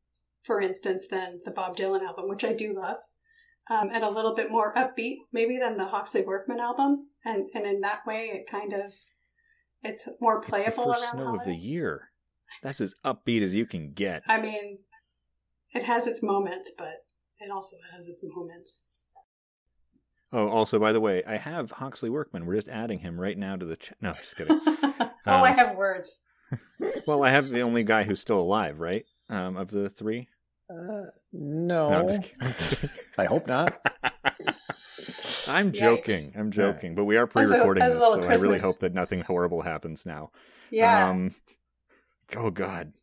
for 0.44 0.60
instance, 0.60 1.08
than 1.10 1.40
the 1.46 1.52
Bob 1.52 1.78
Dylan 1.78 2.02
album, 2.02 2.28
which 2.28 2.44
I 2.44 2.54
do 2.54 2.74
love 2.74 2.98
um, 3.70 3.90
and 3.94 4.04
a 4.04 4.10
little 4.10 4.36
bit 4.36 4.52
more 4.52 4.74
upbeat, 4.76 5.18
maybe 5.32 5.58
than 5.58 5.78
the 5.78 5.86
Hawksley 5.86 6.22
Workman 6.22 6.60
album. 6.60 7.08
And 7.26 7.50
and 7.54 7.66
in 7.66 7.82
that 7.82 8.06
way, 8.06 8.26
it 8.34 8.50
kind 8.50 8.74
of 8.74 8.94
it's 9.84 10.08
more 10.22 10.42
playable. 10.42 10.68
It's 10.68 10.76
the 10.76 10.84
first 10.84 11.12
snow 11.12 11.26
holiday. 11.26 11.44
of 11.44 11.48
the 11.48 11.56
year. 11.56 12.10
That's 12.64 12.82
as 12.82 12.96
upbeat 13.06 13.42
as 13.42 13.54
you 13.54 13.66
can 13.66 13.92
get. 13.94 14.24
I 14.28 14.40
mean, 14.40 14.80
it 15.74 15.84
has 15.84 16.08
its 16.08 16.24
moments, 16.24 16.72
but 16.78 16.94
it 17.40 17.52
also 17.52 17.78
has 17.94 18.08
its 18.08 18.22
moments. 18.24 18.84
Oh, 20.32 20.50
also, 20.50 20.80
by 20.80 20.92
the 20.92 21.00
way, 21.00 21.24
I 21.26 21.38
have 21.38 21.72
Hawksley 21.72 22.10
Workman. 22.10 22.46
We're 22.46 22.56
just 22.56 22.68
adding 22.68 23.00
him 23.00 23.20
right 23.20 23.38
now 23.38 23.56
to 23.56 23.66
the 23.66 23.78
chat. 23.78 23.98
No, 24.02 24.14
just 24.14 24.36
kidding. 24.36 24.60
oh, 24.66 25.12
um, 25.26 25.44
I 25.44 25.52
have 25.52 25.76
words. 25.76 26.22
well, 27.08 27.24
I 27.24 27.30
have 27.30 27.50
the 27.50 27.62
only 27.62 27.84
guy 27.84 28.04
who's 28.04 28.20
still 28.20 28.40
alive, 28.40 28.80
right? 28.80 29.06
Um, 29.30 29.56
of 29.56 29.72
the 29.72 29.90
three. 29.90 30.28
No. 31.40 32.08
no 32.08 32.20
I 33.18 33.26
hope 33.26 33.48
not. 33.48 33.80
I'm 35.48 35.72
joking. 35.72 36.32
Yikes. 36.32 36.38
I'm 36.38 36.52
joking. 36.52 36.96
But 36.96 37.06
we 37.06 37.18
are 37.18 37.28
pre-recording 37.28 37.84
as 37.84 37.94
a, 37.94 37.98
as 37.98 38.02
this, 38.02 38.14
so 38.14 38.20
Christmas. 38.20 38.40
I 38.40 38.44
really 38.44 38.60
hope 38.60 38.80
that 38.80 38.94
nothing 38.94 39.22
horrible 39.22 39.62
happens 39.62 40.06
now. 40.06 40.32
Yeah. 40.72 41.10
Um, 41.10 41.36
oh 42.36 42.50
God. 42.50 42.94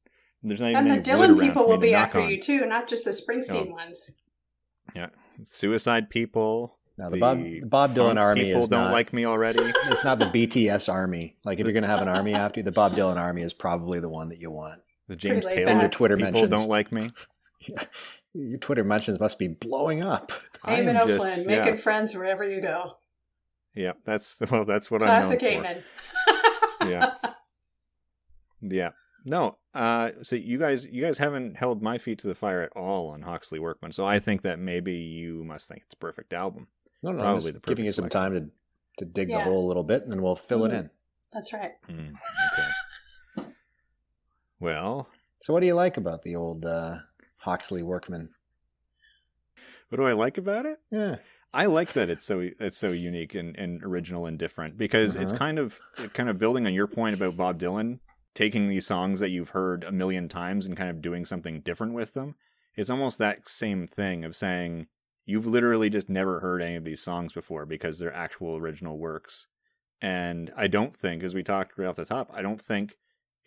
There's 0.42 0.60
not 0.60 0.74
and 0.74 0.86
even 0.86 1.02
the 1.02 1.10
Dylan 1.10 1.40
people 1.40 1.66
will 1.66 1.78
be 1.78 1.94
after 1.94 2.20
on. 2.20 2.28
you 2.28 2.38
too, 2.38 2.66
not 2.66 2.86
just 2.86 3.04
the 3.04 3.12
Springsteen 3.12 3.68
oh. 3.70 3.72
ones. 3.72 4.10
Yeah, 4.94 5.08
suicide 5.42 6.10
people. 6.10 6.76
Now 6.98 7.08
the, 7.08 7.16
the 7.16 7.20
Bob, 7.20 7.38
Bob 7.70 7.94
Dylan 7.94 8.20
army 8.20 8.44
people 8.44 8.66
don't 8.66 8.84
not, 8.84 8.92
like 8.92 9.12
me 9.12 9.24
already. 9.24 9.62
It's 9.86 10.04
not 10.04 10.18
the 10.18 10.26
BTS 10.26 10.92
army. 10.92 11.36
Like 11.44 11.58
if 11.58 11.66
you're 11.66 11.72
going 11.72 11.82
to 11.82 11.88
have 11.88 12.02
an 12.02 12.08
army 12.08 12.34
after 12.34 12.60
you, 12.60 12.64
the 12.64 12.72
Bob 12.72 12.94
Dylan 12.94 13.16
army 13.16 13.40
is 13.42 13.54
probably 13.54 14.00
the 14.00 14.10
one 14.10 14.28
that 14.28 14.38
you 14.38 14.50
want. 14.50 14.82
The 15.08 15.16
James 15.16 15.46
Taylor 15.46 15.70
and 15.70 15.80
your 15.80 15.90
Twitter 15.90 16.16
people 16.16 16.32
mentions 16.32 16.50
don't 16.50 16.68
like 16.68 16.92
me. 16.92 17.10
Yeah. 17.68 17.84
Your 18.34 18.58
Twitter 18.58 18.82
mentions 18.82 19.20
must 19.20 19.38
be 19.38 19.48
blowing 19.48 20.02
up. 20.02 20.32
Eamon 20.64 21.00
O'Flynn, 21.00 21.48
yeah. 21.48 21.64
making 21.64 21.78
friends 21.78 22.14
wherever 22.14 22.42
you 22.42 22.60
go. 22.60 22.96
Yeah, 23.74 23.92
that's 24.04 24.40
well, 24.50 24.64
that's 24.64 24.90
what 24.90 25.00
Classic 25.00 25.42
I'm 25.42 25.62
known 25.62 25.82
for. 26.80 26.88
yeah, 26.88 27.14
yeah. 28.60 28.90
No, 29.24 29.56
uh, 29.72 30.10
so 30.22 30.36
you 30.36 30.58
guys, 30.58 30.84
you 30.84 31.02
guys 31.02 31.18
haven't 31.18 31.56
held 31.56 31.82
my 31.82 31.96
feet 31.96 32.18
to 32.20 32.28
the 32.28 32.34
fire 32.34 32.62
at 32.62 32.72
all 32.76 33.08
on 33.08 33.22
Hawksley 33.22 33.58
Workman. 33.58 33.92
So 33.92 34.04
I 34.04 34.18
think 34.18 34.42
that 34.42 34.58
maybe 34.58 34.92
you 34.92 35.44
must 35.44 35.66
think 35.66 35.82
it's 35.86 35.94
a 35.94 35.98
perfect 35.98 36.32
album. 36.32 36.68
No, 37.02 37.12
no, 37.12 37.22
Probably 37.22 37.52
I'm 37.52 37.60
giving 37.66 37.84
you 37.84 37.92
some 37.92 38.08
time 38.08 38.32
to 38.32 38.50
to 38.98 39.04
dig 39.04 39.30
yeah. 39.30 39.38
the 39.38 39.44
hole 39.44 39.64
a 39.64 39.68
little 39.68 39.82
bit, 39.82 40.02
and 40.02 40.12
then 40.12 40.22
we'll 40.22 40.36
fill 40.36 40.60
mm-hmm. 40.60 40.74
it 40.74 40.78
in. 40.78 40.90
That's 41.32 41.52
right. 41.52 41.72
Mm, 41.88 42.12
okay. 43.38 43.48
well, 44.60 45.08
so 45.38 45.52
what 45.52 45.60
do 45.60 45.66
you 45.66 45.74
like 45.74 45.96
about 45.96 46.22
the 46.22 46.36
old 46.36 46.64
uh, 46.64 46.98
Hawksley 47.44 47.82
Workman. 47.82 48.30
What 49.88 49.98
do 49.98 50.04
I 50.04 50.12
like 50.12 50.38
about 50.38 50.66
it? 50.66 50.78
Yeah. 50.90 51.16
I 51.52 51.66
like 51.66 51.92
that 51.92 52.10
it's 52.10 52.24
so 52.24 52.50
it's 52.58 52.76
so 52.76 52.90
unique 52.90 53.34
and, 53.34 53.56
and 53.56 53.82
original 53.84 54.26
and 54.26 54.36
different 54.36 54.76
because 54.76 55.14
uh-huh. 55.14 55.22
it's 55.22 55.32
kind 55.32 55.58
of 55.58 55.78
kind 56.12 56.28
of 56.28 56.38
building 56.38 56.66
on 56.66 56.74
your 56.74 56.88
point 56.88 57.14
about 57.14 57.36
Bob 57.36 57.60
Dylan 57.60 58.00
taking 58.34 58.68
these 58.68 58.86
songs 58.86 59.20
that 59.20 59.30
you've 59.30 59.50
heard 59.50 59.84
a 59.84 59.92
million 59.92 60.28
times 60.28 60.66
and 60.66 60.76
kind 60.76 60.90
of 60.90 61.00
doing 61.00 61.24
something 61.24 61.60
different 61.60 61.94
with 61.94 62.14
them. 62.14 62.34
It's 62.74 62.90
almost 62.90 63.18
that 63.18 63.48
same 63.48 63.86
thing 63.86 64.24
of 64.24 64.34
saying 64.34 64.88
you've 65.26 65.46
literally 65.46 65.88
just 65.88 66.08
never 66.08 66.40
heard 66.40 66.60
any 66.60 66.74
of 66.74 66.84
these 66.84 67.02
songs 67.02 67.32
before 67.32 67.64
because 67.66 67.98
they're 67.98 68.12
actual 68.12 68.56
original 68.56 68.98
works. 68.98 69.46
And 70.02 70.52
I 70.56 70.66
don't 70.66 70.96
think, 70.96 71.22
as 71.22 71.34
we 71.34 71.42
talked 71.42 71.78
right 71.78 71.86
off 71.86 71.96
the 71.96 72.04
top, 72.04 72.30
I 72.34 72.42
don't 72.42 72.60
think 72.60 72.96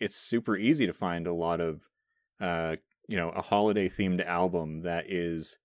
it's 0.00 0.16
super 0.16 0.56
easy 0.56 0.86
to 0.86 0.94
find 0.94 1.26
a 1.26 1.34
lot 1.34 1.60
of, 1.60 1.86
uh, 2.40 2.76
you 3.08 3.16
know, 3.16 3.30
a 3.30 3.42
holiday 3.42 3.88
themed 3.88 4.24
album 4.24 4.80
that 4.82 5.10
is, 5.10 5.58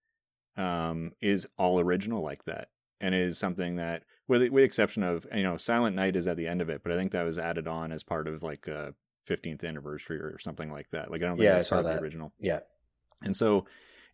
um, 0.57 1.11
is 1.21 1.45
all 1.57 1.79
original 1.79 2.23
like 2.23 2.45
that, 2.45 2.69
and 2.99 3.13
is 3.13 3.37
something 3.37 3.75
that, 3.75 4.03
with 4.27 4.41
with 4.41 4.53
the 4.53 4.63
exception 4.63 5.03
of, 5.03 5.27
you 5.35 5.43
know, 5.43 5.57
Silent 5.57 5.95
Night 5.95 6.15
is 6.15 6.25
at 6.27 6.37
the 6.37 6.47
end 6.47 6.61
of 6.61 6.69
it, 6.69 6.81
but 6.83 6.91
I 6.91 6.97
think 6.97 7.11
that 7.11 7.23
was 7.23 7.37
added 7.37 7.67
on 7.67 7.91
as 7.91 8.03
part 8.03 8.27
of 8.27 8.41
like 8.41 8.67
a 8.67 8.95
15th 9.29 9.63
anniversary 9.63 10.17
or 10.19 10.37
something 10.39 10.71
like 10.71 10.89
that. 10.91 11.11
Like 11.11 11.21
I 11.21 11.25
don't 11.27 11.35
think 11.35 11.45
Yeah, 11.45 11.53
I 11.53 11.55
that's 11.57 11.69
saw 11.69 11.75
part 11.75 11.85
of 11.85 11.91
that. 11.91 11.97
the 11.99 12.03
original. 12.03 12.33
Yeah. 12.39 12.59
And 13.21 13.35
so 13.37 13.65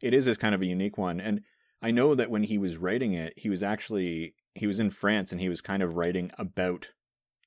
it 0.01 0.13
is 0.13 0.25
this 0.25 0.37
kind 0.37 0.53
of 0.55 0.61
a 0.61 0.65
unique 0.65 0.97
one. 0.97 1.19
And 1.19 1.41
I 1.81 1.91
know 1.91 2.13
that 2.15 2.29
when 2.29 2.43
he 2.43 2.57
was 2.57 2.77
writing 2.77 3.13
it, 3.13 3.33
he 3.37 3.49
was 3.49 3.63
actually 3.63 4.35
he 4.55 4.67
was 4.67 4.79
in 4.79 4.89
France 4.89 5.31
and 5.31 5.39
he 5.39 5.49
was 5.49 5.61
kind 5.61 5.81
of 5.83 5.95
writing 5.95 6.31
about 6.37 6.89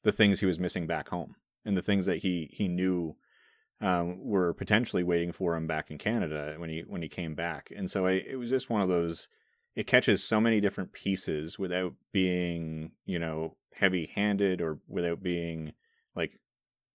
the 0.02 0.12
things 0.12 0.40
he 0.40 0.46
was 0.46 0.58
missing 0.58 0.86
back 0.86 1.08
home 1.10 1.36
and 1.64 1.76
the 1.76 1.82
things 1.82 2.06
that 2.06 2.18
he 2.18 2.48
he 2.52 2.68
knew 2.68 3.16
um, 3.80 4.24
were 4.24 4.52
potentially 4.54 5.02
waiting 5.02 5.32
for 5.32 5.56
him 5.56 5.66
back 5.66 5.90
in 5.90 5.98
Canada 5.98 6.54
when 6.56 6.70
he 6.70 6.84
when 6.86 7.02
he 7.02 7.08
came 7.08 7.34
back. 7.34 7.72
And 7.74 7.90
so 7.90 8.06
I, 8.06 8.12
it 8.12 8.38
was 8.38 8.50
just 8.50 8.70
one 8.70 8.80
of 8.80 8.88
those. 8.88 9.28
It 9.74 9.86
catches 9.86 10.22
so 10.22 10.40
many 10.40 10.60
different 10.60 10.92
pieces 10.92 11.58
without 11.58 11.94
being 12.12 12.92
you 13.04 13.18
know 13.18 13.56
heavy 13.74 14.10
handed 14.14 14.60
or 14.60 14.78
without 14.88 15.22
being 15.22 15.72
like 16.14 16.38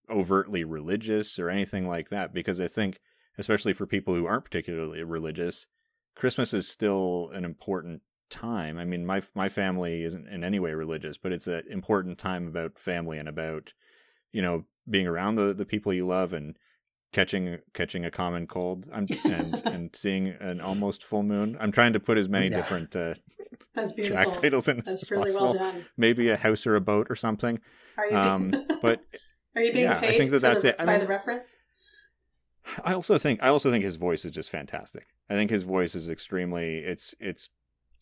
overtly 0.09 0.63
religious 0.63 1.37
or 1.39 1.49
anything 1.49 1.87
like 1.87 2.09
that. 2.09 2.33
Because 2.33 2.61
I 2.61 2.67
think 2.67 2.99
especially 3.37 3.73
for 3.73 3.85
people 3.85 4.15
who 4.15 4.25
aren't 4.25 4.45
particularly 4.45 5.03
religious, 5.03 5.67
Christmas 6.15 6.53
is 6.53 6.67
still 6.67 7.29
an 7.33 7.45
important 7.45 8.01
time. 8.29 8.77
I 8.77 8.85
mean, 8.85 9.05
my 9.05 9.21
my 9.35 9.49
family 9.49 10.03
isn't 10.03 10.27
in 10.27 10.43
any 10.43 10.59
way 10.59 10.73
religious, 10.73 11.17
but 11.17 11.31
it's 11.31 11.47
an 11.47 11.63
important 11.69 12.17
time 12.17 12.47
about 12.47 12.79
family 12.79 13.17
and 13.17 13.27
about 13.29 13.73
you 14.31 14.41
know 14.41 14.65
being 14.89 15.07
around 15.07 15.35
the 15.35 15.53
the 15.53 15.65
people 15.65 15.93
you 15.93 16.07
love 16.07 16.33
and 16.33 16.57
catching 17.17 17.57
catching 17.73 18.05
a 18.05 18.11
common 18.11 18.45
cold 18.47 18.85
I'm, 18.93 19.07
and 19.25 19.61
and 19.75 19.95
seeing 19.95 20.27
an 20.39 20.61
almost 20.61 21.03
full 21.03 21.23
moon. 21.23 21.57
I'm 21.59 21.71
trying 21.71 21.93
to 21.93 21.99
put 21.99 22.17
as 22.17 22.29
many 22.29 22.47
Yeah. 22.49 22.57
different 22.57 22.95
uh, 22.95 23.15
track 24.05 24.33
titles 24.33 24.67
in 24.67 24.79
as 24.87 25.09
really 25.09 25.23
possible. 25.23 25.41
well 25.45 25.53
done. 25.53 25.85
Maybe 25.97 26.29
a 26.29 26.37
house 26.37 26.67
or 26.67 26.75
a 26.75 26.81
boat 26.81 27.07
or 27.09 27.15
something. 27.15 27.59
Are 27.97 28.07
you? 28.07 28.15
Um, 28.15 28.53
but 28.81 29.01
are 29.55 29.61
you 29.63 29.71
being 29.73 29.85
yeah, 29.85 29.97
I 29.99 30.11
think 30.17 30.29
that 30.31 30.41
that's 30.41 30.61
the, 30.61 30.69
it. 30.69 30.75
I 30.79 30.85
by 30.85 30.91
mean- 30.93 31.01
the 31.01 31.07
reference? 31.07 31.57
I 32.83 32.93
also 32.93 33.17
think 33.17 33.41
I 33.41 33.47
also 33.47 33.71
think 33.71 33.83
his 33.83 33.95
voice 33.95 34.25
is 34.25 34.31
just 34.31 34.49
fantastic. 34.49 35.07
I 35.29 35.33
think 35.35 35.49
his 35.49 35.63
voice 35.63 35.95
is 35.95 36.09
extremely 36.09 36.79
it's 36.79 37.15
it's 37.19 37.49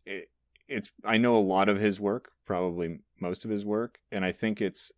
it, 0.06 0.30
it's 0.67 0.89
I 1.06 1.17
know 1.17 1.38
a 1.38 1.39
lot 1.56 1.69
of 1.69 1.80
his 1.80 1.99
work, 1.99 2.32
probably 2.45 2.99
most 3.19 3.45
of 3.45 3.51
his 3.51 3.63
work, 3.63 3.99
and 4.12 4.25
I 4.25 4.32
think 4.32 4.62
it's 4.62 4.91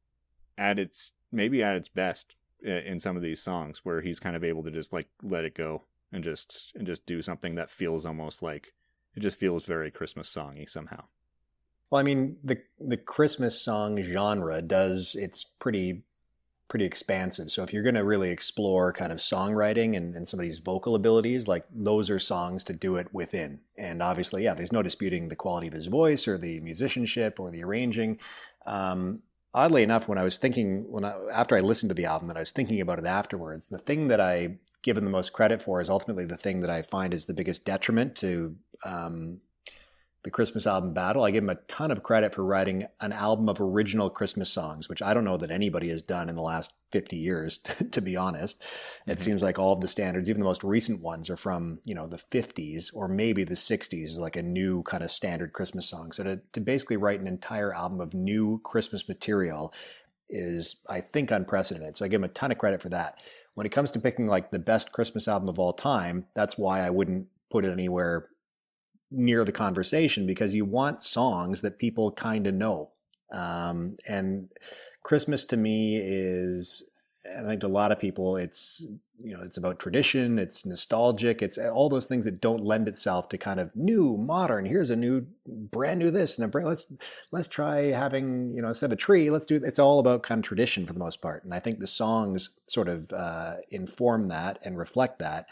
at 0.58 0.80
its 0.80 1.12
maybe 1.32 1.62
at 1.62 1.76
its 1.76 1.90
best 1.90 2.28
i- 2.32 2.38
in 2.62 3.00
some 3.00 3.16
of 3.16 3.22
these 3.22 3.42
songs 3.42 3.82
where 3.84 4.02
he's 4.02 4.20
kind 4.20 4.36
of 4.36 4.44
able 4.44 4.64
to 4.64 4.72
just 4.72 4.92
like 4.92 5.08
let 5.22 5.46
it 5.46 5.56
go 5.56 5.84
and 6.12 6.24
just 6.24 6.72
and 6.76 6.88
just 6.88 7.06
do 7.06 7.22
something 7.22 7.56
that 7.56 7.70
feels 7.70 8.06
almost 8.06 8.42
like 8.42 8.74
it 9.16 9.20
just 9.20 9.38
feels 9.40 9.66
very 9.66 9.92
Christmas 9.92 10.34
songy 10.34 10.70
somehow. 10.70 11.04
Well, 11.90 12.00
I 12.00 12.04
mean, 12.04 12.38
the 12.44 12.62
the 12.80 12.98
Christmas 12.98 13.62
song 13.62 14.02
genre 14.02 14.62
does 14.62 15.16
it's 15.18 15.44
pretty 15.44 16.04
pretty 16.68 16.86
expansive. 16.86 17.50
So 17.50 17.64
if 17.64 17.72
you're 17.72 17.84
going 17.84 17.96
to 17.96 18.04
really 18.04 18.30
explore 18.30 18.92
kind 18.92 19.12
of 19.12 19.20
songwriting 19.20 19.96
and, 19.96 20.16
and 20.16 20.28
somebody's 20.28 20.60
vocal 20.60 20.96
abilities, 20.96 21.48
like 21.48 21.64
those 21.74 22.10
are 22.10 22.20
songs 22.20 22.64
to 22.66 22.74
do 22.74 22.98
it 22.98 23.14
within. 23.14 23.62
And 23.78 24.04
obviously, 24.04 24.44
yeah, 24.44 24.54
there's 24.54 24.74
no 24.74 24.84
disputing 24.84 25.30
the 25.30 25.36
quality 25.38 25.68
of 25.68 25.74
his 25.74 25.88
voice 25.88 26.28
or 26.28 26.38
the 26.38 26.60
musicianship 26.60 27.40
or 27.40 27.52
the 27.52 27.64
arranging. 27.64 28.20
Um, 28.66 29.22
oddly 29.54 29.84
enough, 29.84 30.08
when 30.08 30.18
I 30.18 30.24
was 30.24 30.38
thinking 30.38 30.92
when 30.92 31.06
I, 31.06 31.16
after 31.32 31.56
I 31.56 31.62
listened 31.62 31.90
to 31.90 31.96
the 31.96 32.06
album 32.06 32.30
and 32.30 32.38
I 32.38 32.42
was 32.42 32.52
thinking 32.52 32.82
about 32.82 33.00
it 33.00 33.06
afterwards, 33.06 33.68
the 33.68 33.78
thing 33.78 34.08
that 34.08 34.22
I 34.22 34.58
give 34.82 34.98
him 34.98 35.04
the 35.04 35.10
most 35.10 35.34
credit 35.34 35.62
for 35.62 35.82
is 35.82 35.90
ultimately 35.90 36.26
the 36.26 36.38
thing 36.38 36.62
that 36.62 36.70
I 36.70 36.82
find 36.82 37.14
is 37.14 37.26
the 37.26 37.34
biggest 37.34 37.66
detriment 37.66 38.16
to 38.18 38.56
um, 38.86 39.42
the 40.28 40.32
Christmas 40.32 40.68
album 40.68 40.92
battle. 40.92 41.24
I 41.24 41.32
give 41.32 41.46
him 41.46 41.50
a 41.50 41.56
ton 41.70 41.90
of 41.90 42.04
credit 42.04 42.36
for 42.36 42.44
writing 42.44 42.86
an 43.00 43.14
album 43.14 43.48
of 43.48 43.62
original 43.62 44.10
Christmas 44.10 44.52
songs, 44.52 44.90
which 44.90 45.02
I 45.02 45.14
don't 45.14 45.24
know 45.24 45.38
that 45.38 45.52
anybody 45.52 45.88
has 45.88 46.02
done 46.02 46.28
in 46.28 46.36
the 46.36 46.42
last 46.42 46.74
50 46.92 47.16
years, 47.16 47.60
to 47.92 48.02
be 48.02 48.18
honest. 48.18 48.62
It 49.08 49.20
Mhm. 49.20 49.22
seems 49.22 49.42
like 49.42 49.58
all 49.58 49.72
of 49.72 49.80
the 49.80 49.88
standards, 49.88 50.30
even 50.30 50.42
the 50.42 50.46
most 50.46 50.66
recent 50.66 51.02
ones, 51.02 51.30
are 51.30 51.38
from, 51.38 51.80
you 51.86 51.96
know, 51.96 52.08
the 52.08 52.18
50s 52.18 52.92
or 52.94 53.08
maybe 53.08 53.46
the 53.46 53.56
60s, 53.56 54.04
is 54.04 54.20
like 54.20 54.36
a 54.36 54.42
new 54.44 54.84
kind 54.84 55.02
of 55.02 55.12
standard 55.12 55.54
Christmas 55.54 55.88
song. 55.88 56.12
So 56.12 56.26
to, 56.26 56.42
to 56.52 56.60
basically 56.60 56.98
write 56.98 57.22
an 57.22 57.28
entire 57.28 57.74
album 57.74 58.02
of 58.02 58.14
new 58.14 58.60
Christmas 58.66 59.08
material 59.08 59.74
is, 60.30 60.76
I 60.90 61.00
think, 61.00 61.32
unprecedented. 61.32 61.96
So 61.96 62.04
I 62.04 62.10
give 62.10 62.20
him 62.20 62.26
a 62.26 62.34
ton 62.34 62.52
of 62.52 62.58
credit 62.58 62.82
for 62.82 62.90
that. 62.90 63.18
When 63.54 63.66
it 63.66 63.72
comes 63.72 63.92
to 63.92 64.00
picking 64.02 64.28
like 64.28 64.52
the 64.52 64.60
best 64.60 64.92
Christmas 64.92 65.30
album 65.30 65.48
of 65.48 65.58
all 65.58 65.72
time, 65.72 66.26
that's 66.34 66.58
why 66.58 66.82
I 66.82 66.90
wouldn't 66.90 67.28
put 67.50 67.64
it 67.64 67.72
anywhere 67.72 68.26
near 69.12 69.44
the 69.44 69.52
conversation 69.52 70.26
because 70.26 70.56
you 70.56 70.66
want 70.66 71.02
songs 71.02 71.62
that 71.62 71.80
people 71.80 72.12
kind 72.12 72.48
of 72.48 72.54
know. 72.54 72.92
Um, 73.32 73.98
and 74.08 74.50
Christmas 75.04 75.46
to 75.46 75.58
me 75.58 75.98
is, 75.98 76.90
I 77.38 77.44
think 77.44 77.62
to 77.62 77.68
a 77.68 77.70
lot 77.70 77.92
of 77.92 78.00
people, 78.00 78.38
it's 78.38 78.86
you 79.20 79.36
know 79.36 79.42
it's 79.44 79.58
about 79.58 79.80
tradition, 79.80 80.38
it's 80.38 80.66
nostalgic, 80.66 81.42
it's 81.42 81.58
all 81.58 81.90
those 81.90 82.06
things 82.06 82.26
that 82.26 82.40
don't 82.40 82.64
lend 82.64 82.88
itself 82.88 83.28
to 83.30 83.38
kind 83.38 83.60
of 83.60 83.76
new, 83.76 84.18
modern. 84.18 84.66
Here's 84.66 84.92
a 84.92 84.96
new, 84.96 85.28
brand 85.46 86.00
new 86.00 86.12
this, 86.12 86.38
and 86.38 86.46
a 86.46 86.48
brand, 86.48 86.68
let's 86.68 86.88
let's 87.32 87.48
try 87.48 87.92
having 87.92 88.54
you 88.56 88.62
know 88.62 88.70
instead 88.70 88.88
of 88.88 88.94
a 88.94 88.98
tree, 88.98 89.30
let's 89.30 89.46
do. 89.46 89.60
It's 89.64 89.80
all 89.80 90.00
about 90.00 90.24
kind 90.24 90.40
of 90.40 90.46
tradition 90.46 90.86
for 90.86 90.94
the 90.94 91.00
most 91.00 91.22
part, 91.22 91.44
and 91.44 91.54
I 91.54 91.60
think 91.60 91.80
the 91.80 91.88
songs 91.88 92.50
sort 92.68 92.88
of 92.88 93.12
uh, 93.12 93.56
inform 93.72 94.30
that 94.30 94.60
and 94.64 94.78
reflect 94.78 95.20
that. 95.20 95.48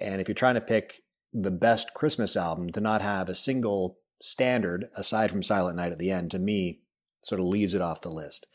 And 0.00 0.20
if 0.20 0.28
you're 0.28 0.34
trying 0.34 0.54
to 0.54 0.60
pick 0.60 1.02
the 1.32 1.50
best 1.50 1.94
Christmas 1.94 2.36
album 2.36 2.70
to 2.70 2.80
not 2.80 3.02
have 3.02 3.28
a 3.28 3.34
single 3.34 3.96
standard 4.20 4.88
aside 4.94 5.30
from 5.30 5.42
Silent 5.42 5.76
Night 5.76 5.92
at 5.92 5.98
the 5.98 6.10
end, 6.10 6.30
to 6.30 6.38
me, 6.38 6.80
sort 7.22 7.40
of 7.40 7.46
leaves 7.46 7.74
it 7.74 7.80
off 7.80 8.00
the 8.00 8.10
list. 8.10 8.46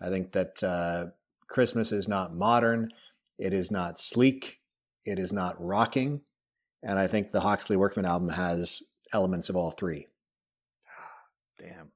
I 0.00 0.08
think 0.08 0.32
that 0.32 0.62
uh, 0.62 1.06
Christmas 1.48 1.90
is 1.90 2.06
not 2.06 2.34
modern, 2.34 2.90
it 3.38 3.52
is 3.52 3.70
not 3.70 3.98
sleek, 3.98 4.60
it 5.04 5.18
is 5.18 5.32
not 5.32 5.56
rocking, 5.58 6.20
and 6.82 6.98
I 6.98 7.06
think 7.06 7.32
the 7.32 7.40
Hawksley 7.40 7.76
Workman 7.76 8.04
album 8.04 8.30
has 8.30 8.82
elements 9.12 9.48
of 9.48 9.56
all 9.56 9.70
three. 9.70 10.06
Damn, 11.58 11.92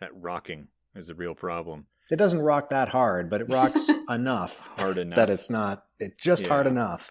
that 0.00 0.10
rocking 0.14 0.68
is 0.94 1.10
a 1.10 1.14
real 1.14 1.34
problem. 1.34 1.86
It 2.10 2.16
doesn't 2.16 2.40
rock 2.40 2.68
that 2.68 2.90
hard, 2.90 3.28
but 3.28 3.40
it 3.40 3.50
rocks 3.50 3.88
enough 4.08 4.68
Hard 4.78 4.96
enough. 4.96 5.16
that 5.16 5.28
it's 5.28 5.50
not. 5.50 5.84
It's 5.98 6.22
just 6.22 6.46
hard 6.46 6.66
enough 6.66 7.10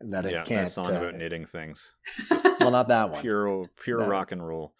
that 0.00 0.24
it 0.26 0.32
yeah, 0.32 0.42
can't. 0.44 0.66
that 0.66 0.70
song 0.70 0.86
uh, 0.94 0.98
about 1.00 1.14
knitting 1.16 1.44
things. 1.46 1.90
well, 2.60 2.70
not 2.70 2.88
that 2.88 3.10
one. 3.10 3.20
Pure, 3.20 3.70
pure 3.82 3.98
No. 4.00 4.06
rock 4.06 4.32
and 4.32 4.46
roll. 4.46 4.74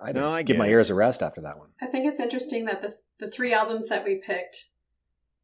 I 0.00 0.12
No, 0.12 0.30
I 0.32 0.40
give 0.42 0.54
get 0.56 0.58
my 0.58 0.66
it. 0.66 0.70
ears 0.72 0.90
a 0.90 0.94
rest 0.94 1.22
after 1.22 1.40
that 1.42 1.58
one. 1.58 1.68
I 1.80 1.86
think 1.86 2.06
it's 2.06 2.20
interesting 2.20 2.64
that 2.66 2.82
the 2.82 2.94
the 3.20 3.30
three 3.30 3.52
albums 3.52 3.88
that 3.88 4.04
we 4.04 4.16
picked, 4.26 4.64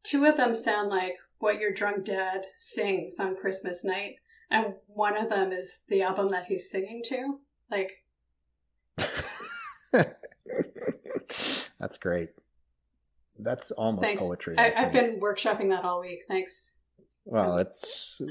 two 0.03 0.25
of 0.25 0.35
them 0.37 0.55
sound 0.55 0.89
like 0.89 1.15
what 1.39 1.59
your 1.59 1.71
drunk 1.73 2.03
dad 2.05 2.45
sings 2.57 3.19
on 3.19 3.35
Christmas 3.37 3.83
night, 3.85 4.15
and 4.51 4.73
one 4.87 5.15
of 5.17 5.29
them 5.29 5.51
is 5.53 5.79
the 5.87 6.01
album 6.01 6.27
that 6.29 6.45
he's 6.45 6.69
singing 6.69 7.01
to. 7.05 7.39
Like, 7.71 7.91
That's 11.79 11.97
great. 11.97 12.29
That's 13.37 13.71
almost 13.71 14.03
thanks. 14.05 14.21
poetry. 14.21 14.57
I, 14.57 14.69
I, 14.71 14.81
I've 14.85 14.91
been 14.91 15.19
workshopping 15.21 15.69
that 15.69 15.85
all 15.85 16.01
week. 16.01 16.19
Thanks. 16.27 16.69
Well, 17.23 17.57
it's 17.57 18.21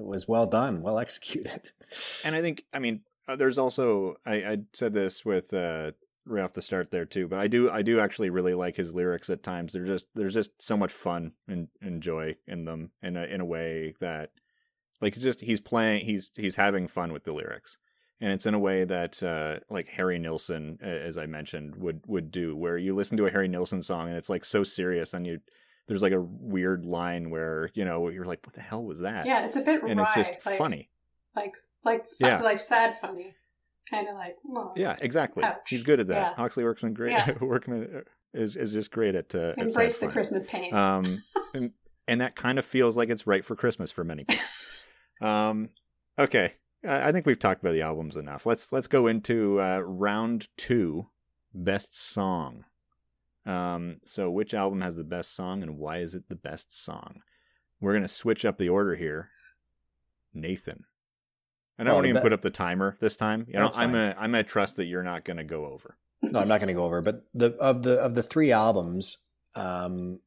it 0.00 0.06
was 0.06 0.26
well 0.26 0.46
done, 0.46 0.82
well 0.82 0.98
executed. 0.98 1.70
And 2.24 2.36
I 2.36 2.40
think, 2.40 2.62
I 2.72 2.78
mean, 2.78 3.00
uh, 3.26 3.34
there's 3.34 3.58
also 3.58 4.14
I, 4.24 4.34
I 4.34 4.58
said 4.72 4.92
this 4.92 5.24
with 5.24 5.52
uh, 5.52 5.90
right 6.24 6.44
off 6.44 6.52
the 6.52 6.62
start 6.62 6.90
there 6.90 7.04
too, 7.04 7.28
but 7.28 7.38
I 7.38 7.46
do 7.48 7.70
I 7.70 7.82
do 7.82 8.00
actually 8.00 8.30
really 8.30 8.54
like 8.54 8.76
his 8.76 8.94
lyrics 8.94 9.30
at 9.30 9.42
times. 9.42 9.72
They're 9.72 9.86
just 9.86 10.06
there's 10.14 10.34
just 10.34 10.62
so 10.62 10.76
much 10.76 10.92
fun 10.92 11.32
and, 11.48 11.68
and 11.80 12.02
joy 12.02 12.36
in 12.46 12.64
them 12.64 12.90
in 13.02 13.16
a 13.16 13.24
in 13.24 13.40
a 13.40 13.44
way 13.44 13.94
that 14.00 14.30
like 15.00 15.18
just 15.18 15.40
he's 15.40 15.60
playing 15.60 16.04
he's 16.04 16.30
he's 16.34 16.56
having 16.56 16.88
fun 16.88 17.12
with 17.12 17.24
the 17.24 17.32
lyrics. 17.32 17.76
And 18.20 18.32
it's 18.32 18.46
in 18.46 18.54
a 18.54 18.58
way 18.58 18.84
that 18.84 19.22
uh, 19.22 19.60
like 19.70 19.88
Harry 19.88 20.18
Nilsson, 20.18 20.78
as 20.82 21.16
I 21.16 21.26
mentioned, 21.26 21.76
would 21.76 22.02
would 22.06 22.30
do, 22.30 22.54
where 22.54 22.76
you 22.76 22.94
listen 22.94 23.16
to 23.16 23.26
a 23.26 23.30
Harry 23.30 23.48
Nilsson 23.48 23.82
song 23.82 24.08
and 24.08 24.16
it's 24.16 24.28
like 24.28 24.44
so 24.44 24.62
serious, 24.62 25.14
and 25.14 25.26
you 25.26 25.40
there's 25.90 26.02
like 26.02 26.12
a 26.12 26.20
weird 26.20 26.84
line 26.84 27.30
where 27.30 27.68
you 27.74 27.84
know 27.84 28.10
you're 28.10 28.24
like, 28.24 28.46
what 28.46 28.54
the 28.54 28.60
hell 28.60 28.84
was 28.84 29.00
that? 29.00 29.26
Yeah, 29.26 29.44
it's 29.44 29.56
a 29.56 29.60
bit 29.60 29.82
and 29.82 29.98
wry, 29.98 30.04
it's 30.04 30.14
just 30.14 30.46
like, 30.46 30.56
funny. 30.56 30.88
like 31.34 31.52
like 31.84 32.04
Yeah. 32.20 32.40
like 32.42 32.60
sad 32.60 32.96
funny, 33.00 33.34
kind 33.90 34.06
of 34.08 34.14
like 34.14 34.36
oh. 34.48 34.72
Yeah, 34.76 34.94
exactly. 35.00 35.42
Ouch. 35.42 35.68
He's 35.68 35.82
good 35.82 35.98
at 35.98 36.06
that. 36.06 36.14
Yeah. 36.14 36.34
Hawksley 36.36 36.62
Workman 36.62 36.94
great 36.94 37.10
Yeah. 37.10 37.32
Workman 37.40 38.04
is 38.32 38.54
is 38.54 38.72
just 38.72 38.92
great 38.92 39.16
at 39.16 39.34
uh, 39.34 39.54
at 39.56 39.58
Embrace 39.58 39.94
sad 39.94 40.02
the 40.02 40.06
fun. 40.06 40.12
Christmas 40.12 40.44
pain. 40.44 40.72
Um, 40.72 41.24
and 41.54 41.72
and 42.06 42.20
that 42.20 42.36
kind 42.36 42.60
of 42.60 42.64
feels 42.64 42.96
like 42.96 43.08
it's 43.08 43.26
right 43.26 43.44
for 43.44 43.56
Christmas 43.56 43.90
for 43.90 44.04
many 44.04 44.22
people. 44.22 44.44
um, 45.28 45.70
okay, 46.20 46.54
I 46.86 47.10
think 47.10 47.26
we've 47.26 47.36
talked 47.36 47.62
about 47.62 47.72
the 47.72 47.82
albums 47.82 48.16
enough. 48.16 48.46
Let's 48.46 48.70
let's 48.70 48.86
go 48.86 49.08
into 49.08 49.60
uh, 49.60 49.80
round 49.80 50.46
two, 50.56 51.08
best 51.52 51.96
song. 51.96 52.64
Um, 53.46 54.00
so 54.04 54.30
which 54.30 54.52
album 54.54 54.80
has 54.82 54.96
the 54.96 55.04
best 55.04 55.34
song, 55.34 55.62
and 55.62 55.78
why 55.78 55.98
is 55.98 56.14
it 56.14 56.28
the 56.28 56.36
best 56.36 56.72
song? 56.84 57.22
We're 57.80 57.94
gonna 57.94 58.08
switch 58.08 58.44
up 58.44 58.58
the 58.58 58.68
order 58.68 58.94
here. 58.96 59.30
Nathan, 60.34 60.84
and 61.78 61.88
I 61.88 61.92
Oh, 61.92 61.94
won't 61.96 62.06
even 62.06 62.20
be- 62.20 62.22
put 62.22 62.32
up 62.32 62.42
the 62.42 62.50
timer 62.50 62.96
this 63.00 63.16
time. 63.16 63.46
You 63.48 63.54
know, 63.54 63.70
I'm 63.76 63.92
gonna 63.92 64.14
I'm 64.18 64.30
gonna 64.32 64.42
trust 64.44 64.76
that 64.76 64.84
you're 64.86 65.02
not 65.02 65.24
gonna 65.24 65.44
go 65.44 65.66
over. 65.66 65.96
No, 66.22 66.38
I'm 66.38 66.48
not 66.48 66.58
going 66.60 66.68
to 66.68 66.74
go 66.74 66.84
over. 66.84 67.00
But 67.00 67.24
the 67.32 67.54
of 67.56 67.82
the 67.82 67.94
of 67.98 68.14
the 68.14 68.22
three 68.22 68.52
albums, 68.52 69.16
um, 69.54 70.20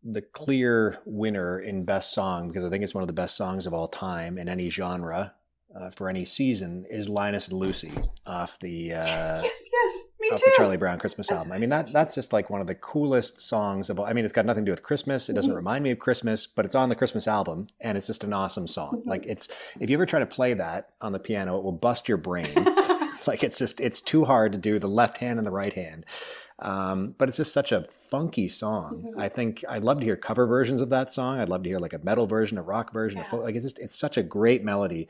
the 0.00 0.22
clear 0.22 0.96
winner 1.04 1.58
in 1.58 1.84
best 1.84 2.12
song 2.12 2.46
because 2.48 2.64
I 2.64 2.68
think 2.70 2.84
it's 2.84 2.94
one 2.94 3.02
of 3.02 3.08
the 3.08 3.12
best 3.12 3.36
songs 3.36 3.66
of 3.66 3.74
all 3.74 3.88
time 3.88 4.38
in 4.38 4.48
any 4.48 4.70
genre 4.70 5.34
uh, 5.74 5.90
for 5.90 6.08
any 6.08 6.24
season 6.24 6.84
is 6.90 7.08
Linus 7.08 7.48
and 7.48 7.58
Lucy 7.58 7.92
off 8.26 8.58
the 8.58 8.92
uh, 8.92 9.04
yes, 9.04 9.42
yes, 9.42 9.62
yes. 9.72 10.02
Me 10.20 10.28
off 10.32 10.38
too. 10.40 10.44
the 10.46 10.52
Charlie 10.56 10.76
Brown 10.76 10.98
Christmas 10.98 11.28
That's 11.28 11.38
album. 11.38 11.52
I 11.52 11.58
mean 11.58 11.70
that 11.70 11.92
that's 11.92 12.14
just 12.14 12.32
like 12.32 12.50
one 12.50 12.60
of 12.60 12.66
the 12.66 12.74
coolest 12.74 13.38
songs 13.40 13.88
of 13.90 13.98
all. 14.00 14.06
I 14.06 14.12
mean 14.12 14.24
it's 14.24 14.32
got 14.34 14.46
nothing 14.46 14.64
to 14.64 14.68
do 14.68 14.72
with 14.72 14.82
Christmas. 14.82 15.28
It 15.28 15.34
doesn't 15.34 15.52
Mhm. 15.52 15.56
remind 15.56 15.84
me 15.84 15.90
of 15.92 15.98
Christmas, 15.98 16.46
but 16.46 16.64
it's 16.64 16.74
on 16.74 16.88
the 16.88 16.96
Christmas 16.96 17.28
album 17.28 17.68
and 17.80 17.96
it's 17.96 18.06
just 18.08 18.24
an 18.24 18.32
awesome 18.32 18.66
song. 18.66 19.02
Mhm. 19.04 19.08
Like 19.08 19.24
it's 19.26 19.48
if 19.78 19.88
you 19.90 19.96
ever 19.96 20.06
try 20.06 20.20
to 20.20 20.26
play 20.26 20.54
that 20.54 20.90
on 21.00 21.12
the 21.12 21.18
piano, 21.20 21.56
it 21.58 21.64
will 21.64 21.72
bust 21.72 22.08
your 22.08 22.18
brain. 22.18 22.54
like 23.26 23.44
it's 23.44 23.58
just 23.58 23.80
it's 23.80 24.00
too 24.00 24.24
hard 24.24 24.50
to 24.52 24.58
do 24.58 24.78
the 24.78 24.88
left 24.88 25.18
hand 25.18 25.38
and 25.38 25.46
the 25.46 25.52
right 25.52 25.74
hand 25.74 26.04
um, 26.58 27.14
but 27.16 27.28
it's 27.28 27.36
just 27.38 27.52
such 27.54 27.72
a 27.72 27.84
funky 27.90 28.48
song 28.48 29.12
Mhm. 29.14 29.20
i 29.22 29.28
think 29.28 29.62
i'd 29.68 29.84
love 29.84 29.98
to 29.98 30.04
hear 30.04 30.16
cover 30.16 30.46
versions 30.46 30.80
of 30.80 30.88
that 30.90 31.10
song 31.10 31.38
i'd 31.38 31.48
love 31.48 31.62
to 31.62 31.68
hear 31.68 31.78
like 31.78 31.92
a 31.92 31.98
metal 32.02 32.26
version 32.26 32.56
a 32.58 32.62
rock 32.62 32.92
version 32.94 33.18
a 33.18 33.22
Yeah. 33.22 33.28
folk, 33.28 33.42
like 33.42 33.54
it's 33.54 33.64
just 33.64 33.78
it's 33.78 33.94
such 33.94 34.16
a 34.16 34.22
great 34.22 34.64
melody 34.64 35.06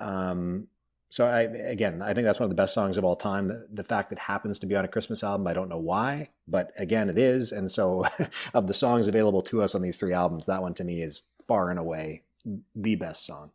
um, 0.00 0.66
so 1.10 1.26
I 1.26 1.40
again, 1.42 2.02
I 2.02 2.14
think 2.14 2.24
that's 2.24 2.38
one 2.38 2.44
of 2.44 2.50
the 2.50 2.60
best 2.60 2.72
songs 2.72 2.96
of 2.96 3.04
all 3.04 3.16
time. 3.16 3.46
The, 3.46 3.66
the 3.72 3.82
fact 3.82 4.10
that 4.10 4.18
it 4.18 4.22
happens 4.22 4.60
to 4.60 4.66
be 4.66 4.76
on 4.76 4.84
a 4.84 4.88
Christmas 4.88 5.24
album, 5.24 5.46
I 5.46 5.54
don't 5.54 5.68
know 5.68 5.78
why, 5.78 6.30
but 6.46 6.70
again, 6.78 7.10
it 7.10 7.18
is. 7.18 7.50
And 7.50 7.70
so, 7.70 8.06
of 8.54 8.68
the 8.68 8.72
songs 8.74 9.08
available 9.08 9.42
to 9.42 9.60
us 9.60 9.74
on 9.74 9.82
these 9.82 9.98
three 9.98 10.12
albums, 10.12 10.46
that 10.46 10.62
one 10.62 10.74
to 10.74 10.84
me 10.84 11.02
is 11.02 11.22
far 11.46 11.68
and 11.68 11.78
away 11.78 12.22
the 12.74 12.94
best 12.94 13.26
song. 13.26 13.50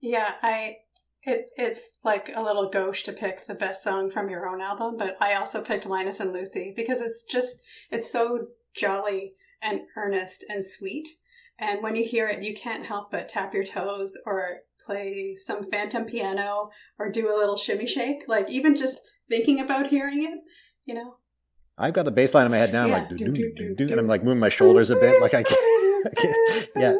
Yeah, 0.00 0.32
I 0.42 0.78
it 1.24 1.50
it's 1.58 1.90
like 2.04 2.30
a 2.34 2.42
little 2.42 2.70
gauche 2.70 3.02
to 3.02 3.12
pick 3.12 3.46
the 3.46 3.54
best 3.54 3.82
song 3.82 4.10
from 4.10 4.30
your 4.30 4.48
own 4.48 4.62
album, 4.62 4.96
but 4.96 5.16
I 5.20 5.34
also 5.34 5.60
picked 5.60 5.84
Linus 5.84 6.20
and 6.20 6.32
Lucy 6.32 6.72
because 6.74 7.02
it's 7.02 7.22
just 7.22 7.60
it's 7.90 8.10
so 8.10 8.46
jolly 8.72 9.32
and 9.60 9.82
earnest 9.96 10.44
and 10.48 10.64
sweet. 10.64 11.08
And 11.58 11.82
when 11.82 11.96
you 11.96 12.04
hear 12.04 12.28
it, 12.28 12.42
you 12.42 12.54
can't 12.54 12.86
help 12.86 13.10
but 13.10 13.28
tap 13.28 13.52
your 13.52 13.64
toes 13.64 14.16
or 14.24 14.60
play 14.86 15.34
some 15.34 15.64
phantom 15.70 16.04
piano 16.06 16.70
or 16.98 17.10
do 17.10 17.28
a 17.34 17.36
little 17.36 17.56
shimmy 17.56 17.86
shake. 17.86 18.28
Like 18.28 18.48
even 18.50 18.76
just 18.76 19.00
thinking 19.28 19.60
about 19.60 19.88
hearing 19.88 20.22
it, 20.24 20.38
you 20.84 20.94
know. 20.94 21.16
I've 21.78 21.92
got 21.92 22.04
the 22.06 22.10
bass 22.12 22.32
line 22.34 22.46
in 22.46 22.52
my 22.52 22.56
head 22.58 22.72
now, 22.72 22.84
I'm 22.84 22.88
Yeah. 22.90 22.96
like, 22.98 23.08
doo, 23.08 23.16
doo, 23.54 23.74
doo, 23.74 23.88
and 23.90 24.00
I'm 24.00 24.06
like 24.06 24.24
moving 24.24 24.40
my 24.40 24.48
shoulders 24.48 24.88
a 24.90 24.96
bit, 24.96 25.20
like 25.20 25.34
I 25.34 25.42
can't, 25.42 26.06
I 26.06 26.10
can't 26.16 26.68
yeah. 26.76 26.94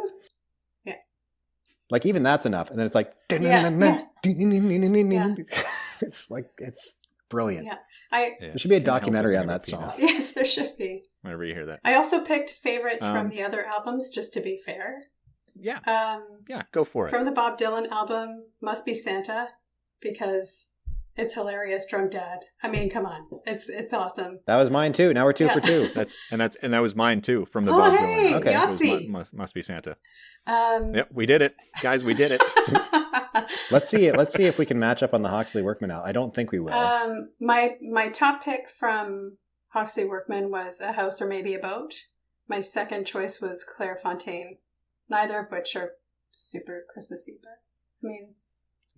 Like 1.88 2.04
even 2.04 2.24
that's 2.24 2.46
enough, 2.46 2.68
and 2.70 2.78
then 2.78 2.84
it's 2.84 2.96
like, 2.96 3.14
Yeah, 3.30 3.70
yeah. 3.70 5.34
it's 6.00 6.30
like 6.30 6.46
it's 6.58 6.96
brilliant. 7.30 7.66
Yeah. 7.66 7.74
I 8.10 8.34
Yeah. 8.40 8.48
There 8.48 8.58
should 8.58 8.70
be 8.70 8.76
a 8.76 8.80
documentary 8.80 9.36
on 9.36 9.46
that 9.46 9.62
song. 9.62 9.92
yes, 9.98 10.32
there 10.32 10.44
should 10.44 10.76
be. 10.76 11.04
Whenever 11.22 11.44
you 11.44 11.54
hear 11.54 11.66
that, 11.66 11.80
I 11.84 11.94
also 11.94 12.24
picked 12.24 12.50
favorites 12.62 13.04
Um, 13.04 13.14
from 13.14 13.28
the 13.30 13.42
other 13.44 13.64
albums, 13.64 14.10
just 14.10 14.32
to 14.34 14.40
be 14.40 14.60
fair. 14.66 15.02
Yeah, 15.58 15.78
Um, 15.86 16.24
yeah, 16.48 16.62
go 16.72 16.84
for 16.84 17.06
it. 17.06 17.10
From 17.10 17.24
the 17.24 17.30
Bob 17.32 17.58
Dylan 17.58 17.88
album, 17.90 18.44
Must 18.60 18.84
Be 18.84 18.94
Santa, 18.94 19.48
because 20.00 20.68
it's 21.16 21.32
hilarious. 21.32 21.86
Drunk 21.86 22.10
Dad. 22.12 22.40
I 22.62 22.68
mean, 22.68 22.90
come 22.90 23.06
on, 23.06 23.26
it's 23.46 23.68
it's 23.68 23.92
awesome. 23.92 24.40
That 24.46 24.56
was 24.56 24.70
mine 24.70 24.92
too. 24.92 25.14
Now 25.14 25.24
we're 25.24 25.32
two 25.32 25.46
Yeah. 25.46 25.54
for 25.54 25.60
two. 25.60 25.88
That's 25.94 26.14
and 26.30 26.40
that's 26.40 26.56
and 26.56 26.74
that 26.74 26.80
was 26.82 26.94
mine 26.94 27.22
too 27.22 27.46
from 27.46 27.64
the 27.64 27.72
Oh, 27.72 27.78
Bob 27.78 27.98
hey, 27.98 28.04
Dylan. 28.32 28.32
Okay. 28.40 28.54
It 28.54 28.68
was 28.68 28.80
Yahtzee. 28.80 29.08
must, 29.08 29.32
must 29.32 29.54
be 29.54 29.62
Santa. 29.62 29.96
Um, 30.46 30.94
Yep, 30.94 31.08
we 31.12 31.26
did 31.26 31.42
it, 31.42 31.54
guys. 31.80 32.04
We 32.04 32.14
did 32.14 32.32
it. 32.32 32.42
Let's 33.70 33.88
see 33.88 34.06
it. 34.06 34.16
Let's 34.16 34.32
see 34.34 34.44
if 34.44 34.58
we 34.58 34.66
can 34.66 34.78
match 34.78 35.02
up 35.02 35.14
on 35.14 35.22
the 35.22 35.28
Hawksley 35.28 35.62
Workman 35.62 35.90
out. 35.90 36.04
I 36.06 36.12
don't 36.12 36.34
think 36.34 36.52
we 36.52 36.60
will. 36.60 36.72
um, 36.74 37.30
my 37.40 37.76
my 37.82 38.08
top 38.10 38.44
pick 38.44 38.68
from 38.70 39.36
Hawksley 39.68 40.04
Workman 40.04 40.50
was 40.50 40.80
A 40.80 40.92
House 40.92 41.20
or 41.22 41.26
Maybe 41.26 41.54
a 41.54 41.58
Boat. 41.58 41.94
My 42.48 42.60
second 42.60 43.06
choice 43.06 43.40
was 43.40 43.64
Claire 43.64 43.96
Fontaine. 43.96 44.58
Neither 45.08 45.40
of 45.40 45.50
which 45.50 45.76
are 45.76 45.92
super 46.32 46.84
Christmassy, 46.92 47.38
but 47.42 47.60
I 48.02 48.10
mean, 48.10 48.28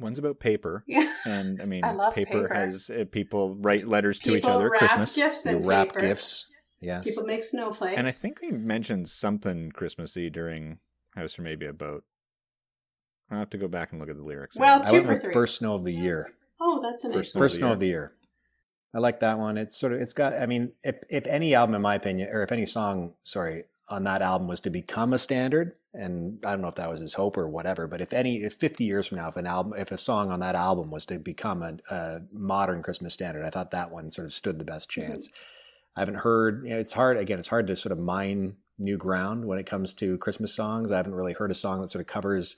One's 0.01 0.18
about 0.18 0.38
paper, 0.38 0.85
yeah. 0.87 1.12
and 1.25 1.61
I 1.61 1.64
mean, 1.64 1.85
I 1.85 2.11
paper, 2.11 2.42
paper. 2.42 2.55
has 2.55 2.88
uh, 2.90 3.05
people 3.11 3.57
write 3.57 3.88
letters 3.88 4.18
to 4.21 4.37
each 4.37 4.44
other 4.44 4.71
wrap 4.71 4.79
Christmas, 4.79 5.14
gifts 5.14 5.44
you 5.44 5.59
in 5.59 5.66
wrap 5.66 5.88
paper. 5.88 6.01
gifts. 6.01 6.49
Yes. 6.81 7.09
People 7.09 7.25
make 7.25 7.42
snowflakes. 7.42 7.99
and 7.99 8.07
I 8.07 8.12
think 8.12 8.40
they 8.40 8.53
mentioned 8.53 9.09
something 9.09 9.73
Christmassy 9.73 10.31
during 10.31 10.79
House 11.16 11.37
or 11.37 11.42
maybe 11.42 11.66
a 11.66 11.73
boat. 11.73 12.05
I'll 13.31 13.40
have 13.40 13.51
to 13.51 13.59
go 13.59 13.66
back 13.66 13.90
and 13.90 14.01
look 14.01 14.09
at 14.09 14.16
the 14.16 14.23
lyrics. 14.23 14.55
again. 14.57 14.66
Well, 14.68 14.83
I 14.83 14.87
two 14.87 14.92
went 14.92 15.07
for 15.07 15.12
with 15.14 15.23
three. 15.23 15.33
First 15.33 15.57
Snow 15.57 15.75
of 15.75 15.85
the 15.85 15.92
Year. 15.92 16.31
Oh, 16.61 16.81
that's 16.81 17.03
a 17.05 17.09
nice 17.09 17.16
First. 17.16 17.38
First 17.38 17.57
Snow 17.57 17.73
of 17.73 17.81
the 17.81 17.88
Year. 17.88 18.12
I 18.94 18.99
like 19.01 19.18
that 19.21 19.38
one. 19.38 19.59
It's 19.59 19.79
sort 19.79 19.92
of 19.92 20.01
it's 20.01 20.12
got 20.12 20.33
I 20.35 20.47
mean, 20.47 20.73
if 20.83 20.97
if 21.11 21.27
any 21.27 21.55
album 21.55 21.75
in 21.75 21.83
my 21.83 21.94
opinion 21.97 22.31
or 22.33 22.42
if 22.42 22.53
any 22.53 22.64
song, 22.64 23.14
sorry, 23.23 23.64
on 23.90 24.05
that 24.05 24.22
album 24.22 24.48
was 24.48 24.61
to 24.61 24.70
become 24.70 25.12
a 25.12 25.18
standard, 25.18 25.74
and 25.94 26.44
I 26.44 26.51
don't 26.53 26.61
know 26.61 26.68
if 26.68 26.74
that 26.74 26.90
was 26.90 27.01
his 27.01 27.14
hope 27.14 27.37
or 27.37 27.48
whatever, 27.48 27.87
but 27.87 28.01
if 28.01 28.12
any 28.12 28.37
if 28.37 28.55
50 28.55 28.85
years 28.85 29.07
from 29.07 29.18
now 29.18 29.29
if 29.29 29.37
an 29.37 29.46
album 29.46 29.74
if 29.79 29.90
a 29.90 29.98
song 29.98 30.31
on 30.31 30.40
that 30.40 30.55
album 30.55 30.90
was 30.90 31.07
to 31.07 31.18
become 31.18 31.62
a, 31.62 31.79
a 31.90 32.20
modern 32.33 32.83
Christmas 32.83 33.14
standard, 33.14 33.44
I 33.44 33.51
thought 33.51 33.70
that 33.70 33.90
one 33.90 34.11
sort 34.11 34.27
of 34.27 34.33
stood 34.33 34.59
the 34.59 34.64
best 34.64 34.90
chance. 34.90 35.29
I 35.96 36.01
haven't 36.01 36.16
heard 36.16 36.64
you 36.64 36.70
know, 36.70 36.79
it's 36.79 36.92
hard 36.92 37.16
again, 37.16 37.38
it's 37.38 37.48
hard 37.48 37.66
to 37.68 37.77
sort 37.77 37.92
of 37.92 37.98
mine 37.98 38.57
new 38.79 38.96
ground 38.96 39.44
when 39.46 39.59
it 39.59 39.66
comes 39.66 39.92
to 39.94 40.18
Christmas 40.18 40.55
songs. 40.55 40.92
I 40.92 40.96
haven't 40.98 41.14
really 41.14 41.33
heard 41.33 41.51
a 41.51 41.55
song 41.55 41.81
that 41.81 41.88
sort 41.88 42.01
of 42.01 42.07
covers 42.07 42.57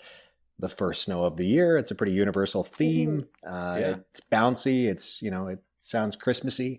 the 0.59 0.69
first 0.69 1.03
snow 1.03 1.25
of 1.25 1.37
the 1.37 1.47
year. 1.47 1.79
It's 1.79 1.91
a 1.91 1.95
pretty 1.95 2.13
universal 2.13 2.63
theme. 2.63 3.29
Uh, 3.47 3.77
Yeah. 3.81 3.95
It's 4.11 4.21
bouncy. 4.31 4.89
It's 4.89 5.23
you 5.23 5.31
know 5.31 5.47
it 5.47 5.61
sounds 5.79 6.17
Christmassy. 6.17 6.79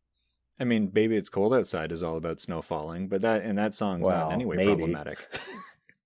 I 0.62 0.64
mean, 0.64 0.88
"Baby 0.88 1.18
It's 1.18 1.28
Cold 1.30 1.54
Outside" 1.54 1.92
is 1.92 2.04
all 2.04 2.16
about 2.16 2.40
snow 2.40 2.62
falling, 2.62 3.08
but 3.08 3.22
that 3.22 3.42
and 3.42 3.58
that 3.58 3.74
song's 3.74 4.06
Well, 4.06 4.30
not 4.30 4.34
anyway 4.34 4.58
maybe. 4.58 4.68
problematic. 4.68 5.28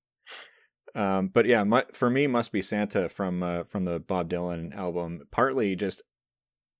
um, 0.95 1.27
but 1.27 1.45
yeah, 1.45 1.63
mu 1.63 1.81
for 1.93 2.09
me, 2.09 2.25
"Must 2.25 2.51
Be 2.51 2.61
Santa" 2.61 3.09
from 3.09 3.43
uh, 3.43 3.63
from 3.65 3.83
the 3.83 3.99
Bob 3.99 4.29
Dylan 4.29 4.73
album. 4.73 5.27
Partly 5.29 5.75
just 5.75 6.01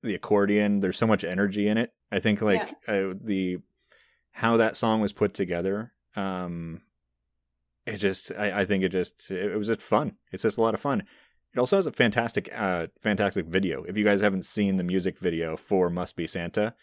the 0.01 0.15
accordion. 0.15 0.79
There's 0.79 0.97
so 0.97 1.05
much 1.05 1.23
energy 1.25 1.67
in 1.67 1.77
it. 1.77 1.91
I 2.11 2.19
think 2.19 2.41
like 2.41 2.61
uh, 2.88 3.13
the 3.21 3.57
how 4.31 4.55
that 4.57 4.77
song 4.77 5.01
was 5.01 5.11
put 5.11 5.33
together. 5.33 5.91
Um, 6.15 6.81
it 7.85 7.97
just, 7.97 8.31
I, 8.38 8.61
I 8.61 8.65
think 8.65 8.83
it 8.83 8.89
just, 8.91 9.29
it 9.29 9.55
was 9.55 9.67
just 9.67 9.81
fun. 9.81 10.15
It's 10.31 10.43
just 10.43 10.57
a 10.57 10.61
lot 10.61 10.73
of 10.73 10.79
fun. 10.79 11.03
It 11.53 11.59
also 11.59 11.75
has 11.75 11.85
a 11.85 11.91
fantastic, 11.91 12.49
uh, 12.53 12.88
fantastic 13.01 13.45
video. 13.45 13.83
If 13.83 13.95
you 13.95 14.03
guys 14.03 14.21
haven't 14.21 14.45
seen 14.45 14.77
the 14.77 14.83
music 14.83 15.19
video 15.19 15.55
for 15.55 15.89
"Must 15.89 16.15
Be 16.15 16.27
Santa," 16.27 16.73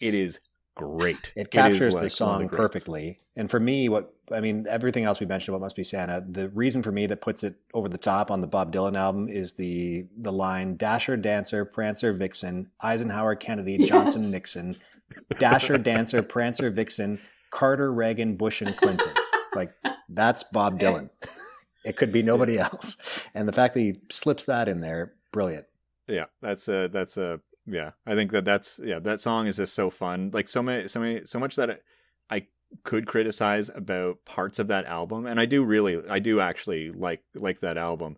it 0.00 0.14
is 0.14 0.40
great. 0.74 1.32
It 1.36 1.50
captures 1.50 1.94
like, 1.94 2.04
the 2.04 2.10
song 2.10 2.46
greats. 2.46 2.56
perfectly. 2.56 3.18
And 3.36 3.50
for 3.50 3.60
me, 3.60 3.88
what 3.88 4.12
I 4.32 4.40
mean, 4.40 4.66
everything 4.68 5.04
else 5.04 5.20
we 5.20 5.26
mentioned 5.26 5.54
about 5.54 5.64
Must 5.64 5.76
Be 5.76 5.84
Santa, 5.84 6.24
the 6.26 6.48
reason 6.50 6.82
for 6.82 6.92
me 6.92 7.06
that 7.06 7.20
puts 7.20 7.44
it 7.44 7.56
over 7.74 7.88
the 7.88 7.98
top 7.98 8.30
on 8.30 8.40
the 8.40 8.46
Bob 8.46 8.72
Dylan 8.72 8.96
album 8.96 9.28
is 9.28 9.54
the 9.54 10.06
the 10.16 10.32
line 10.32 10.76
Dasher, 10.76 11.16
Dancer, 11.16 11.64
Prancer, 11.64 12.12
Vixen, 12.12 12.70
Eisenhower, 12.80 13.34
Kennedy, 13.34 13.76
Yes. 13.78 13.88
Johnson, 13.88 14.30
Nixon, 14.30 14.76
Dasher, 15.38 15.78
Dancer, 15.78 16.22
Prancer, 16.22 16.70
Vixen, 16.70 17.20
Carter, 17.50 17.92
Reagan, 17.92 18.36
Bush, 18.36 18.62
and 18.62 18.76
Clinton. 18.76 19.12
Like 19.54 19.72
that's 20.08 20.44
Bob 20.44 20.78
Dylan. 20.80 21.10
It 21.84 21.96
could 21.96 22.12
be 22.12 22.22
nobody 22.22 22.60
else. 22.60 22.96
And 23.34 23.48
the 23.48 23.52
fact 23.52 23.74
that 23.74 23.80
he 23.80 23.96
slips 24.08 24.44
that 24.44 24.68
in 24.68 24.78
there, 24.78 25.14
brilliant. 25.32 25.66
Yeah, 26.06 26.26
that's 26.40 26.68
a 26.68 26.86
that's 26.86 27.16
a 27.16 27.40
yeah. 27.66 27.92
I 28.06 28.14
think 28.14 28.30
that 28.32 28.44
that's 28.44 28.80
yeah. 28.82 28.98
That 28.98 29.20
song 29.20 29.46
is 29.46 29.56
just 29.56 29.74
so 29.74 29.90
fun. 29.90 30.30
Like 30.32 30.48
so 30.48 30.62
many 30.62 30.88
so 30.88 31.00
many 31.00 31.26
so 31.26 31.38
much 31.38 31.56
that 31.56 31.82
I 32.30 32.46
could 32.84 33.06
criticize 33.06 33.70
about 33.74 34.24
parts 34.24 34.58
of 34.58 34.68
that 34.68 34.86
album, 34.86 35.26
and 35.26 35.38
I 35.38 35.46
do 35.46 35.64
really 35.64 36.00
I 36.08 36.18
do 36.18 36.40
actually 36.40 36.90
like 36.90 37.22
like 37.34 37.60
that 37.60 37.76
album, 37.76 38.16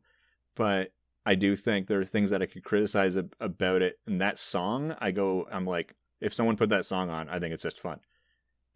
but 0.55 0.93
I 1.27 1.35
do 1.35 1.57
think 1.57 1.87
there 1.87 2.01
are 2.01 2.05
things 2.05 2.31
that 2.31 2.43
I 2.43 2.47
could 2.47 2.65
criticize 2.65 3.17
ab- 3.17 3.35
about 3.41 3.81
it. 3.83 3.99
And 4.07 4.21
that 4.21 4.39
song, 4.39 4.95
I 5.01 5.11
go, 5.11 5.49
I'm 5.51 5.65
like, 5.67 5.95
if 6.21 6.35
someone 6.35 6.57
put 6.59 6.69
that 6.69 6.85
song 6.85 7.09
on, 7.09 7.31
I 7.31 7.39
think 7.39 7.55
it's 7.55 7.63
just 7.63 7.81
fun. 7.81 8.01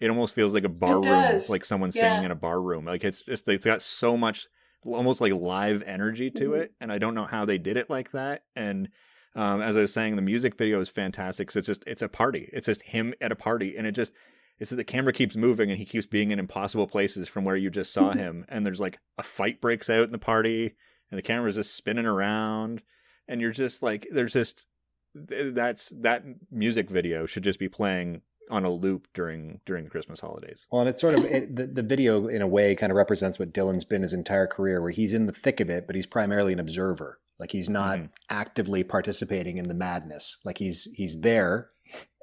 It 0.01 0.09
almost 0.09 0.35
feels 0.35 0.55
like 0.55 0.65
a 0.65 0.69
bar 0.71 1.01
room, 1.03 1.41
like 1.49 1.65
someone 1.65 1.91
Yeah. 1.95 2.03
singing 2.03 2.25
in 2.25 2.31
a 2.31 2.35
bar 2.37 2.61
room. 2.63 2.85
Like 2.85 3.05
it's 3.05 3.23
just 3.23 3.49
it's 3.49 3.67
got 3.67 3.83
so 3.83 4.17
much 4.17 4.47
almost 4.85 5.21
like 5.21 5.33
live 5.33 5.83
energy 5.83 6.31
to 6.31 6.51
Mhm. 6.51 6.59
it, 6.61 6.73
and 6.81 6.91
I 6.93 6.99
don't 6.99 7.15
know 7.15 7.27
how 7.27 7.45
they 7.45 7.59
did 7.59 7.77
it 7.77 7.91
like 7.91 8.13
that. 8.13 8.45
And 8.57 8.89
um, 9.39 9.61
as 9.63 9.77
I 9.77 9.83
was 9.83 9.93
saying, 9.93 10.17
the 10.17 10.23
music 10.23 10.57
video 10.59 10.81
is 10.81 10.89
fantastic. 10.89 11.49
'cause 11.49 11.57
it's 11.57 11.67
just 11.67 11.85
it's 11.87 12.03
a 12.03 12.09
party. 12.09 12.49
It's 12.53 12.67
just 12.67 12.83
him 12.83 13.15
at 13.21 13.33
a 13.33 13.37
party, 13.37 13.77
and 13.77 13.87
it 13.87 13.93
just 13.93 14.13
it's 14.59 14.71
that 14.71 14.77
the 14.77 14.85
camera 14.85 15.13
keeps 15.13 15.37
moving 15.37 15.71
and 15.71 15.79
he 15.79 15.85
keeps 15.85 16.07
being 16.07 16.31
in 16.33 16.39
impossible 16.41 16.87
places 16.89 17.29
from 17.29 17.45
where 17.45 17.57
you 17.57 17.71
just 17.71 17.93
saw 17.93 18.11
him. 18.13 18.45
And 18.49 18.67
there's 18.67 18.81
like 18.81 18.99
a 19.17 19.23
fight 19.23 19.61
breaks 19.61 19.89
out 19.89 20.07
in 20.07 20.13
the 20.13 20.19
party, 20.19 20.75
and 21.11 21.19
the 21.19 21.23
camera's 21.23 21.55
just 21.55 21.75
spinning 21.77 22.07
around. 22.07 22.83
and 23.31 23.41
you're 23.43 23.53
just 23.53 23.83
like, 23.83 24.07
there's 24.11 24.33
just 24.33 24.67
that's 25.15 25.89
that 25.91 26.23
music 26.51 26.89
video 26.91 27.27
should 27.27 27.43
just 27.45 27.59
be 27.59 27.69
playing 27.69 28.23
on 28.51 28.65
a 28.65 28.71
loop 28.71 29.07
during 29.15 29.61
during 29.67 29.85
the 29.85 29.91
Christmas 29.91 30.21
holidays. 30.21 30.67
Well, 30.73 30.81
and 30.81 30.89
it's 30.89 31.01
sort 31.01 31.15
of 31.15 31.25
it, 31.25 31.55
the 31.55 31.67
the 31.67 31.83
video 31.83 32.27
in 32.29 32.41
a 32.43 32.47
way 32.47 32.75
kind 32.75 32.91
of 32.91 32.97
represents 32.97 33.39
what 33.39 33.53
Dylan's 33.53 33.85
been 33.85 34.03
his 34.03 34.13
entire 34.15 34.47
career, 34.47 34.81
where 34.81 34.91
he's 34.91 35.13
in 35.15 35.27
the 35.27 35.33
thick 35.33 35.61
of 35.61 35.69
it, 35.71 35.87
but 35.87 35.95
he's 35.97 36.07
primarily 36.07 36.53
an 36.55 36.59
observer. 36.61 37.19
Like 37.39 37.53
he's 37.53 37.69
not 37.69 37.99
mm-hmm. 37.99 38.07
actively 38.31 38.83
participating 38.85 39.59
in 39.59 39.69
the 39.69 39.75
madness. 39.75 40.39
Like 40.45 40.59
he's 40.59 40.89
he's 40.95 41.21
there, 41.21 41.69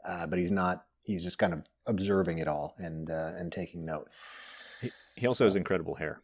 uh, 0.08 0.28
but 0.28 0.40
he's 0.40 0.52
not. 0.52 0.86
He's 1.04 1.24
just 1.24 1.38
kind 1.38 1.54
of 1.54 1.64
observing 1.86 2.40
it 2.40 2.48
all 2.48 2.76
and 2.78 3.10
uh, 3.10 3.32
and 3.38 3.52
taking 3.52 3.86
note. 3.86 4.10
He, 4.82 4.92
he 5.16 5.28
also 5.28 5.46
has 5.46 5.56
incredible 5.56 5.96
hair 5.96 6.22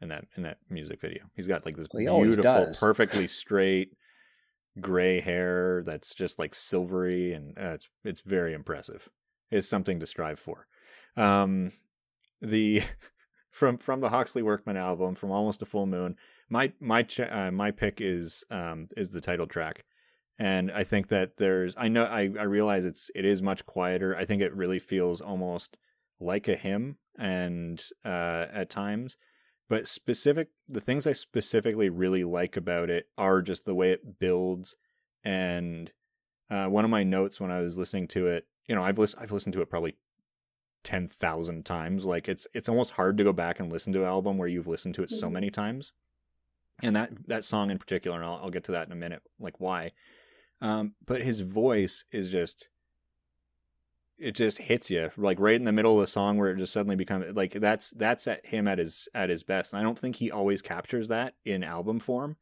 in 0.00 0.08
that 0.08 0.26
in 0.36 0.42
that 0.42 0.58
music 0.68 1.00
video. 1.00 1.24
He's 1.34 1.46
got 1.46 1.64
like 1.64 1.76
this 1.76 1.88
well, 1.92 2.20
beautiful, 2.20 2.72
perfectly 2.78 3.26
straight 3.26 3.92
gray 4.80 5.20
hair 5.20 5.82
that's 5.84 6.14
just 6.14 6.38
like 6.38 6.54
silvery, 6.54 7.32
and 7.32 7.56
uh, 7.58 7.72
it's 7.72 7.88
it's 8.04 8.20
very 8.20 8.52
impressive. 8.52 9.08
It's 9.50 9.68
something 9.68 10.00
to 10.00 10.06
strive 10.06 10.38
for. 10.38 10.66
Um, 11.16 11.72
the 12.40 12.82
from 13.50 13.78
from 13.78 14.00
the 14.00 14.10
Hawksley 14.10 14.42
Workman 14.42 14.76
album, 14.76 15.14
from 15.14 15.30
Almost 15.30 15.62
a 15.62 15.66
Full 15.66 15.86
Moon, 15.86 16.16
my 16.48 16.72
my 16.80 17.02
ch- 17.02 17.20
uh, 17.20 17.50
my 17.50 17.70
pick 17.70 18.00
is 18.00 18.44
um 18.50 18.88
is 18.96 19.10
the 19.10 19.20
title 19.20 19.46
track 19.46 19.84
and 20.38 20.70
I 20.70 20.84
think 20.84 21.08
that 21.08 21.38
there's 21.38 21.74
I 21.76 21.88
know 21.88 22.04
I 22.04 22.30
I 22.38 22.44
realize 22.44 22.84
it's 22.84 23.10
it 23.14 23.24
is 23.24 23.42
much 23.42 23.64
quieter. 23.66 24.14
I 24.16 24.24
think 24.24 24.42
it 24.42 24.54
really 24.54 24.78
feels 24.78 25.20
almost 25.20 25.76
like 26.20 26.48
a 26.48 26.56
hymn 26.56 26.98
and 27.18 27.82
uh 28.04 28.46
at 28.52 28.70
times 28.70 29.16
but 29.68 29.88
specific 29.88 30.48
the 30.68 30.80
things 30.80 31.06
I 31.06 31.12
specifically 31.12 31.88
really 31.88 32.24
like 32.24 32.56
about 32.56 32.90
it 32.90 33.08
are 33.16 33.42
just 33.42 33.64
the 33.64 33.74
way 33.74 33.90
it 33.92 34.18
builds 34.18 34.76
and 35.24 35.90
uh 36.50 36.66
one 36.66 36.84
of 36.84 36.90
my 36.90 37.02
notes 37.02 37.40
when 37.40 37.50
I 37.50 37.60
was 37.60 37.76
listening 37.76 38.08
to 38.08 38.26
it, 38.28 38.46
you 38.66 38.74
know, 38.74 38.82
I've 38.82 38.98
listened 38.98 39.22
I've 39.22 39.32
listened 39.32 39.54
to 39.54 39.62
it 39.62 39.70
probably 39.70 39.96
10,000 40.84 41.66
times. 41.66 42.04
Like 42.04 42.28
it's 42.28 42.46
it's 42.54 42.68
almost 42.68 42.92
hard 42.92 43.18
to 43.18 43.24
go 43.24 43.32
back 43.32 43.58
and 43.58 43.72
listen 43.72 43.92
to 43.94 44.02
an 44.02 44.08
album 44.08 44.38
where 44.38 44.48
you've 44.48 44.68
listened 44.68 44.94
to 44.94 45.02
it 45.02 45.10
so 45.10 45.26
mm-hmm. 45.26 45.34
many 45.34 45.50
times. 45.50 45.92
And 46.82 46.94
that 46.94 47.28
that 47.28 47.44
song 47.44 47.70
in 47.70 47.78
particular 47.78 48.16
and 48.16 48.26
I'll 48.26 48.40
I'll 48.42 48.50
get 48.50 48.64
to 48.64 48.72
that 48.72 48.86
in 48.86 48.92
a 48.92 48.96
minute 48.96 49.22
like 49.40 49.60
why 49.60 49.92
um, 50.60 50.94
but 51.04 51.22
his 51.22 51.40
voice 51.40 52.04
is 52.12 52.30
just 52.30 52.68
it 54.18 54.32
just 54.32 54.58
hits 54.58 54.90
you 54.90 55.10
like 55.16 55.38
right 55.38 55.56
in 55.56 55.64
the 55.64 55.72
middle 55.72 55.94
of 55.94 56.00
the 56.00 56.06
song 56.06 56.38
where 56.38 56.50
it 56.50 56.58
just 56.58 56.72
suddenly 56.72 56.96
becomes 56.96 57.34
like 57.36 57.52
that's 57.52 57.90
that's 57.90 58.26
at 58.26 58.44
him 58.46 58.66
at 58.66 58.78
his 58.78 59.08
at 59.14 59.28
his 59.28 59.42
best 59.42 59.72
and 59.72 59.80
i 59.80 59.82
don't 59.82 59.98
think 59.98 60.16
he 60.16 60.30
always 60.30 60.62
captures 60.62 61.08
that 61.08 61.34
in 61.44 61.62
album 61.62 62.00
form 62.00 62.36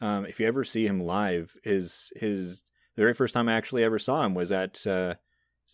um, 0.00 0.26
if 0.26 0.38
you 0.38 0.46
ever 0.46 0.64
see 0.64 0.86
him 0.86 1.00
live 1.00 1.56
his 1.62 2.12
his 2.16 2.62
the 2.96 3.02
very 3.02 3.14
first 3.14 3.32
time 3.32 3.48
i 3.48 3.54
actually 3.54 3.82
ever 3.82 3.98
saw 3.98 4.24
him 4.24 4.34
was 4.34 4.52
at 4.52 4.86
uh 4.86 5.14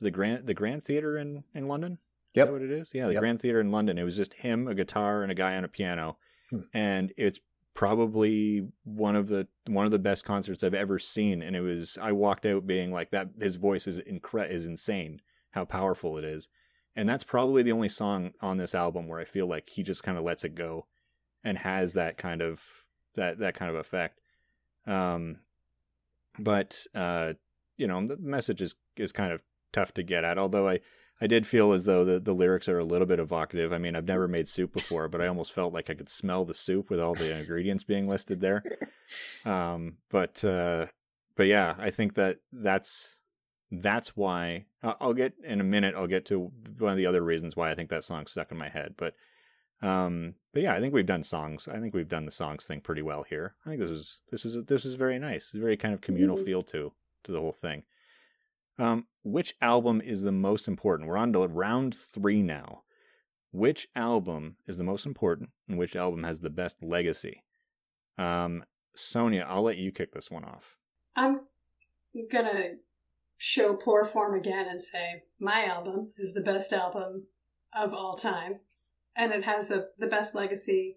the 0.00 0.10
grand 0.10 0.46
the 0.46 0.54
grand 0.54 0.84
theater 0.84 1.18
in 1.18 1.42
in 1.52 1.66
london 1.66 1.98
yep. 2.34 2.48
what 2.50 2.62
it 2.62 2.70
is 2.70 2.92
yeah 2.94 3.06
the 3.06 3.14
yep. 3.14 3.20
grand 3.20 3.40
theater 3.40 3.60
in 3.60 3.72
london 3.72 3.98
it 3.98 4.04
was 4.04 4.16
just 4.16 4.34
him 4.34 4.68
a 4.68 4.74
guitar 4.74 5.22
and 5.22 5.32
a 5.32 5.34
guy 5.34 5.56
on 5.56 5.64
a 5.64 5.68
piano 5.68 6.16
hmm. 6.48 6.60
and 6.72 7.12
it's 7.16 7.40
probably 7.80 8.68
one 8.84 9.16
of 9.16 9.28
the 9.28 9.48
one 9.66 9.86
of 9.86 9.90
the 9.90 9.98
best 9.98 10.22
concerts 10.22 10.62
I've 10.62 10.74
ever 10.74 10.98
seen 10.98 11.40
and 11.40 11.56
it 11.56 11.62
was 11.62 11.96
I 11.98 12.12
walked 12.12 12.44
out 12.44 12.66
being 12.66 12.92
like 12.92 13.10
that 13.12 13.30
his 13.40 13.56
voice 13.56 13.86
is 13.86 14.00
incre- 14.00 14.50
is 14.50 14.66
insane 14.66 15.22
how 15.52 15.64
powerful 15.64 16.18
it 16.18 16.24
is. 16.24 16.46
And 16.94 17.08
that's 17.08 17.24
probably 17.24 17.62
the 17.62 17.72
only 17.72 17.88
song 17.88 18.32
on 18.42 18.58
this 18.58 18.74
album 18.74 19.08
where 19.08 19.18
I 19.18 19.24
feel 19.24 19.46
like 19.46 19.70
he 19.70 19.82
just 19.82 20.02
kind 20.02 20.18
of 20.18 20.24
lets 20.24 20.44
it 20.44 20.54
go 20.54 20.88
and 21.42 21.56
has 21.56 21.94
that 21.94 22.18
kind 22.18 22.42
of 22.42 22.62
that 23.14 23.38
that 23.38 23.54
kind 23.54 23.70
of 23.70 23.76
effect. 23.78 24.20
Um 24.86 25.38
but 26.38 26.84
uh 26.94 27.32
you 27.78 27.86
know 27.86 28.06
the 28.06 28.18
message 28.18 28.60
is 28.60 28.74
is 28.98 29.10
kind 29.10 29.32
of 29.32 29.40
tough 29.72 29.94
to 29.94 30.02
get 30.02 30.22
at 30.22 30.36
although 30.36 30.68
I 30.68 30.80
I 31.20 31.26
did 31.26 31.46
feel 31.46 31.72
as 31.72 31.84
though 31.84 32.04
the, 32.04 32.18
the 32.18 32.32
lyrics 32.32 32.68
are 32.68 32.78
a 32.78 32.84
little 32.84 33.06
bit 33.06 33.18
evocative. 33.18 33.72
I 33.72 33.78
mean, 33.78 33.94
I've 33.94 34.06
never 34.06 34.26
made 34.26 34.48
soup 34.48 34.72
before, 34.72 35.06
but 35.06 35.20
I 35.20 35.26
almost 35.26 35.52
felt 35.52 35.74
like 35.74 35.90
I 35.90 35.94
could 35.94 36.08
smell 36.08 36.46
the 36.46 36.54
soup 36.54 36.88
with 36.88 36.98
all 36.98 37.14
the 37.14 37.36
ingredients 37.38 37.84
being 37.84 38.08
listed 38.08 38.40
there. 38.40 38.62
Um, 39.44 39.96
but 40.08 40.44
uh, 40.44 40.86
but 41.34 41.48
yeah, 41.48 41.74
I 41.78 41.90
think 41.90 42.14
that 42.14 42.38
that's 42.52 43.18
that's 43.72 44.16
why 44.16 44.66
I'll 44.82 45.14
get 45.14 45.32
in 45.42 45.60
a 45.60 45.64
minute. 45.64 45.94
I'll 45.96 46.06
get 46.06 46.26
to 46.26 46.52
one 46.78 46.92
of 46.92 46.96
the 46.96 47.06
other 47.06 47.22
reasons 47.22 47.56
why 47.56 47.70
I 47.70 47.74
think 47.74 47.90
that 47.90 48.04
song 48.04 48.26
stuck 48.26 48.52
in 48.52 48.58
my 48.58 48.68
head. 48.68 48.94
But 48.96 49.14
um, 49.82 50.34
but 50.52 50.62
yeah, 50.62 50.74
I 50.74 50.80
think 50.80 50.92
we've 50.92 51.06
done 51.06 51.22
songs. 51.22 51.68
I 51.68 51.80
think 51.80 51.94
we've 51.94 52.08
done 52.08 52.26
the 52.26 52.30
songs 52.30 52.64
thing 52.64 52.80
pretty 52.80 53.02
well 53.02 53.22
here. 53.22 53.54
I 53.64 53.70
think 53.70 53.80
this 53.80 53.90
is 53.90 54.18
this 54.30 54.44
is 54.44 54.64
this 54.66 54.84
is 54.84 54.94
very 54.94 55.18
nice. 55.18 55.46
It's 55.46 55.54
a 55.54 55.58
very 55.58 55.76
kind 55.76 55.94
of 55.94 56.00
communal 56.00 56.36
mm-hmm. 56.36 56.44
feel 56.44 56.62
to 56.62 56.92
to 57.24 57.32
the 57.32 57.40
whole 57.40 57.52
thing. 57.52 57.84
Um, 58.80 59.06
which 59.22 59.54
album 59.60 60.00
is 60.00 60.22
the 60.22 60.32
most 60.32 60.66
important? 60.66 61.06
We're 61.06 61.18
on 61.18 61.34
to 61.34 61.46
round 61.46 61.94
three 61.94 62.42
now. 62.42 62.84
Which 63.52 63.88
album 63.94 64.56
is 64.66 64.78
the 64.78 64.84
most 64.84 65.04
important, 65.04 65.50
and 65.68 65.76
which 65.76 65.94
album 65.94 66.24
has 66.24 66.40
the 66.40 66.48
best 66.48 66.82
legacy? 66.82 67.44
Um, 68.16 68.64
Sonia, 68.94 69.44
I'll 69.46 69.62
let 69.62 69.76
you 69.76 69.92
kick 69.92 70.12
this 70.12 70.30
one 70.30 70.44
off. 70.44 70.78
I'm 71.14 71.40
gonna 72.32 72.76
show 73.36 73.74
poor 73.74 74.06
form 74.06 74.34
again 74.34 74.66
and 74.68 74.80
say 74.80 75.24
my 75.38 75.66
album 75.66 76.12
is 76.16 76.32
the 76.32 76.40
best 76.40 76.72
album 76.72 77.26
of 77.74 77.92
all 77.92 78.16
time, 78.16 78.60
and 79.14 79.30
it 79.30 79.44
has 79.44 79.68
the 79.68 79.90
the 79.98 80.06
best 80.06 80.34
legacy 80.34 80.96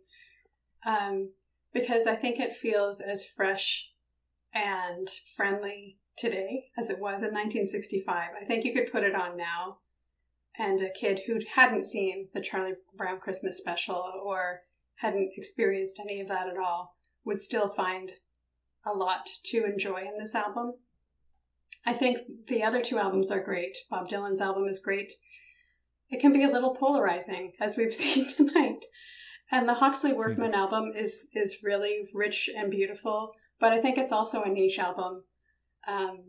um, 0.86 1.32
because 1.74 2.08
I 2.08 2.15
think 2.15 2.39
it 2.39 2.56
feels 2.56 3.02
as 3.02 3.26
fresh 3.26 3.89
and 4.54 5.10
friendly 5.36 5.98
today 6.15 6.69
as 6.78 6.89
it 6.89 6.99
was 6.99 7.21
in 7.21 7.34
1965. 7.34 8.32
I 8.39 8.45
think 8.45 8.65
you 8.65 8.73
could 8.73 8.91
put 8.91 9.04
it 9.04 9.15
on 9.15 9.36
now, 9.36 9.80
and 10.58 10.82
a 10.82 10.91
kid 10.91 11.19
who 11.26 11.39
hadn't 11.52 11.88
seen 11.88 12.30
the 12.34 12.41
Charlie 12.41 12.76
Brown 12.95 13.19
Christmas 13.19 13.58
special 13.58 13.95
or 14.23 14.62
hadn't 14.95 15.34
experienced 15.36 15.99
any 15.99 16.21
of 16.21 16.28
that 16.28 16.47
at 16.47 16.58
all 16.58 16.95
would 17.26 17.41
still 17.41 17.69
find 17.69 18.12
a 18.86 18.91
lot 18.93 19.30
to 19.45 19.65
enjoy 19.65 20.04
in 20.04 20.17
this 20.19 20.36
album. 20.36 20.73
I 21.86 21.93
think 21.93 22.19
the 22.47 22.63
other 22.63 22.82
two 22.82 22.97
albums 22.99 23.32
are 23.32 23.43
great. 23.43 23.78
Bob 23.89 24.08
Dylan's 24.08 24.41
album 24.41 24.67
is 24.67 24.80
great. 24.80 25.13
It 26.10 26.19
can 26.19 26.32
be 26.32 26.43
a 26.43 26.52
little 26.52 26.76
polarizing, 26.76 27.54
as 27.60 27.76
we've 27.76 27.93
seen 28.04 28.28
tonight. 28.28 28.86
And 29.52 29.67
the 29.67 29.73
Hawksley 29.73 30.13
Workman 30.13 30.52
mm-hmm. 30.52 30.60
album 30.60 30.93
is 30.95 31.28
is 31.34 31.63
really 31.63 32.10
rich 32.13 32.49
and 32.56 32.71
beautiful, 32.71 33.34
but 33.60 33.73
I 33.73 33.82
think 33.82 33.97
it's 33.97 34.12
also 34.12 34.43
a 34.43 34.49
niche 34.49 34.80
album 34.80 35.23
um, 35.88 36.19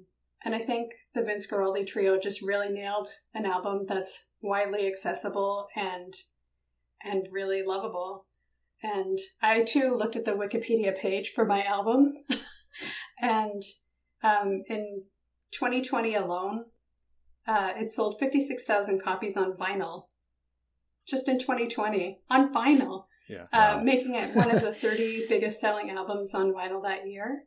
and 0.44 0.54
I 0.54 0.58
think 0.58 0.92
the 1.14 1.22
Vince 1.22 1.46
Guaraldi 1.46 1.86
trio 1.86 2.18
just 2.18 2.42
really 2.42 2.68
nailed 2.68 3.08
an 3.34 3.46
album 3.46 3.82
that's 3.84 4.24
widely 4.42 4.86
accessible 4.86 5.68
and 5.74 6.14
and 7.02 7.26
really 7.30 7.62
lovable. 7.62 8.26
And 8.82 9.18
I 9.40 9.62
too 9.62 9.94
looked 9.94 10.16
at 10.16 10.24
the 10.24 10.32
Wikipedia 10.32 10.96
page 10.96 11.32
for 11.34 11.46
my 11.46 11.62
album, 11.64 12.14
and 13.18 13.62
um, 14.22 14.62
in 14.68 15.02
2020 15.52 16.14
alone, 16.16 16.66
uh, 17.46 17.72
it 17.76 17.90
sold 17.90 18.18
56,000 18.18 19.00
copies 19.00 19.36
on 19.36 19.52
vinyl. 19.52 20.06
Just 21.06 21.28
in 21.28 21.38
2020 21.38 22.18
on 22.30 22.52
vinyl, 22.52 23.04
yeah, 23.28 23.46
uh, 23.52 23.80
making 23.82 24.14
it 24.14 24.34
one 24.34 24.50
of 24.50 24.60
the 24.60 24.74
30 24.74 25.28
biggest 25.28 25.60
selling 25.60 25.90
albums 25.90 26.34
on 26.34 26.52
vinyl 26.52 26.82
that 26.82 27.08
year 27.08 27.44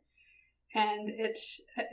and 0.74 1.08
it 1.08 1.38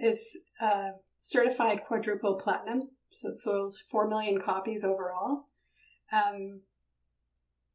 is 0.01 0.37
uh, 0.61 0.89
certified 1.21 1.81
quadruple 1.87 2.35
platinum. 2.35 2.89
So 3.09 3.29
it 3.29 3.37
sold 3.37 3.75
four 3.89 4.07
million 4.07 4.41
copies 4.41 4.83
overall. 4.83 5.45
Um, 6.11 6.61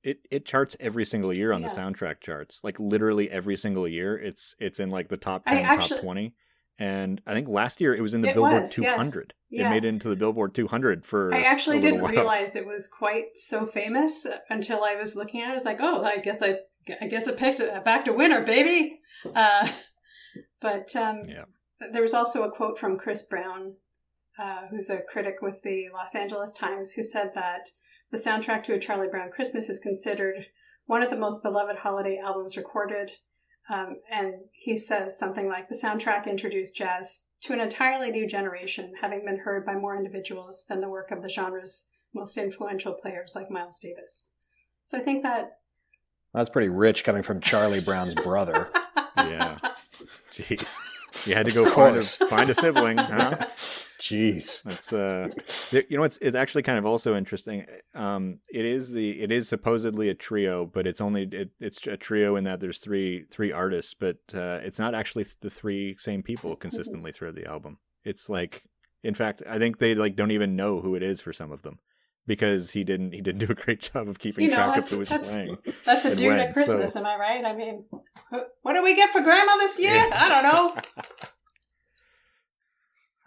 it 0.02 0.20
it 0.30 0.46
charts 0.46 0.76
every 0.80 1.04
single 1.04 1.32
year 1.32 1.52
on 1.52 1.62
yeah. 1.62 1.68
the 1.68 1.74
soundtrack 1.74 2.20
charts. 2.20 2.60
Like 2.62 2.78
literally 2.78 3.30
every 3.30 3.56
single 3.56 3.86
year, 3.86 4.16
it's 4.18 4.54
it's 4.58 4.80
in 4.80 4.90
like 4.90 5.08
the 5.08 5.16
top 5.16 5.46
ten, 5.46 5.58
actually, 5.58 5.88
top 5.88 6.00
twenty. 6.00 6.34
And 6.78 7.20
I 7.26 7.34
think 7.34 7.46
last 7.46 7.78
year 7.80 7.94
it 7.94 8.00
was 8.00 8.14
in 8.14 8.22
the 8.22 8.32
Billboard 8.32 8.60
was, 8.60 8.70
200. 8.70 9.34
Yes. 9.50 9.60
Yeah. 9.60 9.66
It 9.66 9.70
made 9.70 9.84
it 9.84 9.88
into 9.88 10.08
the 10.08 10.16
Billboard 10.16 10.54
200 10.54 11.04
for. 11.04 11.32
I 11.34 11.42
actually 11.42 11.78
didn't 11.78 12.00
while. 12.00 12.10
realize 12.10 12.56
it 12.56 12.66
was 12.66 12.88
quite 12.88 13.36
so 13.36 13.66
famous 13.66 14.26
until 14.48 14.82
I 14.82 14.94
was 14.94 15.14
looking 15.14 15.42
at 15.42 15.48
it. 15.48 15.50
I 15.50 15.54
was 15.54 15.66
like, 15.66 15.76
oh, 15.80 16.02
I 16.02 16.16
guess 16.16 16.40
I, 16.40 16.60
I 16.98 17.06
guess 17.06 17.28
I 17.28 17.32
picked 17.32 17.60
it 17.60 17.84
back 17.84 18.06
to 18.06 18.14
winner, 18.14 18.46
baby. 18.46 18.98
Uh, 19.34 19.68
but 20.60 20.94
um, 20.96 21.24
yeah. 21.26 21.44
there 21.92 22.02
was 22.02 22.14
also 22.14 22.44
a 22.44 22.50
quote 22.50 22.78
from 22.78 22.98
Chris 22.98 23.22
Brown, 23.22 23.74
uh, 24.38 24.66
who's 24.70 24.90
a 24.90 25.02
critic 25.02 25.36
with 25.42 25.60
the 25.62 25.88
Los 25.92 26.14
Angeles 26.14 26.52
Times, 26.52 26.92
who 26.92 27.02
said 27.02 27.32
that 27.34 27.68
the 28.10 28.18
soundtrack 28.18 28.64
to 28.64 28.74
A 28.74 28.78
Charlie 28.78 29.08
Brown 29.08 29.30
Christmas 29.30 29.68
is 29.68 29.78
considered 29.78 30.46
one 30.86 31.02
of 31.02 31.10
the 31.10 31.16
most 31.16 31.42
beloved 31.42 31.76
holiday 31.76 32.18
albums 32.18 32.56
recorded. 32.56 33.12
Um, 33.68 34.00
and 34.10 34.34
he 34.52 34.76
says 34.76 35.16
something 35.16 35.46
like 35.46 35.68
the 35.68 35.76
soundtrack 35.76 36.26
introduced 36.26 36.74
jazz 36.74 37.26
to 37.42 37.52
an 37.52 37.60
entirely 37.60 38.10
new 38.10 38.26
generation, 38.26 38.92
having 39.00 39.24
been 39.24 39.38
heard 39.38 39.64
by 39.64 39.74
more 39.74 39.96
individuals 39.96 40.66
than 40.68 40.80
the 40.80 40.88
work 40.88 41.12
of 41.12 41.22
the 41.22 41.28
genre's 41.28 41.86
most 42.12 42.36
influential 42.36 42.94
players 42.94 43.34
like 43.36 43.50
Miles 43.50 43.78
Davis. 43.78 44.30
So 44.82 44.98
I 44.98 45.02
think 45.02 45.22
that 45.22 45.58
that's 46.34 46.50
pretty 46.50 46.68
rich 46.68 47.04
coming 47.04 47.22
from 47.22 47.40
Charlie 47.40 47.80
Brown's 47.80 48.14
brother. 48.14 48.70
yeah. 49.28 49.58
Jeez. 50.32 50.76
You 51.26 51.34
had 51.34 51.46
to 51.46 51.52
go 51.52 51.68
find 51.68 51.96
a, 51.96 52.02
find 52.02 52.48
a 52.48 52.54
sibling, 52.54 52.96
huh? 52.96 53.36
Jeez, 54.00 54.62
that's 54.62 54.92
uh, 54.92 55.28
you 55.70 55.98
know, 55.98 56.04
it's 56.04 56.18
it's 56.22 56.36
actually 56.36 56.62
kind 56.62 56.78
of 56.78 56.86
also 56.86 57.14
interesting. 57.14 57.66
Um, 57.94 58.38
it 58.48 58.64
is 58.64 58.92
the 58.92 59.20
it 59.20 59.30
is 59.30 59.46
supposedly 59.48 60.08
a 60.08 60.14
trio, 60.14 60.64
but 60.64 60.86
it's 60.86 61.00
only 61.00 61.24
it, 61.24 61.50
it's 61.60 61.86
a 61.86 61.98
trio 61.98 62.36
in 62.36 62.44
that 62.44 62.60
there's 62.60 62.78
three 62.78 63.26
three 63.30 63.52
artists, 63.52 63.92
but 63.92 64.16
uh, 64.32 64.60
it's 64.62 64.78
not 64.78 64.94
actually 64.94 65.26
the 65.42 65.50
three 65.50 65.96
same 65.98 66.22
people 66.22 66.56
consistently 66.56 67.12
throughout 67.12 67.34
the 67.34 67.46
album. 67.46 67.78
It's 68.02 68.30
like, 68.30 68.64
in 69.02 69.12
fact, 69.12 69.42
I 69.46 69.58
think 69.58 69.78
they 69.78 69.94
like 69.94 70.16
don't 70.16 70.30
even 70.30 70.56
know 70.56 70.80
who 70.80 70.94
it 70.94 71.02
is 71.02 71.20
for 71.20 71.34
some 71.34 71.52
of 71.52 71.60
them 71.60 71.80
because 72.26 72.70
he 72.70 72.84
didn't 72.84 73.12
he 73.12 73.20
didn't 73.20 73.40
do 73.46 73.50
a 73.50 73.54
great 73.54 73.80
job 73.80 74.08
of 74.08 74.18
keeping 74.18 74.44
you 74.44 74.50
know, 74.50 74.56
track 74.56 74.78
of 74.78 74.88
who 74.88 74.98
was 74.98 75.08
that's, 75.08 75.28
playing. 75.28 75.58
That's 75.84 76.04
a 76.04 76.16
dude 76.16 76.28
when, 76.28 76.40
at 76.40 76.54
Christmas, 76.54 76.92
so. 76.92 77.00
am 77.00 77.06
I 77.06 77.16
right? 77.16 77.44
I 77.44 77.54
mean, 77.54 77.84
what 78.62 78.74
do 78.74 78.82
we 78.82 78.94
get 78.94 79.10
for 79.10 79.20
Grandma 79.20 79.56
this 79.56 79.78
year? 79.78 79.94
Yeah. 79.94 80.10
I 80.12 80.28
don't 80.28 80.42
know. 80.42 80.76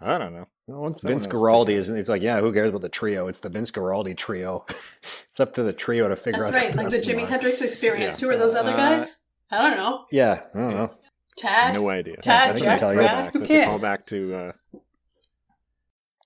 I 0.06 0.18
don't 0.18 0.34
know. 0.34 0.48
Well, 0.68 0.88
it's 0.88 1.02
Vince 1.02 1.28
Guaraldi, 1.28 1.76
isn't? 1.76 1.98
It's 1.98 2.10
like, 2.10 2.22
yeah, 2.22 2.40
who 2.40 2.52
cares 2.54 2.70
about 2.70 2.82
the 2.82 2.90
trio? 2.90 3.28
It's 3.28 3.40
the 3.40 3.50
Vince 3.50 3.72
Guaraldi 3.72 4.16
trio. 4.16 4.66
it's 5.30 5.40
up 5.40 5.54
to 5.56 5.64
the 5.64 5.74
trio 5.74 6.10
to 6.10 6.16
figure 6.16 6.44
That's 6.44 6.56
out. 6.56 6.62
That's 6.62 6.76
right, 6.76 6.86
like 6.86 6.94
the 6.94 7.00
Jimi 7.00 7.28
Hendrix 7.28 7.62
experience. 7.62 8.22
Yeah. 8.22 8.28
Who 8.28 8.34
are 8.34 8.38
those 8.38 8.56
other 8.56 8.72
uh, 8.72 8.78
guys? 8.78 9.18
I 9.52 9.70
don't 9.70 9.78
know. 9.78 10.06
Yeah, 10.12 10.44
I 10.54 10.58
don't 10.58 10.74
know. 10.74 10.92
Tad. 11.38 11.74
No 11.74 11.90
idea. 11.90 12.18
Tad, 12.18 12.50
I 12.50 12.54
think 12.54 12.66
Jeff, 12.66 12.80
tell 12.80 12.94
you. 12.94 13.00
Back. 13.00 13.34
That's 13.34 13.50
a 13.50 13.54
callback 13.54 14.06
to. 14.08 14.36
Uh... 14.36 14.52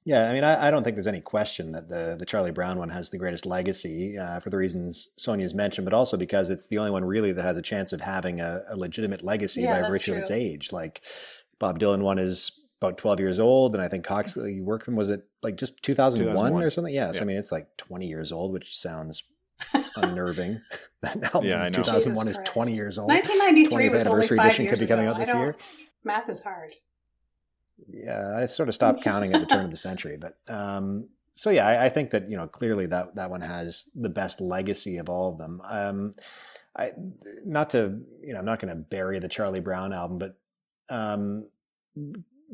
Yeah, 0.07 0.29
I 0.29 0.33
mean, 0.33 0.45
I, 0.45 0.67
I, 0.67 0.71
don't 0.71 0.83
think 0.83 0.95
there's 0.95 1.05
any 1.05 1.19
question 1.19 1.73
that 1.73 1.89
the 1.89 2.15
the 2.17 2.25
Charlie 2.25 2.51
Brown 2.51 2.79
one 2.79 2.87
has 2.91 3.09
the 3.09 3.17
greatest 3.17 3.45
legacy 3.45 4.17
uh, 4.17 4.39
for 4.39 4.49
the 4.49 4.55
reasons 4.55 5.09
Sonia's 5.17 5.53
mentioned, 5.53 5.83
but 5.83 5.93
also 5.93 6.15
because 6.15 6.49
it's 6.49 6.69
the 6.69 6.77
only 6.77 6.91
one 6.91 7.03
really 7.03 7.33
that 7.33 7.43
has 7.43 7.57
a 7.57 7.61
chance 7.61 7.91
of 7.91 7.99
having 7.99 8.39
a, 8.39 8.61
a 8.69 8.77
legitimate 8.77 9.21
legacy 9.21 9.63
yeah, 9.63 9.81
by 9.81 9.89
virtue 9.89 10.11
true. 10.11 10.13
of 10.13 10.19
its 10.19 10.31
age. 10.31 10.71
Like 10.71 11.01
Bob 11.59 11.77
Dylan 11.77 12.03
one 12.03 12.19
is 12.19 12.57
about 12.81 12.97
12 12.97 13.19
years 13.19 13.37
old. 13.37 13.75
And 13.75 13.83
I 13.83 13.89
think 13.89 14.05
Hawksley 14.05 14.61
Workman 14.61 14.95
was 14.95 15.09
it 15.09 15.27
like 15.43 15.57
just 15.57 15.83
2001, 15.83 16.33
2001. 16.33 16.63
or 16.63 16.69
something? 16.69 16.93
Yes. 16.93 17.17
Yeah. 17.17 17.23
I 17.23 17.25
mean, 17.25 17.35
it's 17.35 17.51
like 17.51 17.75
20 17.75 18.07
years 18.07 18.31
old, 18.31 18.53
which 18.53 18.77
sounds 18.77 19.23
unnerving. 19.97 20.59
that 21.01 21.21
album 21.21 21.49
yeah, 21.49 21.63
I 21.63 21.69
know. 21.69 21.83
2001 21.83 22.27
is 22.29 22.39
20 22.45 22.73
years 22.73 22.97
old. 22.97 23.09
1993 23.09 23.89
20th 23.89 23.99
anniversary 23.99 24.39
edition 24.39 24.67
could 24.67 24.79
be 24.79 24.87
coming 24.87 25.05
ago. 25.05 25.15
out 25.15 25.19
this 25.19 25.33
year. 25.33 25.55
Math 26.05 26.29
is 26.29 26.41
hard. 26.41 26.71
Yeah, 27.87 28.35
I 28.37 28.45
sort 28.45 28.69
of 28.69 28.75
stopped 28.81 29.03
counting 29.03 29.33
at 29.33 29.41
the 29.41 29.47
turn 29.47 29.65
of 29.65 29.71
the 29.71 29.77
century, 29.77 30.17
but 30.17 30.37
um, 30.47 31.09
so 31.33 31.49
yeah, 31.49 31.67
I, 31.67 31.85
I, 31.85 31.89
think 31.89 32.09
that 32.11 32.29
you 32.29 32.37
know 32.37 32.47
clearly 32.47 32.87
that 32.87 33.15
that 33.15 33.29
one 33.29 33.41
has 33.41 33.89
the 33.95 34.09
best 34.09 34.41
legacy 34.41 34.97
of 34.97 35.09
all 35.09 35.31
of 35.31 35.37
them. 35.37 35.61
Um, 35.63 36.11
I 36.75 36.91
not 37.45 37.69
to 37.71 38.01
you 38.21 38.33
know 38.33 38.39
I'm 38.39 38.45
not 38.45 38.59
going 38.59 38.73
to 38.73 38.81
bury 38.81 39.19
the 39.19 39.27
Charlie 39.27 39.59
Brown 39.59 39.93
album, 39.93 40.17
but 40.17 40.37
um, 40.89 41.47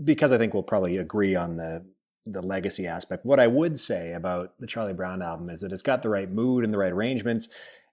because 0.04 0.32
I 0.32 0.38
think 0.38 0.54
we'll 0.54 0.64
probably 0.64 0.98
agree 0.98 1.36
on 1.36 1.58
the 1.58 1.86
the 2.26 2.42
legacy 2.42 2.88
aspect. 2.88 3.26
What 3.26 3.40
I 3.40 3.48
would 3.48 3.78
say 3.78 4.14
about 4.14 4.54
the 4.60 4.68
Charlie 4.68 4.94
Brown 4.94 5.22
album 5.22 5.50
is 5.50 5.62
that 5.62 5.72
it's 5.72 5.82
got 5.82 6.04
the 6.04 6.10
right 6.10 6.30
mood 6.30 6.64
and 6.64 6.74
the 6.74 6.78
right 6.78 6.92
arrangements. 6.92 7.50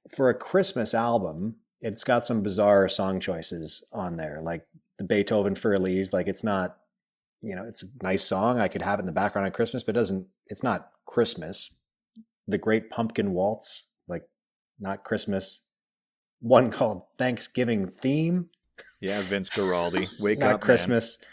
For 0.09 0.29
a 0.29 0.35
Christmas 0.35 0.95
album, 0.95 1.57
it's 1.81 2.05
got 2.05 2.25
some 2.25 2.43
bizarre 2.43 2.89
song 2.89 3.21
choices 3.21 3.85
on 3.93 4.17
there, 4.17 4.41
like 4.43 4.67
the 4.99 5.05
Beethoven 5.05 5.55
Fur-Elise. 5.55 6.13
Like 6.13 6.29
it's 6.29 6.45
not, 6.45 6.79
you 7.43 7.57
know, 7.57 7.65
it's 7.65 7.83
a 7.83 7.87
nice 8.03 8.25
song. 8.25 8.59
I 8.59 8.69
could 8.69 8.83
have 8.83 8.99
it 8.99 9.03
in 9.03 9.07
the 9.07 9.13
background 9.13 9.47
on 9.47 9.53
Christmas, 9.53 9.83
but 9.83 9.97
it 9.97 9.99
doesn't. 9.99 10.27
It's 10.47 10.63
not 10.63 10.91
Christmas. 11.07 11.75
The 12.47 12.59
Great 12.59 12.91
Pumpkin 12.91 13.33
Waltz, 13.33 13.85
like 14.09 14.29
not 14.79 15.05
Christmas. 15.05 15.61
One 16.41 16.71
called 16.73 17.03
Thanksgiving 17.19 17.87
Theme. 17.87 18.51
Yeah, 19.01 19.23
Vince 19.23 19.49
Guaraldi. 19.51 20.09
Wake 20.19 20.39
not 20.39 20.55
up, 20.55 20.61
Christmas. 20.61 21.19
Man. 21.21 21.29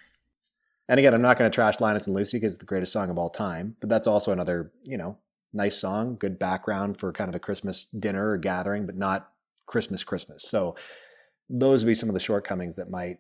And 0.90 1.00
again, 1.00 1.14
I'm 1.14 1.22
not 1.22 1.38
going 1.38 1.50
to 1.52 1.54
trash 1.54 1.82
Linus 1.82 2.08
and 2.08 2.16
Lucy 2.16 2.38
because 2.38 2.54
it's 2.54 2.60
the 2.60 2.66
greatest 2.66 2.94
song 2.94 3.10
of 3.10 3.18
all 3.18 3.30
time, 3.30 3.76
but 3.82 3.90
that's 3.90 4.08
also 4.08 4.32
another, 4.32 4.72
you 4.86 4.98
know, 4.98 5.18
nice 5.52 5.78
song, 5.78 6.16
good 6.18 6.40
background 6.40 6.98
for 6.98 7.12
kind 7.12 7.28
of 7.28 7.36
a 7.36 7.40
Christmas 7.40 7.86
dinner 7.86 8.32
or 8.32 8.38
gathering, 8.38 8.86
but 8.86 8.96
not 8.96 9.30
Christmas 9.66 10.06
Christmas. 10.06 10.44
So 10.44 10.78
those 11.50 11.84
would 11.84 11.90
be 11.90 11.96
some 11.96 12.10
of 12.10 12.14
the 12.14 12.22
shortcomings 12.22 12.76
that 12.76 12.90
might 12.90 13.20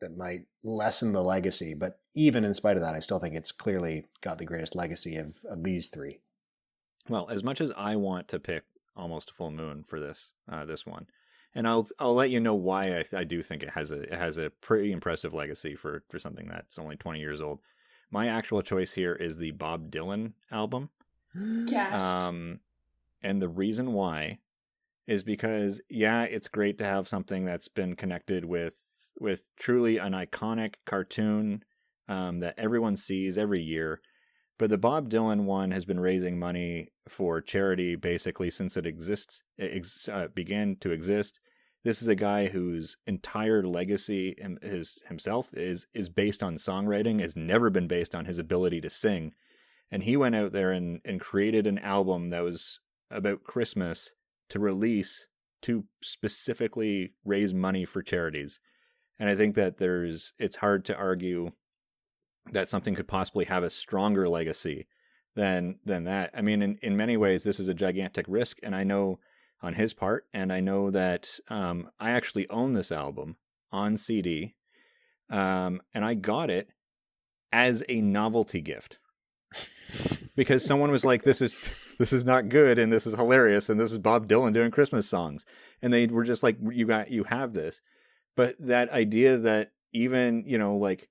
that 0.00 0.16
might 0.16 0.46
lessen 0.62 1.12
the 1.12 1.22
legacy. 1.22 1.74
But 1.74 1.98
even 2.16 2.44
in 2.44 2.54
spite 2.54 2.76
of 2.76 2.82
that, 2.82 2.94
I 2.94 3.00
still 3.00 3.18
think 3.18 3.34
it's 3.34 3.52
clearly 3.52 4.06
got 4.22 4.38
the 4.38 4.46
greatest 4.46 4.74
legacy 4.74 5.16
of, 5.16 5.36
of 5.48 5.62
these 5.62 5.88
three. 5.88 6.18
Well, 7.08 7.28
as 7.30 7.44
much 7.44 7.60
as 7.60 7.70
I 7.76 7.94
want 7.94 8.26
to 8.28 8.40
pick 8.40 8.64
almost 8.96 9.30
full 9.30 9.50
moon 9.50 9.84
for 9.86 10.00
this 10.00 10.30
uh, 10.50 10.64
this 10.64 10.86
one, 10.86 11.06
and 11.54 11.68
I'll 11.68 11.86
I'll 12.00 12.14
let 12.14 12.30
you 12.30 12.40
know 12.40 12.54
why 12.54 12.98
I, 12.98 13.18
I 13.18 13.24
do 13.24 13.42
think 13.42 13.62
it 13.62 13.70
has 13.70 13.90
a 13.90 14.02
it 14.02 14.18
has 14.18 14.38
a 14.38 14.50
pretty 14.50 14.90
impressive 14.90 15.32
legacy 15.32 15.76
for 15.76 16.02
for 16.08 16.18
something 16.18 16.48
that's 16.48 16.78
only 16.78 16.96
20 16.96 17.20
years 17.20 17.40
old. 17.40 17.60
My 18.10 18.28
actual 18.28 18.62
choice 18.62 18.94
here 18.94 19.14
is 19.14 19.38
the 19.38 19.52
Bob 19.52 19.90
Dylan 19.90 20.32
album. 20.50 20.90
Yes. 21.38 22.00
Um, 22.00 22.60
and 23.22 23.42
the 23.42 23.48
reason 23.48 23.92
why 23.92 24.38
is 25.06 25.22
because 25.22 25.82
yeah, 25.90 26.22
it's 26.22 26.48
great 26.48 26.78
to 26.78 26.84
have 26.84 27.08
something 27.08 27.44
that's 27.44 27.68
been 27.68 27.94
connected 27.94 28.46
with 28.46 29.12
with 29.20 29.50
truly 29.56 29.98
an 29.98 30.12
iconic 30.12 30.76
cartoon 30.86 31.62
um, 32.08 32.40
that 32.40 32.54
everyone 32.58 32.96
sees 32.96 33.36
every 33.38 33.62
year. 33.62 34.00
But 34.58 34.70
the 34.70 34.78
Bob 34.78 35.10
Dylan 35.10 35.44
one 35.44 35.70
has 35.70 35.84
been 35.84 36.00
raising 36.00 36.38
money 36.38 36.88
for 37.08 37.40
charity 37.40 37.94
basically 37.94 38.50
since 38.50 38.76
it 38.76 38.86
exists, 38.86 39.42
it 39.58 39.70
ex- 39.74 40.08
uh, 40.08 40.28
began 40.34 40.76
to 40.80 40.92
exist. 40.92 41.40
This 41.84 42.02
is 42.02 42.08
a 42.08 42.14
guy 42.16 42.48
whose 42.48 42.96
entire 43.06 43.62
legacy 43.62 44.34
his, 44.62 44.96
himself 45.06 45.48
is 45.52 45.86
is 45.94 46.08
based 46.08 46.42
on 46.42 46.56
songwriting, 46.56 47.20
has 47.20 47.36
never 47.36 47.70
been 47.70 47.86
based 47.86 48.14
on 48.14 48.24
his 48.24 48.38
ability 48.38 48.80
to 48.80 48.90
sing. 48.90 49.34
And 49.90 50.02
he 50.02 50.16
went 50.16 50.34
out 50.34 50.52
there 50.52 50.72
and, 50.72 51.00
and 51.04 51.20
created 51.20 51.66
an 51.66 51.78
album 51.78 52.30
that 52.30 52.42
was 52.42 52.80
about 53.10 53.44
Christmas 53.44 54.10
to 54.48 54.58
release 54.58 55.28
to 55.62 55.84
specifically 56.02 57.12
raise 57.24 57.54
money 57.54 57.84
for 57.84 58.02
charities. 58.02 58.58
And 59.18 59.28
I 59.28 59.34
think 59.34 59.54
that 59.54 59.78
there's 59.78 60.32
it's 60.38 60.56
hard 60.56 60.84
to 60.86 60.96
argue 60.96 61.52
that 62.52 62.68
something 62.68 62.94
could 62.94 63.08
possibly 63.08 63.44
have 63.46 63.62
a 63.62 63.70
stronger 63.70 64.28
legacy 64.28 64.86
than 65.34 65.78
than 65.84 66.04
that. 66.04 66.30
I 66.34 66.42
mean, 66.42 66.62
in, 66.62 66.78
in 66.82 66.96
many 66.96 67.16
ways, 67.16 67.44
this 67.44 67.60
is 67.60 67.68
a 67.68 67.74
gigantic 67.74 68.26
risk, 68.28 68.58
and 68.62 68.74
I 68.74 68.84
know 68.84 69.20
on 69.62 69.74
his 69.74 69.94
part. 69.94 70.26
And 70.32 70.52
I 70.52 70.60
know 70.60 70.90
that 70.90 71.38
um, 71.48 71.90
I 72.00 72.10
actually 72.10 72.48
own 72.50 72.72
this 72.72 72.92
album 72.92 73.36
on 73.72 73.96
CD, 73.96 74.54
um, 75.30 75.80
and 75.94 76.04
I 76.04 76.14
got 76.14 76.50
it 76.50 76.68
as 77.52 77.82
a 77.88 78.00
novelty 78.00 78.60
gift 78.60 78.98
because 80.36 80.64
someone 80.64 80.90
was 80.90 81.04
like, 81.04 81.22
"This 81.22 81.40
is 81.40 81.56
this 81.98 82.12
is 82.12 82.24
not 82.24 82.48
good, 82.48 82.78
and 82.78 82.92
this 82.92 83.06
is 83.06 83.14
hilarious, 83.14 83.68
and 83.68 83.78
this 83.78 83.92
is 83.92 83.98
Bob 83.98 84.26
Dylan 84.26 84.52
doing 84.52 84.70
Christmas 84.70 85.08
songs," 85.08 85.44
and 85.82 85.92
they 85.92 86.06
were 86.06 86.24
just 86.24 86.42
like, 86.42 86.56
"You 86.70 86.86
got 86.86 87.10
you 87.10 87.24
have 87.24 87.52
this," 87.52 87.80
but 88.36 88.54
that 88.58 88.90
idea 88.90 89.36
that 89.38 89.72
even 89.92 90.44
you 90.46 90.58
know 90.58 90.76
like 90.76 91.08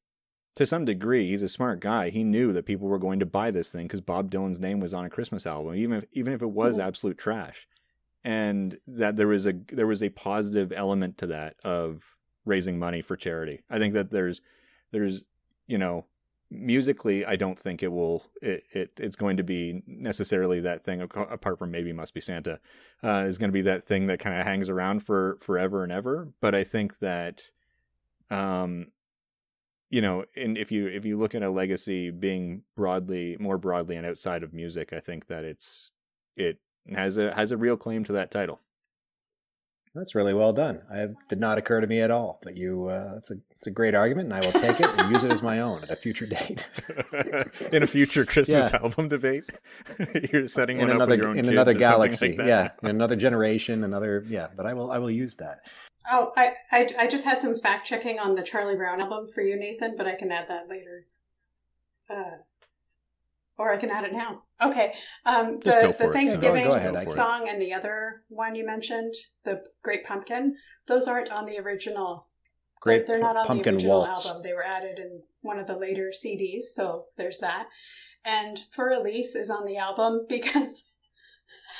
to 0.56 0.66
some 0.66 0.86
degree, 0.86 1.30
he's 1.30 1.41
a 1.41 1.49
smart 1.49 1.80
guy. 1.80 2.10
He 2.10 2.24
knew 2.24 2.53
that 2.53 2.66
people 2.66 2.88
were 2.88 2.99
going 2.99 3.20
to 3.20 3.26
buy 3.26 3.51
this 3.51 3.72
thing 3.72 3.88
because 3.88 4.01
Bob 4.01 4.32
Dylan's 4.32 4.60
name 4.60 4.80
was 4.80 4.93
on 4.93 5.06
a 5.06 5.10
Christmas 5.10 5.45
album, 5.45 5.76
even 5.76 5.97
if 5.97 6.06
even 6.14 6.34
if 6.34 6.41
it 6.41 6.51
was 6.51 6.80
absolute 6.80 7.18
trash 7.18 7.68
and 8.26 8.80
that 8.88 9.16
there 9.16 9.28
was 9.28 9.45
a 9.45 9.53
there 9.72 9.88
was 9.88 10.01
a 10.01 10.10
positive 10.10 10.74
element 10.74 11.18
to 11.20 11.28
that 11.28 11.56
of 11.64 12.16
raising 12.43 12.78
money 12.78 13.01
for 13.01 13.16
charity. 13.16 13.62
I 13.70 13.78
think 13.78 13.93
that 13.93 14.10
there's 14.10 14.41
there's 14.91 15.24
you 15.68 15.78
know 15.78 16.06
musically 16.49 17.24
I 17.24 17.36
don't 17.36 17.58
think 17.58 17.84
it 17.84 17.91
will 17.91 18.26
it, 18.41 18.64
it 18.72 18.91
it's 18.97 19.16
going 19.16 19.38
to 19.38 19.43
be 19.43 19.84
necessarily 19.86 20.60
that 20.62 20.84
thing 20.84 21.01
apart 21.01 21.60
from 21.60 21.70
maybe 21.70 21.93
must 21.93 22.16
be 22.16 22.22
Santa 22.22 22.60
uh, 23.03 23.26
is 23.28 23.38
going 23.38 23.49
to 23.49 23.53
be 23.53 23.62
that 23.62 23.84
thing 23.84 24.08
that 24.08 24.20
kind 24.20 24.39
of 24.39 24.45
hangs 24.45 24.70
around 24.70 25.01
for 25.01 25.38
forever 25.39 25.84
and 25.84 25.91
ever. 25.91 26.30
But 26.41 26.56
I 26.56 26.64
think 26.64 26.99
that 26.99 27.51
um 28.32 28.88
you 29.96 30.02
know, 30.02 30.26
and 30.36 30.58
if 30.58 30.74
you 30.74 30.88
if 30.88 31.06
you 31.06 31.18
look 31.18 31.34
at 31.34 31.41
a 31.41 31.50
legacy 31.50 32.12
being 32.12 32.64
broadly 32.76 33.38
more 33.39 33.58
broadly 33.58 33.96
and 33.96 34.06
outside 34.06 34.43
of 34.43 34.54
music, 34.54 34.91
I 34.91 35.00
think 35.00 35.28
that 35.28 35.46
it's 35.46 35.89
it 36.36 36.60
has 36.93 37.16
a 37.16 37.34
has 37.34 37.52
a 37.52 37.56
real 37.56 37.78
claim 37.78 38.04
to 38.04 38.12
that 38.12 38.30
title. 38.30 38.60
That's 39.96 40.14
really 40.14 40.34
well 40.34 40.52
done. 40.52 40.82
It 40.91 41.16
did 41.30 41.39
not 41.39 41.58
occur 41.58 41.80
to 41.80 41.88
me 41.88 42.02
at 42.02 42.12
all, 42.12 42.39
but 42.43 42.58
you 42.58 42.88
uh, 42.88 43.14
it's 43.18 43.32
a 43.32 43.36
it's 43.52 43.66
a 43.66 43.72
great 43.72 43.96
argument, 43.96 44.26
and 44.26 44.34
I 44.34 44.46
will 44.46 44.60
take 44.60 44.82
it 44.82 44.89
and 44.89 45.10
use 45.10 45.24
it 45.24 45.32
as 45.32 45.41
my 45.41 45.62
own 45.62 45.84
at 45.84 45.89
a 45.89 45.96
future 45.96 46.26
date. 46.26 46.68
in 47.72 47.82
a 47.82 47.88
future 47.88 48.26
Christmas 48.26 48.72
yeah. 48.72 48.80
album 48.82 49.08
debate, 49.08 49.50
you're 50.34 50.50
setting 50.50 50.82
in 50.82 50.89
one 50.89 50.98
another, 50.98 51.14
up 51.14 51.20
your 51.20 51.30
own 51.30 51.39
in 51.39 51.48
another 51.48 51.74
galaxy. 51.74 52.38
Like 52.38 52.46
yeah, 52.46 52.72
in 52.84 52.89
another 52.89 53.16
generation, 53.16 53.86
another 53.86 54.26
yeah. 54.28 54.48
But 54.54 54.66
I 54.66 54.74
will 54.74 54.91
I 54.91 54.98
will 54.98 55.10
use 55.10 55.38
that. 55.38 55.62
Oh, 56.12 56.34
I, 56.36 56.50
I 56.74 56.89
I 57.00 57.08
just 57.08 57.24
had 57.24 57.39
some 57.39 57.56
fact 57.56 57.88
checking 57.88 58.20
on 58.20 58.36
the 58.36 58.43
Charlie 58.43 58.76
Brown 58.76 59.00
album 59.00 59.30
for 59.34 59.41
you, 59.41 59.58
Nathan, 59.58 59.96
but 59.96 60.08
I 60.08 60.16
can 60.16 60.30
add 60.30 60.50
that 60.50 60.68
later. 60.68 61.06
Uh, 62.10 62.38
or 63.58 63.74
I 63.74 63.78
can 63.78 63.89
add 63.89 64.03
it 64.06 64.14
now. 64.14 64.43
Okay. 64.62 64.93
Um, 65.26 65.60
the 65.60 65.95
the 65.97 66.12
Thanksgiving 66.12 66.68
ahead, 66.68 67.10
song 67.10 67.47
and 67.49 67.62
the 67.62 67.74
other 67.74 68.24
one 68.30 68.56
you 68.56 68.66
mentioned, 68.66 69.14
the 69.43 69.64
Great 69.84 70.06
Pumpkin, 70.06 70.56
those 70.88 71.08
aren't 71.08 71.32
on 71.32 71.45
the 71.45 71.58
original 71.60 72.28
Great 72.82 73.08
they're, 73.08 73.16
they're 73.16 73.24
not 73.24 73.38
on 73.38 73.45
pumpkin 73.45 73.76
the 73.76 73.86
original 73.86 73.99
waltz. 74.01 74.28
album. 74.28 74.43
They 74.43 74.53
were 74.53 74.66
added 74.66 74.99
in 74.99 75.22
one 75.41 75.58
of 75.60 75.68
the 75.68 75.76
later 75.78 76.12
CDs, 76.16 76.64
so 76.74 77.06
there's 77.18 77.39
that. 77.39 77.68
And 78.26 78.60
Fur 78.74 78.91
Elise 78.93 79.36
is 79.36 79.49
on 79.49 79.66
the 79.66 79.78
album 79.78 80.26
because 80.30 80.86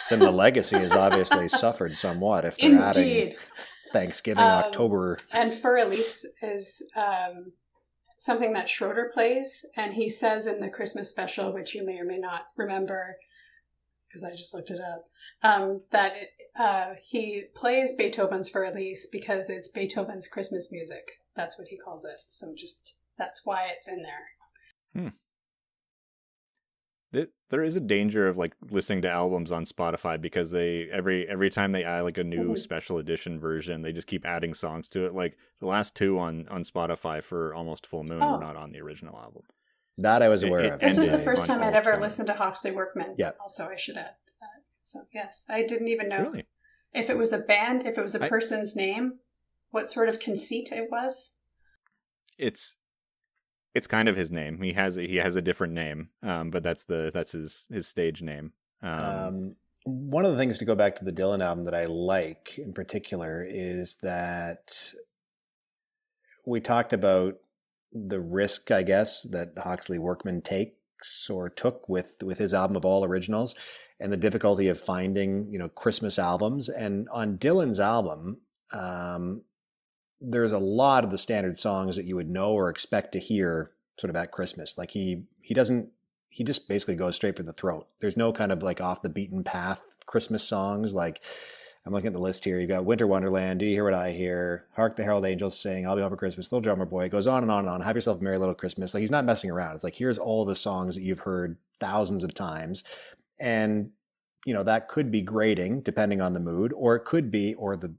Then 0.10 0.20
the 0.20 0.32
legacy 0.32 0.78
has 0.78 0.94
obviously 0.96 1.48
suffered 1.64 1.96
somewhat 1.96 2.46
if 2.46 2.58
they're 2.58 2.80
adding 2.80 3.04
indeed, 3.08 3.36
Thanksgiving, 3.94 4.44
Um, 4.44 4.50
October. 4.66 5.18
and 5.32 5.54
Fur 5.54 5.78
Elise 5.78 6.26
is 6.42 6.82
um, 6.96 7.52
something 8.26 8.54
that 8.54 8.68
Schroeder 8.68 9.12
plays, 9.14 9.64
and 9.76 9.94
he 9.94 10.10
says 10.10 10.48
in 10.48 10.60
the 10.60 10.70
Christmas 10.70 11.10
special, 11.10 11.54
which 11.54 11.76
you 11.76 11.86
may 11.86 12.00
or 12.00 12.06
may 12.06 12.18
not 12.18 12.48
remember, 12.58 13.16
because 14.08 14.24
I 14.24 14.32
just 14.32 14.52
looked 14.52 14.72
it 14.72 14.82
up, 14.82 15.06
um, 15.44 15.82
that 15.92 16.14
it, 16.16 16.30
uh, 16.60 16.96
he 17.04 17.44
plays 17.54 17.94
Beethoven's 17.94 18.50
Fur 18.50 18.66
Elise 18.66 19.08
because 19.12 19.52
it's 19.52 19.68
Beethoven's 19.68 20.28
Christmas 20.28 20.72
music. 20.72 21.04
That's 21.36 21.60
what 21.60 21.68
he 21.68 21.78
calls 21.78 22.04
it. 22.04 22.20
So 22.30 22.52
just 22.58 22.96
that's 23.20 23.46
why 23.46 23.68
it's 23.76 23.88
in 23.88 24.02
there. 24.02 25.12
Th- 27.16 27.30
There 27.50 27.64
is 27.64 27.76
a 27.76 27.80
danger 27.82 28.28
of 28.28 28.38
like 28.38 28.56
listening 28.70 29.02
to 29.04 29.10
albums 29.10 29.52
on 29.52 29.66
Spotify 29.66 30.20
because 30.20 30.52
they 30.52 30.90
every 30.90 31.28
every 31.28 31.50
time 31.50 31.72
they 31.72 31.84
add 31.84 32.02
like 32.02 32.18
a 32.18 32.24
new 32.24 32.50
Mhm. 32.54 32.60
special 32.60 32.98
edition 32.98 33.40
version, 33.40 33.82
they 33.82 33.92
just 33.94 34.08
keep 34.08 34.26
adding 34.26 34.54
songs 34.54 34.88
to 34.90 35.06
it. 35.06 35.14
Like 35.14 35.38
the 35.60 35.66
last 35.68 35.96
two 35.96 36.20
on 36.20 36.48
on 36.50 36.64
Spotify 36.64 37.24
for 37.24 37.54
Almost 37.54 37.88
Full 37.88 38.04
Moon 38.04 38.22
Oh. 38.22 38.34
were 38.34 38.40
not 38.40 38.56
on 38.56 38.72
the 38.72 38.82
original 38.82 39.18
album. 39.18 39.44
That 39.98 40.22
I 40.22 40.28
was 40.28 40.44
aware 40.44 40.60
it 40.66 40.74
of. 40.74 40.80
This 40.80 40.98
was 40.98 41.10
the 41.10 41.20
first 41.20 41.46
time 41.46 41.62
I'd 41.62 41.74
ever 41.74 41.92
Full 41.92 41.94
Moon. 41.94 42.02
listened 42.02 42.28
to 42.28 42.34
Hawksley 42.34 42.72
Workman. 42.72 43.16
Yeah. 43.18 43.32
Also, 43.40 43.66
I 43.68 43.76
should 43.78 43.96
add 43.98 44.16
that. 44.42 44.64
So 44.82 45.08
yes, 45.14 45.46
I 45.50 45.64
didn't 45.64 45.88
even 45.88 46.10
know 46.10 46.24
Really? 46.24 46.48
if 46.94 47.10
it 47.10 47.18
was 47.18 47.32
a 47.32 47.38
band, 47.40 47.86
if 47.86 47.98
it 47.98 48.02
was 48.02 48.16
a 48.16 48.26
I- 48.26 48.30
person's 48.30 48.76
name, 48.76 49.20
what 49.72 49.90
sort 49.90 50.10
of 50.10 50.20
conceit 50.20 50.72
it 50.74 50.90
was. 50.92 51.32
It's 52.38 52.76
it's 53.76 53.88
kind 53.88 54.08
of 54.08 54.16
his 54.16 54.32
name. 54.32 54.62
He 54.62 54.72
has 54.74 54.98
a, 54.98 55.06
he 55.06 55.18
has 55.18 55.36
a 55.36 55.42
different 55.42 55.74
name, 55.74 56.10
um, 56.24 56.50
but 56.50 56.64
that's 56.64 56.86
the 56.86 57.12
that's 57.14 57.34
his 57.34 57.68
his 57.70 57.88
stage 57.88 58.22
name. 58.22 58.54
Um, 58.82 59.00
Um, 59.04 59.56
one 59.84 60.26
of 60.26 60.32
the 60.32 60.38
things 60.38 60.58
to 60.58 60.66
go 60.66 60.74
back 60.74 60.96
to 60.96 61.06
the 61.06 61.12
Dylan 61.12 61.44
album 61.44 61.66
that 61.66 61.76
I 61.76 61.86
like 61.86 62.58
in 62.58 62.74
particular 62.74 63.46
is 63.48 63.98
that 64.02 64.94
we 66.48 66.60
talked 66.60 66.94
about 66.94 67.36
the 67.92 68.20
risk, 68.20 68.72
I 68.72 68.84
guess, 68.84 69.24
that 69.24 69.54
Hawksley 69.58 70.00
Workman 70.00 70.42
takes 70.42 71.30
or 71.30 71.50
took 71.50 71.88
with 71.90 72.18
with 72.24 72.38
his 72.38 72.54
album 72.54 72.78
of 72.78 72.86
all 72.86 73.04
originals, 73.04 73.56
and 74.00 74.12
the 74.12 74.18
difficulty 74.18 74.70
of 74.70 74.80
finding 74.80 75.52
you 75.52 75.60
know 75.60 75.70
Christmas 75.70 76.18
albums. 76.18 76.70
And 76.70 77.10
on 77.10 77.38
Dylan's 77.38 77.80
album, 77.80 78.38
um, 78.72 79.42
there's 80.32 80.52
a 80.52 80.60
lot 80.60 81.04
of 81.04 81.12
the 81.12 81.18
standard 81.18 81.58
songs 81.58 81.96
that 81.96 82.06
you 82.06 82.16
would 82.16 82.30
know 82.30 82.52
or 82.52 82.70
expect 82.70 83.12
to 83.14 83.20
hear 83.20 83.70
sort 83.98 84.10
of 84.10 84.16
at 84.16 84.32
Christmas. 84.32 84.78
Like 84.78 84.92
he 84.92 85.24
he 85.42 85.54
doesn't 85.54 85.90
he 86.30 86.44
just 86.44 86.68
basically 86.68 86.96
goes 86.96 87.16
straight 87.16 87.38
for 87.38 87.44
the 87.44 87.54
throat. 87.54 87.88
There's 88.02 88.18
no 88.18 88.34
kind 88.34 88.52
of 88.52 88.62
like 88.62 88.82
off 88.82 89.02
the 89.02 89.10
beaten 89.10 89.44
path 89.44 89.82
Christmas 90.06 90.44
songs. 90.44 90.94
Like 90.94 91.22
I'm 91.86 91.94
looking 91.94 92.08
at 92.08 92.14
the 92.14 92.20
list 92.20 92.44
here. 92.44 92.60
You 92.60 92.68
got 92.68 92.84
Winter 92.84 93.06
Wonderland, 93.06 93.60
Do 93.60 93.66
You 93.66 93.74
Hear 93.74 93.84
What 93.84 93.94
I 93.94 94.12
Hear? 94.12 94.66
Hark 94.76 94.96
the 94.96 95.04
Herald 95.04 95.26
Angels 95.26 95.58
Sing, 95.58 95.86
I'll 95.86 95.96
Be 95.96 96.02
Home 96.02 96.10
for 96.10 96.18
Christmas, 96.18 96.52
Little 96.52 96.62
Drummer 96.62 96.86
Boy. 96.86 97.06
It 97.06 97.10
goes 97.10 97.28
on 97.28 97.44
and 97.44 97.52
on 97.52 97.60
and 97.60 97.70
on. 97.70 97.82
Have 97.82 97.96
yourself 97.96 98.20
a 98.20 98.24
merry 98.24 98.40
little 98.40 98.56
Christmas. 98.56 98.94
Like 98.94 99.02
he's 99.02 99.12
not 99.12 99.24
messing 99.24 99.52
around. 99.52 99.76
It's 99.76 99.84
like 99.84 99.96
here's 99.96 100.18
all 100.18 100.46
the 100.46 100.56
songs 100.56 100.96
that 100.96 101.04
you've 101.04 101.20
heard 101.20 101.58
thousands 101.80 102.24
of 102.24 102.34
times. 102.34 102.84
And 103.40 103.92
you 104.46 104.54
know, 104.54 104.64
that 104.64 104.88
could 104.88 105.12
be 105.12 105.22
grading 105.22 105.82
depending 105.82 106.22
on 106.22 106.34
the 106.34 106.40
mood, 106.40 106.72
or 106.74 106.96
it 106.96 107.04
could 107.04 107.30
be, 107.32 107.54
or 107.56 107.76
the 107.76 107.94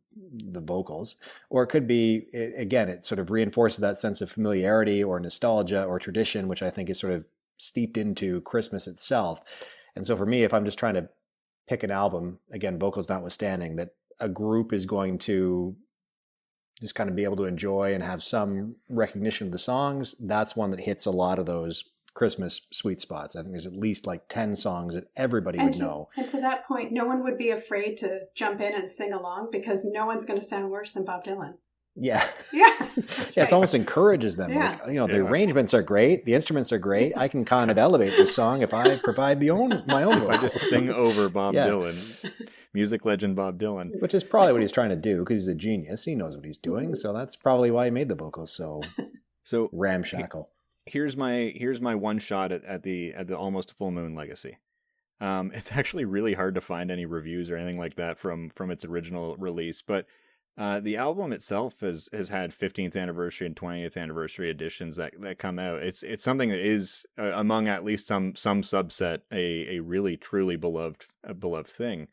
the 0.45 0.61
vocals, 0.61 1.17
or 1.51 1.63
it 1.63 1.67
could 1.67 1.87
be 1.87 2.27
it, 2.33 2.55
again, 2.57 2.89
it 2.89 3.05
sort 3.05 3.19
of 3.19 3.31
reinforces 3.31 3.81
that 3.81 3.99
sense 3.99 4.21
of 4.21 4.31
familiarity 4.31 5.05
or 5.05 5.21
nostalgia 5.21 5.85
or 5.85 5.99
tradition, 5.99 6.49
which 6.49 6.63
I 6.63 6.71
think 6.71 6.89
is 6.89 6.99
sort 6.99 7.13
of 7.13 7.27
steeped 7.59 7.97
into 7.97 8.41
Christmas 8.43 8.87
itself. 8.87 9.43
And 9.95 10.07
so 10.07 10.17
for 10.17 10.27
me, 10.27 10.45
if 10.45 10.55
I'm 10.55 10.65
just 10.65 10.79
trying 10.79 10.95
to 10.95 11.09
pick 11.69 11.83
an 11.83 11.91
album, 11.91 12.39
again, 12.51 12.79
vocals 12.79 13.09
notwithstanding, 13.09 13.77
that 13.77 13.91
a 14.21 14.29
group 14.29 14.73
is 14.73 14.87
going 14.87 15.19
to 15.19 15.77
just 16.81 16.95
kind 16.95 17.09
of 17.09 17.17
be 17.17 17.25
able 17.25 17.37
to 17.37 17.45
enjoy 17.45 17.95
and 17.95 18.03
have 18.03 18.23
some 18.23 18.77
recognition 18.89 19.47
of 19.47 19.53
the 19.53 19.59
songs, 19.59 20.15
that's 20.21 20.55
one 20.55 20.71
that 20.71 20.81
hits 20.81 21.07
a 21.07 21.11
lot 21.11 21.39
of 21.39 21.47
those 21.47 21.85
Christmas 22.17 22.63
sweet 22.73 23.01
spots. 23.01 23.37
I 23.37 23.43
think 23.43 23.53
there's 23.53 23.67
at 23.67 23.75
least 23.75 24.07
like 24.07 24.29
10 24.29 24.57
songs 24.57 24.95
that 24.97 25.05
everybody 25.17 25.59
And 25.59 25.69
would 25.69 25.75
to, 25.75 25.83
know. 25.83 26.09
and 26.17 26.29
to 26.31 26.41
that 26.41 26.67
point, 26.67 26.91
no 26.91 27.05
one 27.07 27.23
would 27.23 27.39
be 27.39 27.51
afraid 27.51 27.97
to 27.99 28.23
jump 28.35 28.61
in 28.61 28.75
and 28.75 28.91
sing 28.91 29.13
along 29.13 29.51
because 29.53 29.85
no 29.85 30.07
one's 30.07 30.25
going 30.25 30.41
to 30.41 30.45
sound 30.45 30.71
worse 30.71 30.93
than 30.93 31.05
Bob 31.05 31.23
Dylan. 31.25 31.55
Yeah. 31.95 32.27
Yeah, 32.53 32.75
that's 32.97 33.37
Yeah, 33.37 33.45
it 33.45 33.53
almost 33.53 33.75
encourages 33.75 34.37
them. 34.37 34.51
Yeah. 34.53 34.79
Like, 34.83 34.89
you 34.89 34.97
know, 34.97 35.07
the 35.07 35.15
Yeah. 35.19 35.29
arrangements 35.31 35.73
are 35.73 35.83
great, 35.83 36.25
the 36.27 36.35
instruments 36.35 36.73
are 36.73 36.79
great. 36.79 37.17
I 37.17 37.29
can 37.29 37.45
kind 37.45 37.71
of 37.71 37.79
elevate 37.79 38.11
this 38.17 38.35
song 38.35 38.61
if 38.63 38.75
I 38.75 38.97
provide 38.97 39.41
the 39.41 39.51
own 39.51 39.83
my 39.87 40.03
own 40.03 40.21
if 40.23 40.29
I 40.29 40.37
just 40.37 40.59
sing 40.59 40.91
over 40.91 41.29
Bob 41.31 41.55
Yeah. 41.55 41.69
Dylan, 41.69 41.97
music 42.75 43.05
legend 43.07 43.37
Bob 43.37 43.59
Dylan. 43.59 43.99
Which 44.01 44.13
is 44.15 44.25
probably 44.25 44.53
what 44.53 44.61
he's 44.63 44.73
trying 44.73 44.91
to 44.91 44.97
do 44.97 45.21
because 45.21 45.43
he's 45.45 45.49
a 45.49 45.55
genius. 45.55 46.05
He 46.05 46.15
knows 46.15 46.37
what 46.37 46.45
he's 46.45 46.59
doing, 46.59 46.87
mm-hmm. 46.87 46.95
so 46.95 47.13
that's 47.15 47.37
probably 47.37 47.71
why 47.71 47.87
he 47.87 47.91
made 47.91 48.09
the 48.11 48.15
vocals 48.15 48.53
so 48.55 48.83
So 49.45 49.71
ramshackle. 49.73 50.51
Here's 50.87 51.17
my 51.17 51.53
here's 51.57 51.81
my 51.81 51.95
one 51.95 52.19
shot 52.19 52.53
at, 52.53 52.65
at 52.65 52.83
the 52.83 53.13
at 53.13 53.27
the 53.27 53.37
almost 53.37 53.77
full 53.77 53.91
moon 53.91 54.15
legacy. 54.15 54.59
Um, 55.21 55.51
it's 55.55 55.73
actually 55.77 56.05
really 56.05 56.35
hard 56.35 56.55
to 56.55 56.61
find 56.61 56.91
any 56.91 57.05
reviews 57.05 57.51
or 57.51 57.57
anything 57.57 57.79
like 57.79 57.97
that 57.97 58.19
from 58.19 58.51
from 58.51 58.71
its 58.71 58.85
original 58.85 59.37
release, 59.37 59.83
but 59.83 60.07
uh, 60.59 60.81
the 60.81 60.97
album 60.97 61.33
itself 61.33 61.81
has 61.81 62.09
has 62.13 62.31
had 62.31 62.51
15th 62.51 62.97
anniversary 62.97 63.47
and 63.47 63.57
20th 63.57 63.97
anniversary 63.97 64.49
editions 64.49 64.97
that 64.97 65.13
that 65.21 65.39
come 65.39 65.59
out. 65.59 65.83
It's 65.83 66.03
it's 66.03 66.25
something 66.25 66.49
that 66.49 66.61
is 66.61 67.05
uh, 67.19 67.33
among 67.35 67.69
at 67.69 67.85
least 67.85 68.07
some 68.07 68.35
some 68.37 68.63
subset 68.63 69.21
a 69.31 69.77
a 69.77 69.81
really 69.81 70.17
truly 70.17 70.57
beloved 70.57 71.09
a 71.23 71.35
beloved 71.35 71.69
thing. 71.69 72.09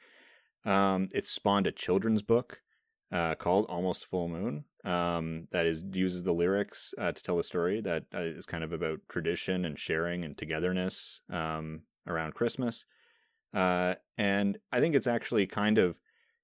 Um, 0.65 1.09
it's 1.13 1.29
spawned 1.29 1.67
a 1.67 1.71
children's 1.71 2.21
book 2.21 2.61
uh, 3.11 3.35
called 3.35 3.65
Almost 3.65 4.05
Full 4.05 4.27
Moon 4.27 4.65
um, 4.83 5.47
that 5.51 5.65
is 5.65 5.83
uses 5.91 6.23
the 6.23 6.33
lyrics 6.33 6.93
uh, 6.97 7.11
to 7.11 7.23
tell 7.23 7.39
a 7.39 7.43
story 7.43 7.81
that 7.81 8.05
uh, 8.13 8.19
is 8.19 8.45
kind 8.45 8.63
of 8.63 8.73
about 8.73 8.99
tradition 9.09 9.65
and 9.65 9.79
sharing 9.79 10.23
and 10.23 10.37
togetherness 10.37 11.21
um, 11.29 11.83
around 12.07 12.33
Christmas. 12.33 12.85
Uh, 13.53 13.95
and 14.17 14.57
I 14.71 14.79
think 14.79 14.95
it's 14.95 15.07
actually 15.07 15.45
kind 15.45 15.77
of 15.77 15.97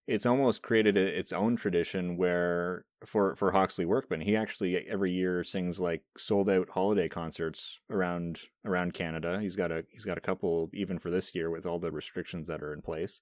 it's 0.07 0.25
almost 0.25 0.63
created 0.63 0.97
a, 0.97 1.19
its 1.19 1.31
own 1.31 1.55
tradition 1.55 2.17
where 2.17 2.85
for 3.05 3.35
for 3.35 3.51
Hawksley 3.51 3.85
Workman 3.85 4.21
he 4.21 4.35
actually 4.35 4.87
every 4.87 5.11
year 5.11 5.43
sings 5.43 5.79
like 5.79 6.03
sold 6.17 6.49
out 6.49 6.69
holiday 6.69 7.09
concerts 7.09 7.79
around 7.89 8.41
around 8.65 8.93
Canada. 8.93 9.39
He's 9.41 9.55
got 9.55 9.71
a 9.71 9.85
he's 9.89 10.05
got 10.05 10.17
a 10.17 10.21
couple 10.21 10.69
even 10.73 10.97
for 10.97 11.11
this 11.11 11.35
year 11.35 11.49
with 11.49 11.65
all 11.65 11.79
the 11.79 11.91
restrictions 11.91 12.47
that 12.47 12.63
are 12.63 12.73
in 12.73 12.81
place. 12.81 13.21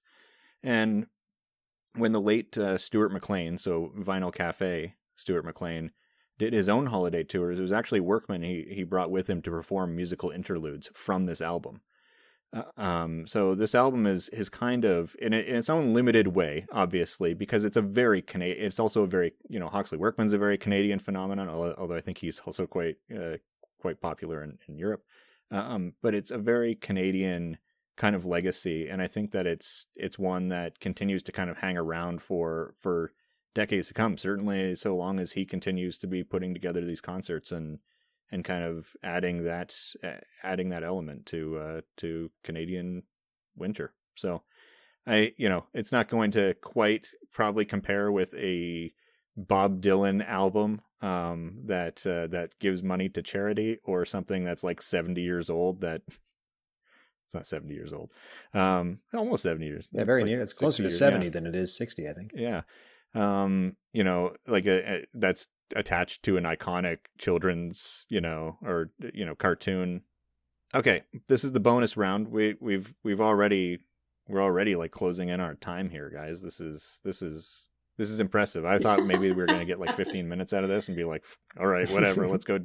And 0.62 1.06
when 1.94 2.12
the 2.12 2.20
late 2.20 2.56
uh, 2.56 2.78
Stuart 2.78 3.12
McLean, 3.12 3.58
so 3.58 3.92
Vinyl 3.98 4.32
Cafe, 4.32 4.94
Stuart 5.18 5.44
McLean, 5.44 5.90
did 6.38 6.52
his 6.52 6.68
own 6.68 6.86
holiday 6.86 7.24
tours, 7.24 7.58
it 7.58 7.62
was 7.62 7.72
actually 7.72 8.00
Workman 8.00 8.42
he, 8.42 8.66
he 8.70 8.84
brought 8.84 9.10
with 9.10 9.28
him 9.28 9.42
to 9.42 9.50
perform 9.50 9.96
musical 9.96 10.30
interludes 10.30 10.88
from 10.94 11.26
this 11.26 11.40
album. 11.40 11.80
Uh, 12.52 12.62
um, 12.80 13.26
so 13.26 13.54
this 13.54 13.74
album 13.74 14.06
is 14.06 14.30
is 14.30 14.48
kind 14.48 14.84
of 14.84 15.14
in, 15.18 15.34
a, 15.34 15.36
in 15.36 15.56
its 15.56 15.68
own 15.68 15.92
limited 15.92 16.28
way, 16.28 16.66
obviously, 16.72 17.34
because 17.34 17.62
it's 17.62 17.76
a 17.76 17.82
very 17.82 18.22
Canadian. 18.22 18.64
It's 18.64 18.78
also 18.78 19.02
a 19.02 19.06
very 19.06 19.32
you 19.48 19.58
know 19.58 19.68
Hawksley 19.68 19.98
Workman's 19.98 20.32
a 20.32 20.38
very 20.38 20.56
Canadian 20.56 20.98
phenomenon, 20.98 21.48
although, 21.48 21.94
I 21.94 22.00
think 22.00 22.18
he's 22.18 22.40
also 22.46 22.66
quite 22.66 22.96
uh, 23.14 23.36
quite 23.78 24.00
popular 24.00 24.42
in, 24.42 24.58
in 24.66 24.78
Europe. 24.78 25.04
Um, 25.50 25.94
but 26.02 26.14
it's 26.14 26.30
a 26.30 26.38
very 26.38 26.74
Canadian 26.74 27.58
kind 27.96 28.16
of 28.16 28.24
legacy, 28.24 28.88
and 28.88 29.02
I 29.02 29.08
think 29.08 29.32
that 29.32 29.46
it's 29.46 29.86
it's 29.94 30.18
one 30.18 30.48
that 30.48 30.80
continues 30.80 31.22
to 31.24 31.32
kind 31.32 31.50
of 31.50 31.58
hang 31.58 31.76
around 31.76 32.22
for 32.22 32.74
for 32.80 33.12
decades 33.58 33.88
to 33.88 33.94
come. 33.94 34.16
Certainly, 34.16 34.76
so 34.76 34.94
long 34.94 35.18
as 35.18 35.32
he 35.32 35.44
continues 35.44 35.98
to 35.98 36.06
be 36.06 36.22
putting 36.22 36.54
together 36.54 36.84
these 36.84 37.00
concerts 37.00 37.50
and 37.50 37.80
and 38.30 38.44
kind 38.44 38.62
of 38.62 38.94
adding 39.02 39.42
that 39.44 39.74
adding 40.44 40.68
that 40.68 40.84
element 40.84 41.26
to 41.26 41.58
uh, 41.58 41.80
to 41.96 42.30
Canadian 42.44 43.02
winter. 43.56 43.94
So, 44.14 44.42
I 45.06 45.34
you 45.36 45.48
know 45.48 45.66
it's 45.74 45.90
not 45.90 46.08
going 46.08 46.30
to 46.32 46.54
quite 46.54 47.08
probably 47.32 47.64
compare 47.64 48.12
with 48.12 48.32
a 48.34 48.92
Bob 49.36 49.82
Dylan 49.82 50.24
album 50.26 50.80
um, 51.02 51.62
that 51.66 52.06
uh, 52.06 52.28
that 52.28 52.58
gives 52.60 52.82
money 52.82 53.08
to 53.08 53.22
charity 53.22 53.78
or 53.82 54.04
something 54.04 54.44
that's 54.44 54.62
like 54.62 54.80
seventy 54.80 55.22
years 55.22 55.50
old 55.50 55.80
that 55.80 56.02
it's 57.26 57.34
not 57.34 57.46
70 57.46 57.74
years 57.74 57.92
old. 57.92 58.10
Um, 58.54 59.00
almost 59.12 59.42
70 59.42 59.66
years. 59.66 59.86
Yeah, 59.92 60.04
very 60.04 60.22
like 60.22 60.30
near. 60.30 60.40
It's 60.40 60.54
closer 60.54 60.82
to 60.82 60.90
70 60.90 61.26
yeah. 61.26 61.30
than 61.30 61.46
it 61.46 61.54
is 61.54 61.76
60, 61.76 62.08
I 62.08 62.12
think. 62.14 62.32
Yeah. 62.34 62.62
Um, 63.14 63.76
you 63.92 64.04
know, 64.04 64.34
like 64.46 64.66
a, 64.66 64.96
a, 64.96 65.06
that's 65.14 65.48
attached 65.74 66.22
to 66.24 66.36
an 66.36 66.44
iconic 66.44 66.98
children's, 67.18 68.06
you 68.08 68.20
know, 68.20 68.58
or 68.62 68.90
you 69.14 69.24
know, 69.24 69.34
cartoon. 69.34 70.02
Okay, 70.74 71.02
this 71.28 71.44
is 71.44 71.52
the 71.52 71.60
bonus 71.60 71.96
round. 71.96 72.28
We 72.28 72.56
we've 72.60 72.94
we've 73.02 73.20
already 73.20 73.78
we're 74.28 74.42
already 74.42 74.76
like 74.76 74.90
closing 74.90 75.30
in 75.30 75.40
our 75.40 75.54
time 75.54 75.90
here, 75.90 76.10
guys. 76.10 76.42
This 76.42 76.60
is 76.60 77.00
this 77.04 77.22
is 77.22 77.66
This 77.96 78.10
is 78.10 78.20
impressive. 78.20 78.64
I 78.64 78.78
thought 78.78 79.04
maybe 79.04 79.30
we 79.30 79.32
were 79.32 79.46
going 79.46 79.58
to 79.58 79.64
get 79.64 79.80
like 79.80 79.96
15 79.96 80.28
minutes 80.28 80.52
out 80.52 80.62
of 80.62 80.70
this 80.70 80.86
and 80.86 80.96
be 80.96 81.04
like, 81.04 81.24
all 81.58 81.66
right, 81.66 81.90
whatever, 81.90 82.28
let's 82.28 82.44
go 82.44 82.60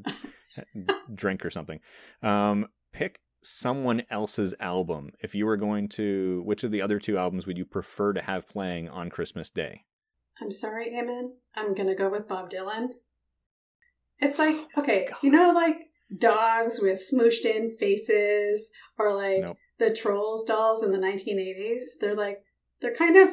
drink 1.15 1.43
or 1.43 1.49
something. 1.49 1.79
Um, 2.21 2.67
pick 2.91 3.19
someone 3.41 4.03
else's 4.09 4.53
album. 4.59 5.11
If 5.21 5.33
you 5.33 5.45
were 5.45 5.57
going 5.57 5.89
to, 5.89 6.43
which 6.45 6.63
of 6.63 6.71
the 6.71 6.81
other 6.81 6.99
two 6.99 7.17
albums 7.17 7.47
would 7.47 7.57
you 7.57 7.65
prefer 7.65 8.13
to 8.13 8.21
have 8.21 8.47
playing 8.47 8.89
on 8.89 9.09
Christmas 9.09 9.49
Day? 9.49 9.85
I'm 10.41 10.51
sorry, 10.51 10.91
Eamon. 10.91 11.31
I'm 11.55 11.73
going 11.73 11.87
to 11.87 11.95
go 11.95 12.09
with 12.09 12.27
Bob 12.27 12.49
Dylan. 12.49 12.89
It's 14.19 14.39
like, 14.39 14.57
okay, 14.77 15.09
you 15.21 15.31
know, 15.31 15.51
like 15.51 15.75
dogs 16.15 16.79
with 16.81 16.99
smooshed 16.99 17.45
in 17.45 17.75
faces 17.77 18.71
or 18.97 19.15
like 19.15 19.41
nope. 19.41 19.57
the 19.79 19.93
Trolls 19.93 20.45
dolls 20.45 20.83
in 20.83 20.91
the 20.91 20.97
1980s. 20.97 21.99
They're 21.99 22.15
like, 22.15 22.43
they're 22.81 22.95
kind 22.95 23.17
of, 23.17 23.29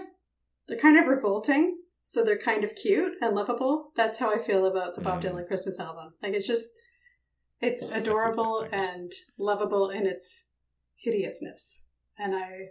they're 0.66 0.78
kind 0.78 0.98
of 0.98 1.06
revolting 1.06 1.76
so 2.02 2.24
they're 2.24 2.38
kind 2.38 2.64
of 2.64 2.74
cute 2.74 3.12
and 3.20 3.34
lovable. 3.34 3.92
That's 3.94 4.18
how 4.18 4.32
I 4.32 4.38
feel 4.38 4.66
about 4.66 4.94
the 4.94 5.00
Bob 5.00 5.22
mm. 5.22 5.30
Dylan 5.30 5.46
Christmas 5.46 5.78
album. 5.78 6.14
Like 6.22 6.34
it's 6.34 6.46
just 6.46 6.70
it's 7.60 7.82
adorable 7.82 8.66
and 8.72 9.12
lovable 9.38 9.90
in 9.90 10.06
its 10.06 10.44
hideousness. 10.96 11.82
And 12.18 12.34
I 12.34 12.70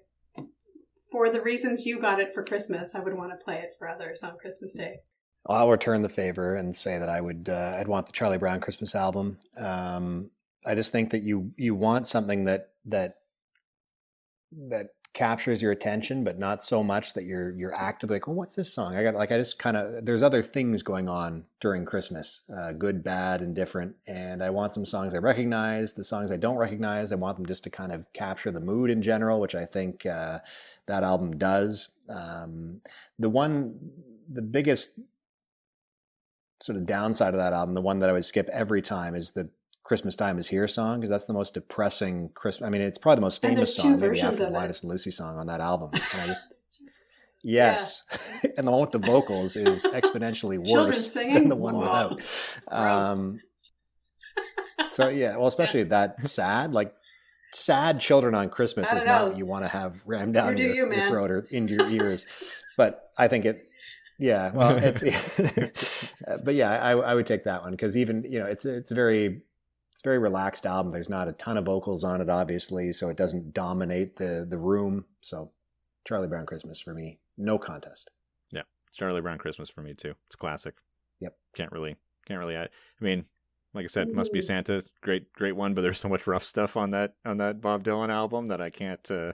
for 1.12 1.30
the 1.30 1.42
reasons 1.42 1.86
you 1.86 2.00
got 2.00 2.20
it 2.20 2.34
for 2.34 2.44
Christmas, 2.44 2.96
I 2.96 3.00
would 3.00 3.14
want 3.14 3.32
to 3.32 3.44
play 3.44 3.60
it 3.60 3.76
for 3.78 3.88
others 3.88 4.24
on 4.24 4.38
Christmas 4.38 4.74
Day. 4.74 5.00
I'll 5.48 5.70
return 5.70 6.02
the 6.02 6.10
favor 6.10 6.56
and 6.56 6.76
say 6.76 7.00
that 7.00 7.10
I 7.10 7.22
would 7.22 7.50
uh, 7.50 7.76
I'd 7.78 7.88
want 7.88 8.06
the 8.06 8.12
Charlie 8.12 8.38
Brown 8.38 8.60
Christmas 8.60 8.94
album. 8.94 9.40
Um, 9.58 10.30
I 10.66 10.76
just 10.76 10.92
think 10.92 11.12
that 11.12 11.24
you 11.24 11.52
you 11.56 11.76
want 11.76 12.08
something 12.08 12.46
that 12.46 12.70
that 12.86 13.16
that 14.52 14.90
captures 15.14 15.62
your 15.62 15.72
attention, 15.72 16.24
but 16.24 16.38
not 16.38 16.64
so 16.64 16.84
much 16.84 17.14
that 17.14 17.26
you're 17.26 17.52
you're 17.52 17.74
actively 17.76 18.16
like, 18.16 18.28
well, 18.28 18.36
what's 18.36 18.56
this 18.56 18.74
song? 18.74 18.96
I 18.96 19.04
got 19.04 19.16
like 19.16 19.32
I 19.32 19.38
just 19.38 19.58
kind 19.58 19.76
of 19.76 20.06
there's 20.06 20.22
other 20.22 20.42
things 20.42 20.84
going 20.84 21.10
on 21.10 21.46
during 21.60 21.84
Christmas, 21.86 22.42
uh, 22.56 22.74
good, 22.74 23.04
bad, 23.04 23.42
and 23.42 23.56
different. 23.56 23.96
And 24.08 24.44
I 24.44 24.50
want 24.52 24.72
some 24.72 24.86
songs 24.86 25.16
I 25.16 25.18
recognize. 25.18 25.94
The 25.94 26.04
songs 26.04 26.32
I 26.32 26.38
don't 26.38 26.58
recognize, 26.58 27.12
I 27.12 27.16
want 27.16 27.38
them 27.38 27.46
just 27.46 27.64
to 27.64 27.70
kind 27.70 27.92
of 27.92 28.12
capture 28.14 28.52
the 28.52 28.62
mood 28.62 28.90
in 28.90 29.02
general, 29.02 29.40
which 29.40 29.56
I 29.56 29.66
think 29.66 30.06
uh, 30.06 30.40
that 30.86 31.04
album 31.04 31.38
does. 31.38 31.96
Um, 32.08 32.82
the 33.18 33.30
one, 33.30 33.80
the 34.32 34.42
biggest 34.44 35.00
sort 36.62 36.78
of 36.78 36.86
downside 36.86 37.34
of 37.34 37.40
that 37.40 37.54
album, 37.54 37.74
the 37.74 37.82
one 37.82 38.00
that 38.00 38.10
I 38.10 38.14
would 38.14 38.26
skip 38.26 38.48
every 38.50 38.82
time, 38.82 39.16
is 39.16 39.32
the 39.32 39.50
Christmas 39.90 40.16
Time 40.16 40.38
is 40.38 40.48
Here 40.50 40.68
song 40.68 41.00
because 41.00 41.10
that's 41.10 41.26
the 41.26 41.34
most 41.34 41.56
depressing 41.56 42.30
Christmas. 42.36 42.68
I 42.68 42.70
mean, 42.70 42.84
it's 42.84 43.00
probably 43.00 43.16
the 43.16 43.22
most 43.22 43.42
famous 43.42 43.76
song, 43.76 44.00
maybe 44.00 44.22
after 44.22 44.46
the 44.46 44.52
Linus 44.52 44.82
and 44.82 44.92
Lucy 44.92 45.10
song 45.10 45.40
on 45.40 45.48
that 45.48 45.62
album. 45.62 45.90
And 46.14 46.22
I 46.22 46.28
just, 46.28 46.44
yes, 47.44 48.04
yeah. 48.44 48.52
and 48.58 48.68
the 48.68 48.72
one 48.72 48.82
with 48.82 48.92
the 48.92 49.00
vocals 49.00 49.56
is 49.56 49.86
exponentially 49.86 50.60
worse 50.72 51.16
than 51.16 51.50
the 51.50 51.56
one 51.56 51.74
wow. 51.74 52.10
without. 52.10 52.22
Um, 52.68 53.40
so 54.88 55.10
yeah, 55.10 55.36
well, 55.38 55.48
especially 55.48 55.82
that 55.86 56.24
sad, 56.24 56.76
like 56.76 56.94
sad 57.52 58.00
children 58.00 58.36
on 58.36 58.50
Christmas 58.50 58.94
is 58.94 59.04
not 59.04 59.30
what 59.30 59.38
you 59.40 59.48
want 59.48 59.66
to 59.66 59.70
have 59.70 60.04
rammed 60.06 60.36
down 60.36 60.56
your, 60.56 60.72
you, 60.72 60.94
your 60.94 61.08
throat 61.08 61.32
or 61.32 61.48
into 61.50 61.74
your 61.74 61.90
ears. 61.90 62.28
but 62.78 63.06
I 63.18 63.28
think 63.28 63.44
it 63.44 63.66
yeah, 64.20 64.52
well, 64.52 64.78
it's, 64.78 65.02
but 66.44 66.54
yeah, 66.54 66.72
I, 66.72 66.92
I 66.92 67.16
would 67.16 67.26
take 67.26 67.46
that 67.46 67.64
one 67.64 67.72
because 67.72 67.98
even 67.98 68.24
you 68.30 68.38
know 68.38 68.46
it's 68.46 68.66
it's 68.66 68.92
very 68.92 69.42
it's 70.00 70.06
a 70.06 70.08
very 70.08 70.18
relaxed 70.20 70.66
album. 70.66 70.94
There's 70.94 71.10
not 71.10 71.28
a 71.28 71.34
ton 71.34 71.58
of 71.58 71.66
vocals 71.66 72.06
on 72.06 72.22
it, 72.22 72.30
obviously, 72.30 72.94
so 72.94 73.10
it 73.10 73.18
doesn't 73.18 73.54
dominate 73.54 74.16
the 74.16 74.46
the 74.50 74.58
room. 74.58 75.04
So 75.20 75.52
Charlie 76.06 76.30
Brown 76.30 76.46
Christmas 76.46 76.80
for 76.80 76.94
me, 76.94 77.20
no 77.38 77.58
contest. 77.58 78.10
Yeah, 78.50 78.62
Charlie 78.94 79.20
Brown 79.20 79.40
Christmas 79.40 79.70
for 79.70 79.82
me 79.82 79.94
too. 79.94 80.16
It's 80.28 80.38
classic. 80.38 80.76
Yep. 81.20 81.36
Can't 81.54 81.74
really, 81.74 81.98
can't 82.26 82.40
really. 82.40 82.56
I, 82.56 82.64
I 82.64 82.70
mean, 83.02 83.26
like 83.74 83.84
I 83.84 83.90
said, 83.90 84.14
must 84.14 84.32
be 84.32 84.42
Santa, 84.42 84.86
great, 85.02 85.34
great 85.34 85.58
one. 85.58 85.74
But 85.74 85.82
there's 85.82 86.00
so 86.00 86.08
much 86.08 86.28
rough 86.28 86.46
stuff 86.46 86.78
on 86.78 86.92
that 86.92 87.16
on 87.26 87.36
that 87.40 87.60
Bob 87.60 87.84
Dylan 87.84 88.10
album 88.10 88.48
that 88.48 88.62
I 88.62 88.70
can't. 88.70 89.12
uh 89.12 89.34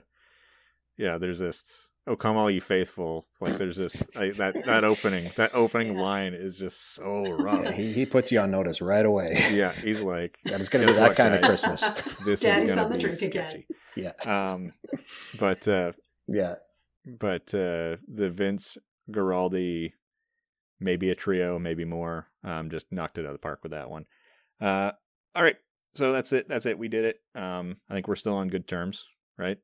Yeah, 0.96 1.16
there's 1.16 1.38
this 1.38 1.90
"Oh 2.06 2.16
come 2.16 2.36
all 2.36 2.50
you 2.50 2.60
faithful." 2.60 3.26
Like 3.40 3.56
there's 3.56 3.76
this 3.76 4.02
I, 4.16 4.30
that 4.30 4.64
that 4.66 4.84
opening 4.84 5.30
that 5.36 5.54
opening 5.54 5.96
yeah. 5.96 6.02
line 6.02 6.34
is 6.34 6.56
just 6.56 6.94
so 6.94 7.32
rough. 7.32 7.64
Yeah, 7.64 7.72
he 7.72 7.92
he 7.92 8.06
puts 8.06 8.32
you 8.32 8.40
on 8.40 8.50
notice 8.50 8.80
right 8.80 9.04
away. 9.04 9.46
Yeah, 9.52 9.72
he's 9.72 10.00
like, 10.00 10.38
yeah, 10.44 10.56
it's 10.56 10.68
gonna 10.70 10.86
be 10.86 10.92
that 10.92 11.16
kind 11.16 11.34
guys? 11.34 11.42
of 11.42 11.48
Christmas. 11.48 12.16
This 12.24 12.40
Daddy's 12.40 12.70
is 12.70 12.76
gonna 12.76 12.96
be 12.96 13.12
sketchy. 13.12 13.66
Again. 13.96 14.12
Yeah. 14.24 14.52
Um, 14.52 14.72
but 15.38 15.66
uh, 15.66 15.92
yeah, 16.28 16.56
but 17.06 17.54
uh, 17.54 17.96
the 18.08 18.30
Vince 18.32 18.76
Guaraldi, 19.10 19.92
maybe 20.80 21.10
a 21.10 21.14
trio, 21.14 21.58
maybe 21.58 21.84
more. 21.84 22.28
Um, 22.44 22.70
just 22.70 22.92
knocked 22.92 23.18
it 23.18 23.22
out 23.22 23.28
of 23.28 23.32
the 23.34 23.38
park 23.38 23.60
with 23.62 23.72
that 23.72 23.90
one. 23.90 24.06
Uh, 24.60 24.92
all 25.34 25.42
right, 25.42 25.56
so 25.94 26.12
that's 26.12 26.32
it. 26.32 26.48
That's 26.48 26.66
it. 26.66 26.78
We 26.78 26.88
did 26.88 27.04
it. 27.04 27.20
Um, 27.34 27.78
I 27.88 27.94
think 27.94 28.08
we're 28.08 28.16
still 28.16 28.34
on 28.34 28.48
good 28.48 28.68
terms, 28.68 29.06
right? 29.38 29.58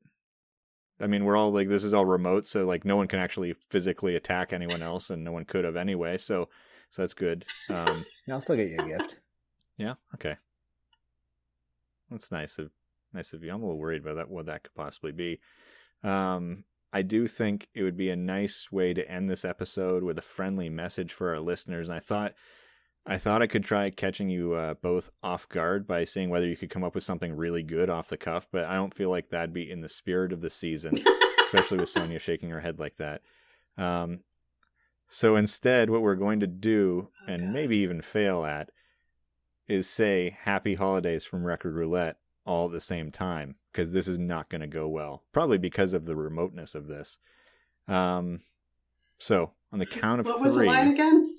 I 1.01 1.07
mean, 1.07 1.25
we're 1.25 1.37
all 1.37 1.51
like, 1.51 1.69
this 1.69 1.85
is 1.85 1.93
all 1.93 2.05
remote, 2.05 2.47
so 2.47 2.65
like 2.65 2.85
no 2.85 2.97
one 2.97 3.09
can 3.09 3.19
actually 3.19 3.55
physically 3.71 4.15
attack 4.15 4.53
anyone 4.53 4.83
else, 4.83 5.11
and 5.11 5.25
no 5.25 5.33
one 5.33 5.45
could 5.45 5.65
have 5.65 5.77
anyway. 5.77 6.19
So, 6.19 6.49
so 6.91 7.03
that's 7.03 7.15
good. 7.15 7.45
Um, 7.69 8.05
yeah, 8.27 8.35
I'll 8.35 8.41
still 8.41 8.57
get 8.57 8.71
you 8.71 8.79
a 8.79 8.87
gift. 8.87 9.21
Yeah. 9.77 9.95
Okay. 10.15 10.37
That's 12.11 12.31
nice 12.31 12.59
of 12.59 12.71
nice 13.13 13.33
of 13.33 13.43
you. 13.43 13.51
I'm 13.51 13.63
a 13.63 13.67
little 13.67 13.81
worried 13.81 14.03
about 14.03 14.17
that. 14.17 14.31
What 14.31 14.47
that 14.47 14.65
could 14.65 14.75
possibly 14.75 15.13
be. 15.13 15.41
Um, 16.05 16.65
I 16.93 17.03
do 17.03 17.27
think 17.27 17.69
it 17.75 17.83
would 17.83 17.97
be 17.97 18.11
a 18.11 18.17
nice 18.17 18.71
way 18.71 18.93
to 18.93 19.11
end 19.11 19.31
this 19.31 19.45
episode 19.45 20.03
with 20.03 20.19
a 20.19 20.23
friendly 20.23 20.69
message 20.69 21.13
for 21.13 21.31
our 21.31 21.41
listeners. 21.41 21.89
And 21.89 21.97
I 21.97 22.01
thought 22.01 22.35
I 23.05 23.19
thought 23.19 23.43
I 23.43 23.49
could 23.49 23.65
try 23.65 23.91
catching 23.91 24.29
you 24.29 24.53
uh, 24.53 24.75
both 24.75 25.11
off 25.23 25.49
guard 25.49 25.89
by 25.89 26.05
seeing 26.05 26.31
whether 26.31 26.47
you 26.47 26.57
could 26.57 26.71
come 26.71 26.85
up 26.85 26.95
with 26.95 27.03
something 27.03 27.35
really 27.35 27.65
good 27.65 27.91
off 27.91 28.09
the 28.09 28.17
cuff, 28.17 28.47
but 28.53 28.65
I 28.65 28.75
don't 28.77 28.95
feel 28.95 29.11
like 29.11 29.31
that'd 29.31 29.53
be 29.53 29.69
in 29.69 29.81
the 29.81 29.89
spirit 29.89 30.33
of 30.33 30.41
the 30.41 30.51
season, 30.51 31.03
especially 31.43 31.79
with 31.79 31.89
Sonia 31.89 32.21
shaking 32.21 32.51
her 32.51 32.61
head 32.61 32.79
like 32.79 32.97
that. 32.97 33.23
Um, 33.77 34.21
so 35.09 35.35
instead, 35.35 35.91
what 35.91 36.03
we're 36.03 36.15
going 36.15 36.39
to 36.41 36.47
do, 36.47 37.09
oh, 37.29 37.33
and 37.33 37.53
maybe 37.53 37.77
even 37.79 38.03
fail 38.03 38.45
at, 38.45 38.71
is 39.67 39.89
say 39.89 40.37
Happy 40.41 40.75
Holidays 40.75 41.25
from 41.25 41.45
Record 41.45 41.75
Roulette 41.75 42.19
all 42.45 42.67
at 42.67 42.73
the 42.73 42.81
same 42.81 43.11
time, 43.11 43.57
because 43.73 43.93
this 43.93 44.07
is 44.07 44.19
not 44.19 44.49
going 44.49 44.61
to 44.61 44.67
go 44.69 44.87
well. 44.87 45.25
Probably 45.33 45.59
because 45.59 45.93
of 45.93 46.07
the 46.07 46.15
remoteness 46.15 46.77
of 46.77 46.87
this. 46.87 47.19
Um, 47.89 48.43
so 49.19 49.53
on 49.73 49.81
the 49.81 49.87
count 49.87 50.21
of 50.21 50.27
what 50.27 50.37
three. 50.37 50.45
was 50.45 50.55
the 50.55 50.65
line 50.65 50.89
again? 50.93 51.37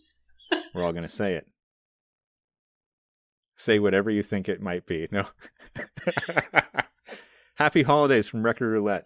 we're 0.74 0.84
all 0.84 0.92
going 0.92 1.04
to 1.04 1.10
say 1.10 1.36
it 1.36 1.48
say 3.64 3.80
whatever 3.80 4.12
you 4.12 4.22
think 4.22 4.50
it 4.50 4.62
might 4.62 4.86
be. 4.86 5.08
No. 5.12 5.26
Happy 7.56 7.84
holidays 7.84 8.28
from 8.28 8.44
Record 8.44 8.68
Roulette. 8.68 9.06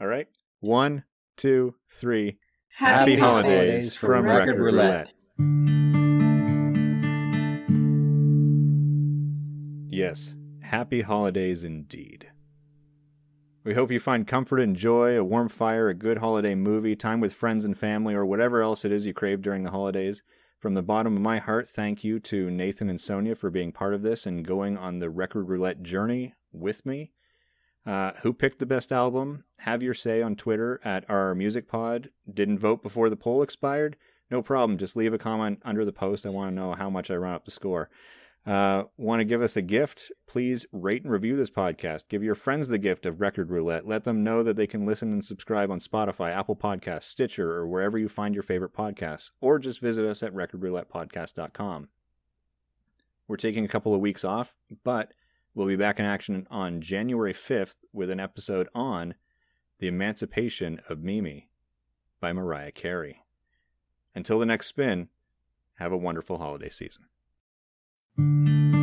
All 0.00 0.06
right. 0.06 0.28
One, 0.60 1.04
two, 1.36 1.74
three. 1.90 2.38
Happy, 2.76 3.12
Happy 3.12 3.16
holidays, 3.16 3.50
holidays, 3.50 3.96
from, 3.96 4.08
from 4.08 4.26
Record, 4.26 4.48
Record 4.48 4.60
Roulette. 4.60 5.12
Roulette. 5.38 5.84
Yes. 9.90 10.34
Happy 10.62 11.02
holidays 11.02 11.62
indeed. 11.62 12.28
We 13.64 13.74
hope 13.74 13.90
you 13.90 14.00
find 14.00 14.26
comfort 14.26 14.60
and 14.60 14.76
joy, 14.76 15.16
a 15.16 15.24
warm 15.24 15.48
fire, 15.48 15.88
a 15.88 15.94
good 15.94 16.18
holiday 16.18 16.54
movie, 16.54 16.96
time 16.96 17.20
with 17.20 17.32
friends 17.32 17.64
and 17.64 17.78
family, 17.78 18.14
or 18.14 18.26
whatever 18.26 18.60
else 18.60 18.84
it 18.84 18.92
is 18.92 19.06
you 19.06 19.14
crave 19.14 19.40
during 19.40 19.62
the 19.62 19.70
holidays. 19.70 20.22
From 20.64 20.72
the 20.72 20.82
bottom 20.82 21.14
of 21.14 21.20
my 21.20 21.40
heart, 21.40 21.68
thank 21.68 22.04
you 22.04 22.18
to 22.20 22.50
Nathan 22.50 22.88
and 22.88 22.98
Sonia 22.98 23.34
for 23.34 23.50
being 23.50 23.70
part 23.70 23.92
of 23.92 24.00
this 24.00 24.24
and 24.24 24.46
going 24.46 24.78
on 24.78 24.98
the 24.98 25.10
record 25.10 25.50
roulette 25.50 25.82
journey 25.82 26.32
with 26.54 26.86
me. 26.86 27.12
Uh, 27.84 28.12
who 28.22 28.32
picked 28.32 28.60
the 28.60 28.64
best 28.64 28.90
album? 28.90 29.44
Have 29.58 29.82
your 29.82 29.92
say 29.92 30.22
on 30.22 30.36
Twitter 30.36 30.80
at 30.82 31.04
our 31.10 31.34
music 31.34 31.68
pod. 31.68 32.08
Didn't 32.32 32.60
vote 32.60 32.82
before 32.82 33.10
the 33.10 33.14
poll 33.14 33.42
expired? 33.42 33.98
No 34.30 34.40
problem. 34.40 34.78
Just 34.78 34.96
leave 34.96 35.12
a 35.12 35.18
comment 35.18 35.60
under 35.66 35.84
the 35.84 35.92
post. 35.92 36.24
I 36.24 36.30
want 36.30 36.50
to 36.50 36.54
know 36.54 36.72
how 36.72 36.88
much 36.88 37.10
I 37.10 37.16
run 37.16 37.34
up 37.34 37.44
the 37.44 37.50
score. 37.50 37.90
Uh, 38.46 38.84
Want 38.98 39.20
to 39.20 39.24
give 39.24 39.40
us 39.40 39.56
a 39.56 39.62
gift? 39.62 40.12
Please 40.26 40.66
rate 40.70 41.02
and 41.02 41.12
review 41.12 41.34
this 41.34 41.50
podcast. 41.50 42.08
Give 42.08 42.22
your 42.22 42.34
friends 42.34 42.68
the 42.68 42.78
gift 42.78 43.06
of 43.06 43.20
Record 43.20 43.50
Roulette. 43.50 43.86
Let 43.86 44.04
them 44.04 44.22
know 44.22 44.42
that 44.42 44.56
they 44.56 44.66
can 44.66 44.84
listen 44.84 45.12
and 45.12 45.24
subscribe 45.24 45.70
on 45.70 45.80
Spotify, 45.80 46.30
Apple 46.30 46.56
Podcasts, 46.56 47.04
Stitcher, 47.04 47.52
or 47.52 47.66
wherever 47.66 47.96
you 47.98 48.08
find 48.08 48.34
your 48.34 48.42
favorite 48.42 48.74
podcasts. 48.74 49.30
Or 49.40 49.58
just 49.58 49.80
visit 49.80 50.04
us 50.04 50.22
at 50.22 50.34
recordroulettepodcast.com. 50.34 51.88
We're 53.26 53.36
taking 53.36 53.64
a 53.64 53.68
couple 53.68 53.94
of 53.94 54.02
weeks 54.02 54.24
off, 54.24 54.54
but 54.84 55.14
we'll 55.54 55.66
be 55.66 55.76
back 55.76 55.98
in 55.98 56.04
action 56.04 56.46
on 56.50 56.82
January 56.82 57.32
5th 57.32 57.76
with 57.94 58.10
an 58.10 58.20
episode 58.20 58.68
on 58.74 59.14
The 59.78 59.88
Emancipation 59.88 60.80
of 60.90 61.02
Mimi 61.02 61.48
by 62.20 62.34
Mariah 62.34 62.72
Carey. 62.72 63.22
Until 64.14 64.38
the 64.38 64.46
next 64.46 64.66
spin, 64.66 65.08
have 65.76 65.92
a 65.92 65.96
wonderful 65.96 66.36
holiday 66.36 66.68
season. 66.68 67.06
Música 68.16 68.73